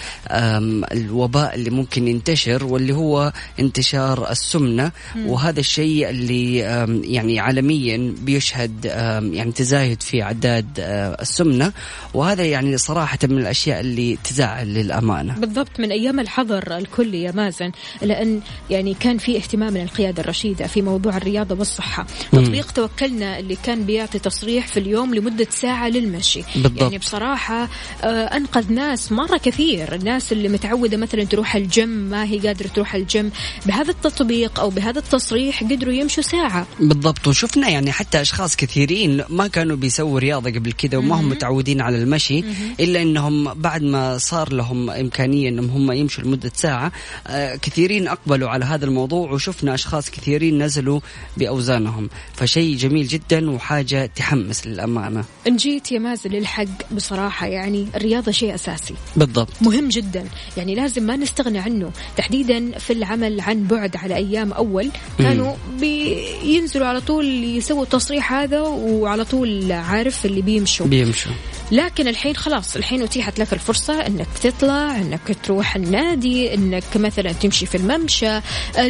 الوباء 0.92 1.56
اللي 1.56 1.70
ممكن 1.70 2.08
ينتشر 2.08 2.64
واللي 2.66 2.94
هو 2.94 3.34
انتشار 3.60 4.32
السمنة. 4.32 4.92
وهذا 5.26 5.60
الشيء 5.60 6.10
اللي 6.10 6.58
يعني 7.04 7.40
عالميا 7.40 8.14
بيشهد 8.22 8.86
يعني 9.34 9.52
تزايد 9.52 10.04
في 10.04 10.24
أعداد 10.24 10.68
آه، 10.80 11.18
السمنة. 11.22 11.72
وهذا 12.14 12.44
يعني 12.46 12.78
صراحة 12.78 13.20
من 13.24 13.38
الأشياء 13.38 13.80
اللي 13.80 14.18
تزعل 14.24 14.68
للأمانة. 14.74 15.34
بالضبط 15.34 15.80
من 15.80 15.92
أيام 15.92 16.20
الحظر 16.20 16.78
الكلي 16.78 17.22
يا 17.24 17.32
مازن. 17.32 17.72
لأن 18.02 18.42
يعني 18.72 18.94
كان 18.94 19.18
في 19.18 19.38
اهتمام 19.38 19.74
من 19.74 19.82
القيادة 19.82 20.24
الرشيدة 20.24 20.68
في 20.68 20.82
موضوع 20.82 21.18
الرياضة 21.18 21.56
والصحة. 21.56 22.06
تطبيق 22.32 22.72
توكلنا 22.72 23.40
اللي 23.40 23.58
كان 23.64 23.84
بيعطي 23.84 24.20
تصريح 24.20 24.68
في 24.68 24.80
اليوم 24.80 25.16
لمدة 25.16 25.48
ساعة 25.50 25.90
للمشي. 25.90 26.42
بالضبط. 26.56 26.82
يعني 26.82 26.98
بصراحة 26.98 27.70
آه، 28.04 28.08
أنقذ 28.08 28.74
ناس 28.74 29.12
مرة 29.12 29.38
كثير. 29.38 29.96
الناس 29.96 30.32
اللي 30.32 30.50
متعودة 30.50 30.98
مثلا 30.98 31.24
تروح 31.24 31.56
الجيم 31.56 31.90
ما 31.90 32.24
هي 32.24 32.40
قادرة 32.40 32.68
تروح 32.68 32.96
الجيم. 32.96 33.32
بهذا 33.66 33.92
التطبيق 33.92 34.60
أو 34.60 34.70
بهذا 34.70 35.00
التصريح 35.00 35.64
قدروا 35.64 35.94
يمشوا 35.94 36.24
ساعة. 36.24 36.68
بالضبط. 36.80 37.28
وشفنا 37.28 37.70
يعني 37.70 37.92
حتى 37.92 38.22
أشخاص 38.22 38.56
كثيرين 38.56 39.24
ما 39.30 39.48
كانوا 39.48 39.76
بيسووا 39.76 40.20
رياضة 40.20 40.50
قبل 40.50 40.72
كذا 40.72 40.98
وما 40.98 41.16
هم 41.16 41.30
متعودين 41.30 41.82
على 41.82 41.98
المشي 41.98 42.44
إلا 42.80 43.02
إنهم 43.02 43.54
بعد 43.54 43.84
ما 43.84 44.18
صار 44.18 44.54
لهم 44.54 44.90
إمكانية 44.90 45.50
إنهم 45.50 45.70
هم 45.70 45.92
يمشوا 45.92 46.24
لمدة 46.24 46.52
ساعة 46.56 46.92
آه، 47.28 47.56
كثيرين 47.56 48.08
أقبلوا 48.08 48.50
على 48.62 48.70
هذا 48.70 48.86
الموضوع 48.86 49.32
وشفنا 49.32 49.74
أشخاص 49.74 50.10
كثيرين 50.12 50.64
نزلوا 50.64 51.00
بأوزانهم. 51.38 52.10
فشيء 52.34 52.78
جميل 52.78 53.08
جدا 53.08 53.52
وحاجة 53.52 54.06
تحمس 54.16 54.68
للأمانة. 54.68 55.24
إن 55.48 55.56
جيت 55.56 55.92
يا 55.92 56.00
مازن 56.00 56.30
للحق 56.30 56.66
بصراحة 56.92 57.48
يعني 57.48 57.88
الرياضة 57.96 58.32
شيء 58.32 58.56
أساسي. 58.56 58.94
بالضبط. 59.16 59.50
مهم 59.62 59.90
جدا. 59.90 60.26
يعني 60.58 60.76
لازم 60.76 61.04
ما 61.04 61.16
نستغنى 61.16 61.60
عنه. 61.60 61.92
تحديدا 62.18 62.78
في 62.78 62.94
العمل 62.94 63.42
عن 63.42 63.64
بعد 63.64 63.96
على 63.96 64.16
أيام 64.16 64.54
أول. 64.54 64.90
كانوا 65.18 65.54
بينزلوا 65.80 66.88
على 66.88 67.02
طول 67.02 67.26
يسووا 67.44 67.84
التصريح 67.84 68.34
هذا 68.34 68.62
وعلى 68.62 69.26
طول 69.26 69.72
عارف 69.72 70.26
اللي 70.26 70.42
بيمشوا. 70.42 70.88
بيمشوا. 70.88 71.32
لكن 71.72 72.08
الحين 72.08 72.36
خلاص 72.36 72.76
الحين 72.76 73.02
أتيحت 73.02 73.40
لك 73.40 73.54
الفرصة 73.54 74.08
إنك 74.08 74.28
تطلع 74.42 74.98
إنك 74.98 75.38
تروح 75.44 75.76
النادي 75.76 76.54
إنك 76.54 76.84
مثلا 76.96 77.32
تمشي 77.32 77.66
في 77.66 77.78
الممشى 77.78 78.32
آه، 78.32 78.44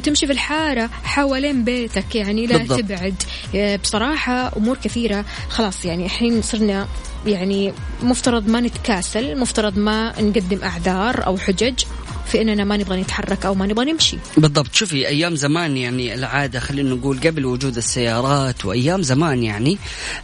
تمشي 0.04 0.26
في 0.28 0.34
الحارة 0.34 0.90
حوالين 1.04 1.64
بيتك 1.64 2.16
يعني 2.16 2.48
لا 2.48 2.58
بالضبط. 2.58 2.80
تبعد. 2.80 3.24
آه، 3.56 3.76
بصراحة 3.76 4.58
أمور 4.58 4.78
كثيرة. 4.84 5.26
خلاص 5.50 5.86
يعني 5.86 6.06
الحين 6.06 6.42
صرنا 6.42 6.88
يعني 7.26 7.74
مفترض 8.04 8.48
ما 8.48 8.60
نتكاسل 8.60 9.40
مفترض 9.40 9.78
ما 9.78 10.22
نقدم 10.22 10.64
أعذار 10.64 11.26
أو 11.28 11.38
حجج. 11.38 11.84
في 12.26 12.42
إننا 12.42 12.64
ما 12.64 12.78
نبغى 12.78 13.02
نتحرك 13.02 13.46
أو 13.46 13.56
ما 13.56 13.66
نبغى 13.66 13.92
نمشي. 13.92 14.18
بالضبط. 14.38 14.76
شوفي 14.76 15.08
أيام 15.08 15.36
زمان 15.36 15.78
يعني 15.78 16.14
العادة 16.14 16.60
خلينا 16.60 16.90
نقول 16.90 17.20
قبل 17.20 17.46
وجود 17.46 17.78
السيارات 17.78 18.66
وأيام 18.66 19.02
زمان 19.02 19.44
يعني 19.44 19.78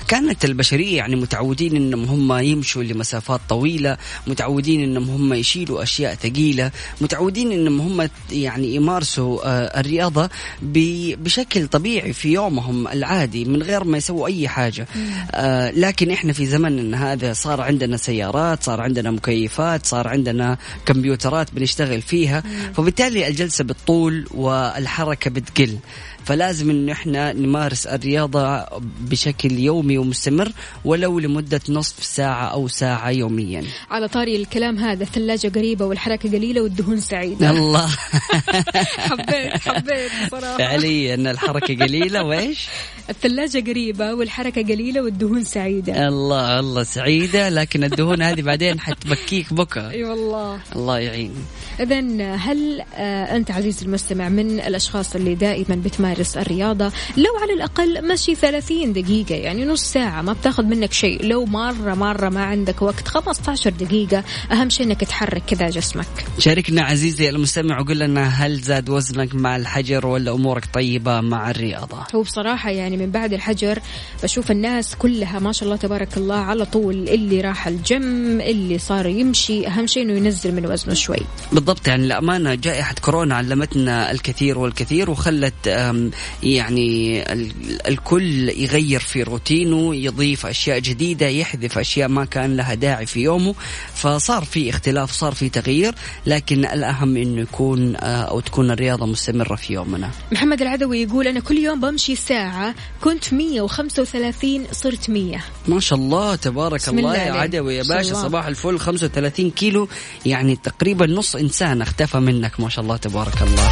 كانت 0.07 0.45
البشرية 0.45 0.97
يعني 0.97 1.15
متعودين 1.15 1.75
إنهم 1.75 2.03
هم 2.03 2.39
يمشوا 2.43 2.83
لمسافات 2.83 3.41
طويلة 3.49 3.97
متعودين 4.27 4.83
إنهم 4.83 5.09
هم 5.09 5.33
يشيلوا 5.33 5.83
أشياء 5.83 6.15
ثقيلة 6.15 6.71
متعودين 7.01 7.51
إنهم 7.51 7.81
هم 7.81 8.09
يعني 8.31 8.75
يمارسوا 8.75 9.39
آه، 9.45 9.79
الرياضة 9.79 10.29
بشكل 10.61 11.67
طبيعي 11.67 12.13
في 12.13 12.33
يومهم 12.33 12.87
العادي 12.87 13.45
من 13.45 13.63
غير 13.63 13.83
ما 13.83 13.97
يسووا 13.97 14.27
أي 14.27 14.47
حاجة. 14.47 14.87
آه، 15.31 15.71
لكن 15.71 16.11
إحنا 16.11 16.33
في 16.33 16.45
زمننا 16.45 17.13
هذا 17.13 17.33
صار 17.33 17.61
عندنا 17.61 17.97
سيارات 17.97 18.63
صار 18.63 18.81
عندنا 18.81 19.11
مكيفات 19.11 19.85
صار 19.85 20.07
عندنا 20.07 20.57
كمبيوترات 20.85 21.47
بنشتغل 21.53 21.86
فيها 22.01 22.43
فبالتالي 22.73 23.27
الجلسة 23.27 23.63
بتطول 23.63 24.27
والحركة 24.31 25.29
بتقل. 25.29 25.77
فلازم 26.27 26.69
إنه 26.69 26.91
إحنا 26.91 27.33
نمارس 27.33 27.87
الرياضة 27.87 28.65
بشكل 29.01 29.51
يومي 29.51 29.97
ومستمر 29.97 30.51
ولو 30.85 31.19
لمدة 31.19 31.61
نصف 31.69 32.03
ساعة 32.03 32.47
أو 32.47 32.67
ساعة 32.67 33.09
يوميا. 33.09 33.63
على 33.89 34.07
طاري 34.07 34.35
الكلام 34.35 34.77
هذا 34.77 35.03
الثلاجة 35.03 35.47
قريبة 35.47 35.85
والحركة 35.85 36.29
قليلة 36.29 36.61
والدهون 36.61 36.99
سعيدة. 36.99 37.49
الله. 37.49 37.87
حبيت 39.09 39.57
حبيت 39.57 40.11
صراحة 40.31 40.57
فعليا 40.57 41.15
الحركة 41.15 41.75
قليلة 41.85 42.23
وإيش؟ 42.23 42.67
الثلاجة 43.09 43.71
قريبة 43.71 44.13
والحركة 44.13 44.61
قليلة 44.61 45.01
والدهون 45.01 45.43
سعيدة. 45.43 46.07
الله 46.07 46.59
الله 46.59 46.83
سعيدة. 46.83 47.49
لكن 47.49 47.83
الدهون 47.83 48.21
هذه 48.21 48.41
بعدين 48.41 48.79
حتبكيك 48.79 49.53
بكى 49.53 49.89
أي 49.89 50.03
والله. 50.03 50.59
الله 50.75 50.99
يعين. 50.99 51.33
اذا 51.79 51.99
هل 52.35 52.81
آه، 52.95 53.35
أنت 53.35 53.51
عزيزي 53.51 53.85
المستمع 53.85 54.29
من 54.29 54.59
الأشخاص 54.59 55.15
اللي 55.15 55.35
دائما 55.35 55.75
بتمارس 55.75 56.37
الرياضة 56.37 56.91
لو 57.17 57.37
على 57.41 57.53
الأقل 57.53 58.07
مشي 58.07 58.35
30 58.35 58.93
دقيقة 58.93 59.35
يعني 59.35 59.65
نص 59.65 59.83
ساعة 59.83 60.21
ما 60.21 60.33
بتاخذ 60.33 60.63
منك 60.63 60.93
شيء. 60.93 61.25
لو 61.25 61.45
مرة 61.45 61.93
مرة 61.93 62.29
ما 62.29 62.43
عندك 62.43 62.81
وقت 62.81 63.07
15 63.07 63.69
دقيقة 63.69 64.23
أهم 64.51 64.69
شيء 64.69 64.85
إنك 64.85 65.01
تحرك 65.01 65.43
كذا 65.47 65.69
جسمك. 65.69 66.07
شاركنا 66.39 66.81
عزيزي 66.81 67.29
المستمع 67.29 67.79
وقول 67.79 67.99
لنا 67.99 68.27
هل 68.27 68.59
زاد 68.59 68.89
وزنك 68.89 69.35
مع 69.35 69.55
الحجر 69.55 70.07
ولا 70.07 70.31
أمورك 70.31 70.65
طيبة 70.73 71.21
مع 71.21 71.51
الرياضة؟ 71.51 72.03
هو 72.15 72.21
بصراحة 72.21 72.69
يعني 72.69 72.97
من 72.97 73.11
بعد 73.11 73.33
الحجر 73.33 73.79
بشوف 74.23 74.51
الناس 74.51 74.95
كلها 74.95 75.39
ما 75.39 75.51
شاء 75.51 75.63
الله 75.63 75.75
تبارك 75.75 76.17
الله 76.17 76.35
على 76.35 76.65
طول 76.65 76.95
اللي 77.09 77.41
راح 77.41 77.67
الجيم 77.67 78.41
اللي 78.41 78.77
صار 78.77 79.05
يمشي 79.07 79.67
أهم 79.67 79.87
شيء 79.87 80.03
إنه 80.03 80.13
ينزل 80.13 80.55
من 80.55 80.65
وزنه 80.65 80.93
شوي. 80.93 81.19
بالضبط. 81.51 81.66
يعني 81.87 82.05
الأمانة 82.05 82.55
جائحة 82.55 82.95
كورونا 83.01 83.35
علمتنا 83.35 84.11
الكثير 84.11 84.59
والكثير 84.59 85.09
وخلت 85.09 85.53
يعني 86.43 87.21
ال- 87.33 87.87
الكل 87.87 88.49
يغير 88.49 88.99
في 88.99 89.23
روتينه 89.23 89.95
يضيف 89.95 90.45
أشياء 90.45 90.79
جديدة 90.79 91.27
يحذف 91.27 91.77
أشياء 91.77 92.07
ما 92.09 92.25
كان 92.25 92.57
لها 92.57 92.73
داعي 92.73 93.05
في 93.05 93.19
يومه. 93.21 93.55
فصار 93.93 94.43
في 94.45 94.69
اختلاف 94.69 95.11
صار 95.11 95.33
في 95.33 95.49
تغيير 95.49 95.95
لكن 96.25 96.65
الأهم 96.65 97.17
أنه 97.17 97.41
يكون 97.41 97.95
آه، 97.95 97.99
أو 98.21 98.39
تكون 98.39 98.71
الرياضة 98.71 99.05
مستمرة 99.05 99.55
في 99.55 99.73
يومنا. 99.73 100.11
محمد 100.31 100.61
العدوي 100.61 101.01
يقول 101.01 101.27
أنا 101.27 101.39
كل 101.39 101.57
يوم 101.57 101.79
بمشي 101.79 102.15
ساعة 102.15 102.75
كنت 103.01 103.33
135 103.33 104.65
صرت 104.71 105.09
100 105.09 105.37
ما 105.67 105.79
شاء 105.79 105.99
الله 105.99 106.35
تبارك 106.35 106.87
الله 106.89 106.99
الله 106.99 107.17
يا. 107.17 107.31
عدوي 107.33 107.75
يا 107.75 107.83
باشا. 107.89 108.13
صباح 108.13 108.45
الفل 108.45 108.79
35 108.79 109.51
كيلو 109.51 109.87
يعني 110.25 110.55
تقريبا 110.55 111.07
نص 111.07 111.35
إنسان 111.35 111.56
اختفى 111.61 112.17
منك 112.19 112.59
ما 112.59 112.69
شاء 112.69 112.83
الله 112.83 112.97
تبارك 112.97 113.41
الله. 113.41 113.69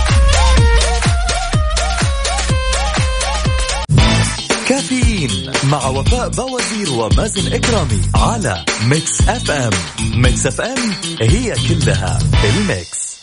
كافيين 4.70 5.52
مع 5.64 5.88
وفاء 5.88 6.30
بوازير 6.30 6.90
ومازن 6.92 7.54
إكرامي 7.54 8.02
على 8.16 8.66
Mix 8.86 9.22
FM. 9.22 9.70
Mix 10.16 10.48
FM 10.48 10.94
هي 11.22 11.56
كلها 11.70 12.20
ال 12.44 12.58
Mix. 12.58 13.16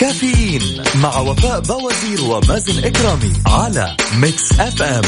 كافيين 0.00 0.82
مع 0.94 1.18
وفاء 1.18 1.60
بوازير 1.60 2.20
ومازن 2.20 2.84
إكرامي 2.84 3.32
على 3.46 3.96
Mix 4.14 4.60
FM. 4.60 5.02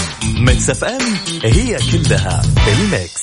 Mix 0.44 0.70
FM 0.70 1.16
هي 1.44 1.78
كلها 1.92 2.42
ال 2.68 2.79
Mix. 2.79 3.22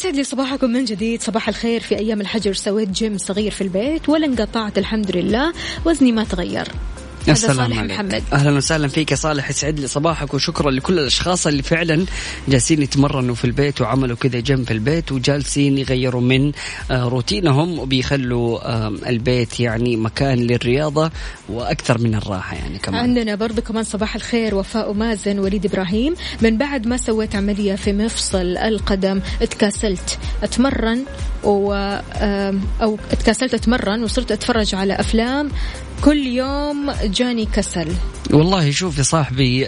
يسعد 0.00 0.16
لي 0.16 0.24
صباحكم 0.24 0.70
من 0.70 0.84
جديد. 0.84 1.22
صباح 1.22 1.48
الخير 1.48 1.80
في 1.80 1.98
أيام 1.98 2.20
الحجر. 2.20 2.52
سويت 2.52 2.88
جيم 2.88 3.18
صغير 3.18 3.50
في 3.50 3.60
البيت. 3.60 4.08
ولا 4.08 4.26
انقطعت 4.26 4.78
الحمد 4.78 5.16
لله 5.16 5.52
وزني 5.86 6.12
ما 6.12 6.24
تغير. 6.24 6.68
السلام 7.28 7.72
عليك. 7.72 7.92
محمد. 7.92 8.22
أهلا 8.32 8.50
وسهلا 8.56 8.88
فيك 8.88 9.10
يا 9.10 9.16
صالح 9.16 9.50
يسعد 9.50 9.80
لي 9.80 9.86
صباحك 9.86 10.34
وشكرا 10.34 10.70
لكل 10.70 10.98
الأشخاص 10.98 11.46
اللي 11.46 11.62
فعلا 11.62 12.06
جالسين 12.48 12.82
يتمرنوا 12.82 13.34
في 13.34 13.44
البيت 13.44 13.80
وعملوا 13.80 14.16
كذا 14.16 14.40
جنب 14.40 14.66
في 14.66 14.72
البيت 14.72 15.12
وجالسين 15.12 15.78
يغيروا 15.78 16.20
من 16.20 16.52
آه، 16.90 17.04
روتينهم 17.08 17.78
وبيخلوا 17.78 18.60
البيت 19.08 19.60
يعني 19.60 19.96
مكان 19.96 20.38
للرياضة 20.38 21.10
وأكثر 21.48 21.98
من 21.98 22.14
الراحة 22.14 22.56
يعني 22.56 22.78
كمان. 22.78 23.00
عندنا 23.00 23.34
برضو 23.34 23.62
كمان 23.62 23.84
صباح 23.84 24.14
الخير 24.14 24.54
وفاء 24.54 24.90
ومازن 24.90 25.38
وليد 25.38 25.66
إبراهيم. 25.66 26.14
من 26.42 26.58
بعد 26.58 26.86
ما 26.86 26.96
سويت 26.96 27.36
عملية 27.36 27.74
في 27.74 27.92
مفصل 27.92 28.56
القدم 28.56 29.20
اتكاسلت 29.42 30.18
أتمرن 30.42 31.04
و 31.44 31.72
أو 32.82 32.98
اتكاسلت 33.12 33.54
أتمرن 33.54 34.04
وصرت 34.04 34.32
أتفرج 34.32 34.74
على 34.74 35.00
أفلام. 35.00 35.50
كل 36.04 36.26
يوم 36.26 36.90
جاني 37.04 37.46
كسل 37.46 37.88
والله 38.32 38.70
شوف 38.70 38.98
يا 38.98 39.02
صاحبي 39.02 39.60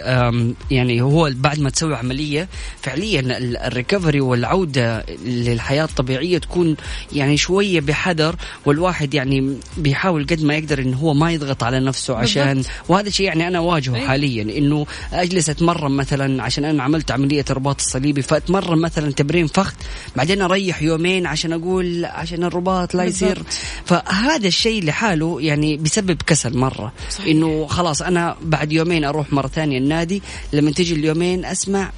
يعني 0.71 1.01
هو 1.01 1.31
بعد 1.35 1.59
ما 1.59 1.69
تسوي 1.69 1.95
عملية 1.95 2.47
فعليا 2.81 3.19
ال- 3.19 3.57
ال 3.57 3.64
recovery 3.64 4.21
والعودة 4.21 5.05
للحياة 5.25 5.83
الطبيعية 5.83 6.37
تكون 6.37 6.75
يعني 7.13 7.37
شوية 7.37 7.81
بحذر 7.81 8.35
والواحد 8.65 9.13
يعني 9.13 9.57
بيحاول 9.77 10.27
قد 10.27 10.43
ما 10.43 10.55
يقدر 10.55 10.79
انه 10.79 10.97
هو 10.97 11.13
ما 11.13 11.31
يضغط 11.31 11.63
على 11.63 11.79
نفسه 11.79 12.15
عشان 12.15 12.53
بالضبط. 12.53 12.71
وهذا 12.89 13.07
الشيء 13.07 13.25
يعني 13.25 13.47
أنا 13.47 13.57
أواجهه 13.57 13.95
أي. 13.95 14.07
حاليا 14.07 14.57
إنه 14.57 14.85
أجلس 15.13 15.49
أتمرن 15.49 15.91
مثلا 15.91 16.43
عشان 16.43 16.65
أنا 16.65 16.83
عملت 16.83 17.11
عملية 17.11 17.45
رباط 17.51 17.79
الصليبي 17.81 18.21
فأتمرن 18.21 18.77
مثلا 18.81 19.11
تمرين 19.11 19.47
فخذ 19.47 19.73
بعدين 20.15 20.41
أريح 20.41 20.81
يومين 20.81 21.25
عشان 21.25 21.53
أقول 21.53 22.05
عشان 22.05 22.43
الرباط 22.43 22.95
لا 22.95 23.03
يصير 23.03 23.33
بالضبط. 23.33 23.53
فهذا 23.85 24.47
الشيء 24.47 24.83
لحاله 24.83 25.41
يعني 25.41 25.77
بيسبب 25.77 26.17
كسل 26.27 26.57
مرة. 26.57 26.93
صحيح. 27.09 27.27
إنه 27.27 27.67
خلاص 27.67 28.01
أنا 28.01 28.35
بعد 28.41 28.71
يومين 28.71 29.03
أروح 29.03 29.33
مرة 29.33 29.47
ثانية 29.47 29.77
النادي. 29.77 30.21
لما 30.53 30.71
تجي 30.71 30.93
اليومين 30.93 31.45
أسمع 31.45 31.91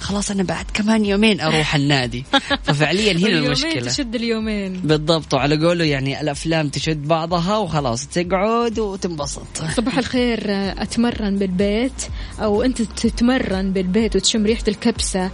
خلاص 0.00 0.30
أنا 0.30 0.42
بعد 0.42 0.64
كمان 0.74 1.04
يومين 1.04 1.40
أروح 1.40 1.74
النادي. 1.74 2.24
ففعليا 2.66 3.12
هنا 3.12 3.26
اليومين 3.26 3.46
المشكلة. 3.46 3.90
تشد 3.90 4.14
اليومين. 4.14 4.80
بالضبط. 4.80 5.34
وعلى 5.34 5.66
قوله 5.66 5.84
يعني 5.84 6.20
الأفلام 6.20 6.68
تشد 6.68 7.08
بعضها 7.08 7.56
وخلاص 7.56 8.06
تقعد 8.06 8.78
وتنبسط. 8.78 9.46
صباح 9.76 9.98
الخير. 9.98 10.40
أتمرن 10.82 11.38
بالبيت 11.38 12.02
أو 12.40 12.62
أنت 12.62 12.82
تتمرن 12.82 13.72
بالبيت 13.72 14.16
وتشم 14.16 14.46
ريحة 14.46 14.64
الكبسة 14.68 15.30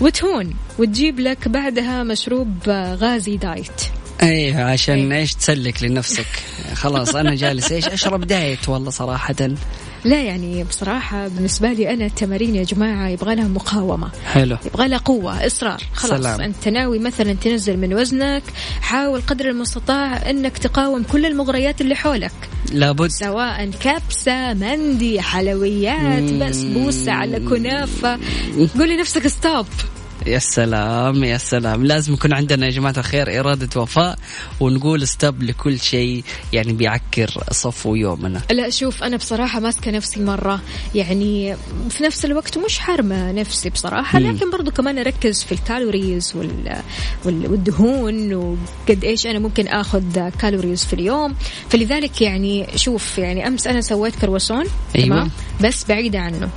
وتهون 0.00 0.54
وتجيب 0.78 1.20
لك 1.20 1.48
بعدها 1.48 2.02
مشروب 2.02 2.68
غازي 2.68 3.36
دايت. 3.36 3.80
إيه 4.22 4.64
عشان 4.64 5.12
إيه. 5.12 5.20
إيش 5.20 5.34
تسلك 5.34 5.82
لنفسك. 5.82 6.26
خلاص 6.74 7.14
أنا 7.14 7.34
جالس 7.34 7.72
إيش؟ 7.72 7.86
أشرب 7.86 8.26
دايت 8.26 8.68
والله 8.68 8.90
صراحة. 8.90 9.34
لا 10.04 10.22
يعني 10.22 10.64
بصراحة 10.64 11.28
بالنسبة 11.28 11.72
لي 11.72 11.94
أنا 11.94 12.06
التمارين 12.06 12.56
يا 12.56 12.64
جماعة 12.64 13.08
يبغى 13.08 13.34
لها 13.34 13.48
مقاومة. 13.48 14.10
حلو. 14.26 14.56
يبغى 14.66 14.88
لها 14.88 14.98
قوة 14.98 15.46
إصرار. 15.46 15.82
خلاص 15.94 16.20
سلام. 16.20 16.40
أنت 16.40 16.68
ناوي 16.68 16.98
مثلا 16.98 17.32
تنزل 17.32 17.76
من 17.76 17.94
وزنك 17.94 18.42
حاول 18.80 19.20
قدر 19.20 19.48
المستطاع 19.48 20.30
أنك 20.30 20.58
تقاوم 20.58 21.02
كل 21.02 21.26
المغريات 21.26 21.80
اللي 21.80 21.94
حولك. 21.94 22.32
لابد. 22.72 23.10
سواء 23.10 23.70
كبسة 23.70 24.54
مندي 24.54 25.20
حلويات. 25.20 26.32
بسبوسة 26.32 27.12
على 27.12 27.40
كنافة. 27.40 28.18
قول 28.78 28.90
لنفسك 28.96 29.26
stop. 29.26 29.66
يا 30.26 30.38
سلام 30.38 31.24
يا 31.24 31.38
سلام. 31.38 31.84
لازم 31.84 32.12
يكون 32.12 32.32
عندنا 32.32 32.66
يا 32.66 32.70
جماعة 32.70 32.94
الخير 32.98 33.40
إرادة 33.40 33.80
وفاء 33.80 34.18
ونقول 34.60 35.08
stop 35.08 35.42
لكل 35.42 35.80
شيء 35.80 36.24
يعني 36.52 36.72
بيعكر 36.72 37.30
صفو 37.50 37.94
يومنا. 37.94 38.42
لا 38.50 38.70
شوف 38.70 39.02
أنا 39.02 39.16
بصراحة 39.16 39.60
ماسكة 39.60 39.90
نفسي 39.90 40.20
مرة. 40.20 40.60
يعني 40.94 41.56
في 41.90 42.04
نفس 42.04 42.24
الوقت 42.24 42.58
مش 42.58 42.78
حارمة 42.78 43.32
نفسي 43.32 43.70
بصراحة. 43.70 44.18
لكن 44.18 44.50
برضو 44.50 44.70
كمان 44.70 44.98
أركز 44.98 45.44
في 45.44 45.52
ال 45.52 45.61
calories 45.61 46.32
وال... 46.36 46.82
وال... 47.24 47.50
والدهون 47.50 48.34
وقد 48.34 49.04
إيش 49.04 49.26
أنا 49.26 49.38
ممكن 49.38 49.68
أخذ 49.68 50.28
calories 50.28 50.84
في 50.84 50.92
اليوم. 50.92 51.34
فلذلك 51.70 52.22
يعني 52.22 52.66
شوف 52.76 53.18
يعني 53.18 53.46
أمس 53.46 53.66
أنا 53.66 53.80
سويت 53.80 54.16
كرواسون 54.16 54.64
أيوة. 54.96 55.06
تمام؟ 55.06 55.30
بس 55.60 55.84
بعيدة 55.88 56.18
عنه. 56.18 56.50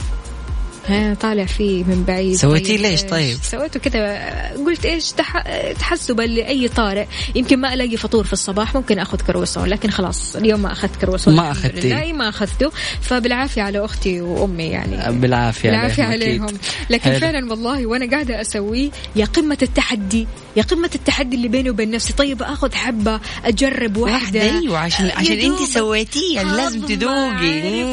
ها 0.89 1.13
طالع 1.13 1.45
فيه 1.45 1.83
من 1.83 2.03
بعيد. 2.07 2.35
سويتيه 2.35 2.77
ليش؟ 2.77 2.91
إيش؟ 2.91 3.01
طيب؟ 3.01 3.37
سويته 3.43 3.79
كذا 3.79 4.19
قلت 4.65 4.85
إيش؟ 4.85 5.11
تح... 5.11 5.43
تحسبا 5.79 6.23
لأي 6.23 6.67
طارئ. 6.67 7.05
يمكن 7.35 7.59
ما 7.59 7.73
ألاقي 7.73 7.97
فطور 7.97 8.23
في 8.23 8.33
الصباح 8.33 8.75
ممكن 8.75 8.99
أخذ 8.99 9.17
كرواسون 9.17 9.65
لكن 9.65 9.89
خلاص 9.89 10.35
اليوم 10.35 10.61
ما 10.61 10.71
أخذت 10.71 10.95
كرواسون 11.01 11.35
ما. 11.35 11.55
لله. 11.75 12.13
ما 12.13 12.29
أخذته. 12.29 12.71
فبالعافية 13.01 13.61
على 13.61 13.85
أختي 13.85 14.21
وأمي 14.21 14.63
يعني. 14.63 15.19
بالعافية 15.19 15.69
بالعافية 15.69 16.03
عليهم. 16.03 16.43
عليهم. 16.43 16.57
لكن 16.89 17.11
حلو. 17.11 17.19
فعلا 17.19 17.49
والله 17.49 17.85
وأنا 17.85 18.11
قاعدة 18.11 18.41
أسويه 18.41 18.89
يا 19.15 19.25
قمة 19.25 19.57
التحدي 19.61 20.27
يا 20.55 20.63
قمة 20.63 20.89
التحدي 20.95 21.35
اللي 21.35 21.47
بيني 21.47 21.69
وبين 21.69 21.91
نفسي. 21.91 22.13
طيب 22.13 22.43
آخذ 22.43 22.73
حبة 22.73 23.19
أجرب 23.45 23.97
واحدة. 23.97 24.41
أيوه 24.41 24.77
عشان 24.77 25.11
عشان 25.15 25.39
انت 25.39 25.61
سويتيه 25.61 26.43
لازم 26.43 26.81
تذوقي. 26.85 27.83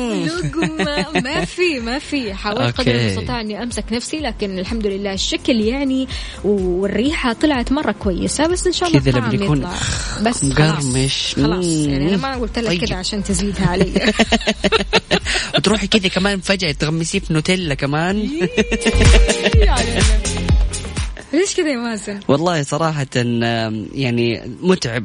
ما 1.25 1.45
في 1.45 1.81
ما 1.81 1.99
في. 1.99 2.35
حاولت 2.35 2.81
قدر 2.87 2.95
أوكي. 2.95 3.13
المستطاع 3.13 3.41
أني 3.41 3.63
أمسك 3.63 3.85
نفسي 3.93 4.21
لكن 4.21 4.59
الحمد 4.59 4.87
لله 4.87 5.13
الشكل 5.13 5.61
يعني 5.61 6.09
والريحة 6.45 7.33
طلعت 7.33 7.73
مرة 7.73 7.93
كويسة 7.93 8.47
بس 8.47 8.67
إن 8.67 8.73
شاء 8.73 8.89
الله 8.89 9.01
كذا 9.01 9.19
لما 9.19 9.35
يكون 9.35 9.69
بس 10.23 10.45
مقرمش. 10.45 11.35
خلاص, 11.35 11.47
خلاص. 11.47 11.67
يعني 11.67 12.09
أنا 12.09 12.17
ما 12.17 12.35
قلت 12.37 12.59
لك 12.59 12.67
طيب. 12.67 12.85
كذا 12.85 12.97
عشان 12.97 13.25
تزيدها 13.25 13.67
علي 13.67 13.93
وتروحي 15.57 15.87
كذا 15.87 16.09
كمان 16.09 16.41
فجأة 16.41 16.73
تغمسيه 16.73 17.19
في 17.19 17.33
نوتيلا 17.33 17.75
كمان 17.75 18.29
ليش 21.37 21.57
كذا 21.57 21.69
يا 21.71 21.77
مازن؟ 21.77 22.21
والله 22.29 22.63
صراحة 22.63 23.07
يعني 23.15 24.43
متعب 24.63 25.05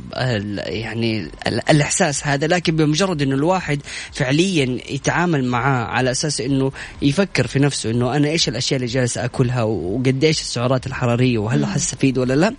يعني 0.66 1.20
ال- 1.48 1.70
الإحساس 1.70 2.28
هذا 2.28 2.48
لكن 2.48 2.76
بمجرد 2.76 3.22
أنه 3.22 3.36
الواحد 3.36 3.80
فعليا 4.12 4.80
يتعامل 4.90 5.46
معاه 5.46 5.86
على 5.86 6.12
أساس 6.12 6.42
أنه 6.42 6.72
يفكر 7.02 7.48
في 7.48 7.60
نفسه 7.60 7.92
أنه 7.92 8.16
أنا 8.16 8.30
إيش 8.30 8.50
الأشياء 8.50 8.80
اللي 8.80 8.92
جالس 8.92 9.18
أكلها 9.18 9.64
وقد 9.64 10.24
إيش 10.24 10.42
السعرات 10.42 10.88
الحرارية 10.88 11.38
وهل 11.38 11.66
حستفيد 11.66 12.18
ولا 12.18 12.34
لا؟ 12.34 12.56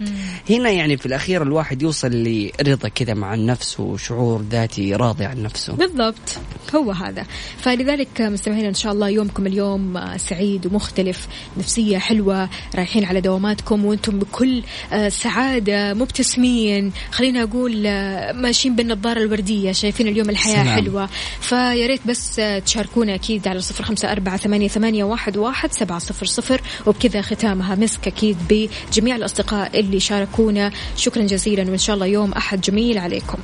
هنا 0.51 0.71
يعني 0.71 0.97
في 0.97 1.07
الأخير 1.07 1.43
الواحد 1.43 1.83
يوصل 1.83 2.11
لرضا 2.13 2.89
كذا 2.89 3.15
مع 3.15 3.35
النفس 3.35 3.81
وشعور 3.81 4.43
ذاتي 4.51 4.95
راضي 4.95 5.25
عن 5.25 5.43
نفسه. 5.43 5.73
بالضبط 5.73 6.39
هو 6.75 6.91
هذا. 6.91 7.27
فلذلك 7.59 8.21
مستمعين 8.21 8.65
إن 8.65 8.75
شاء 8.75 8.93
الله 8.93 9.09
يومكم 9.09 9.47
اليوم 9.47 10.01
سعيد 10.17 10.67
ومختلف 10.67 11.29
نفسية 11.59 11.99
حلوة 11.99 12.49
رايحين 12.75 13.05
على 13.05 13.21
دواماتكم 13.21 13.62
حياتكم 13.63 13.85
وأنتم 13.85 14.19
بكل 14.19 14.63
آه، 14.93 15.09
سعادة 15.09 15.95
مبتسمين 15.95 16.93
خلينا 17.13 17.43
أقول 17.43 17.87
آه، 17.87 18.33
ماشيين 18.33 18.77
بالنظارة 18.77 19.19
الوردية 19.19 19.73
شايفين 19.73 20.09
اليوم 20.09 20.31
الحياة 20.31 20.65
سلام. 20.65 20.69
حلوة. 20.69 21.09
فيا 21.41 21.87
ريت 21.87 22.01
بس 22.07 22.39
آه، 22.39 22.59
تشاركونا 22.59 23.15
أكيد 23.15 23.49
على 23.49 23.61
صفر 23.61 23.85
خمسة 23.85 24.13
أربعة 24.13 24.37
ثمانية, 24.37 24.69
ثمانية 24.69 25.05
واحد, 25.05 25.37
واحد 25.37 25.73
سبعة 25.73 25.99
صفر 25.99 26.27
صفر. 26.27 26.61
وبكذا 26.87 27.23
ختامها 27.23 27.75
مسك 27.75 28.07
أكيد 28.07 28.37
بجميع 28.51 29.17
الأصدقاء 29.17 29.81
اللي 29.81 30.01
شاركونا. 30.01 30.71
شكرا 30.97 31.23
جزيلا 31.23 31.71
وإن 31.71 31.79
شاء 31.79 31.95
الله 31.95 32.07
يوم 32.07 32.33
أحد 32.33 32.61
جميل 32.61 32.99
عليكم. 32.99 33.39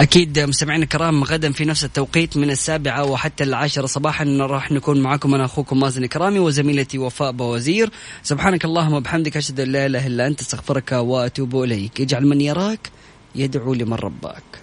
أكيد 0.00 0.38
مستمعينا 0.38 0.84
الكرام 0.84 1.24
غدا 1.24 1.52
في 1.52 1.64
نفس 1.64 1.84
التوقيت 1.84 2.36
من 2.36 2.50
السابعة 2.50 3.04
وحتى 3.04 3.44
العاشرة 3.44 3.86
صباحا 3.86 4.24
راح 4.40 4.72
نكون 4.72 5.00
معكم 5.00 5.34
أنا 5.34 5.44
أخوكم 5.44 5.80
مازن 5.80 6.06
كرامي 6.06 6.38
وزميلتي 6.38 6.98
وفاء 6.98 7.32
بوزير. 7.32 7.90
سبحانك 8.22 8.64
اللهم 8.64 8.92
وبحمدك 8.92 9.36
أشهد 9.36 9.53
ان 9.60 9.72
لا 9.72 9.86
إله 9.86 10.06
إلا 10.06 10.26
أنت 10.26 10.40
استغفرك 10.40 10.92
وأتوب 10.92 11.62
إليك. 11.62 12.00
اجعل 12.00 12.26
من 12.26 12.40
يراك 12.40 12.90
يدعو 13.34 13.74
لمن 13.74 13.94
رباك. 13.94 14.60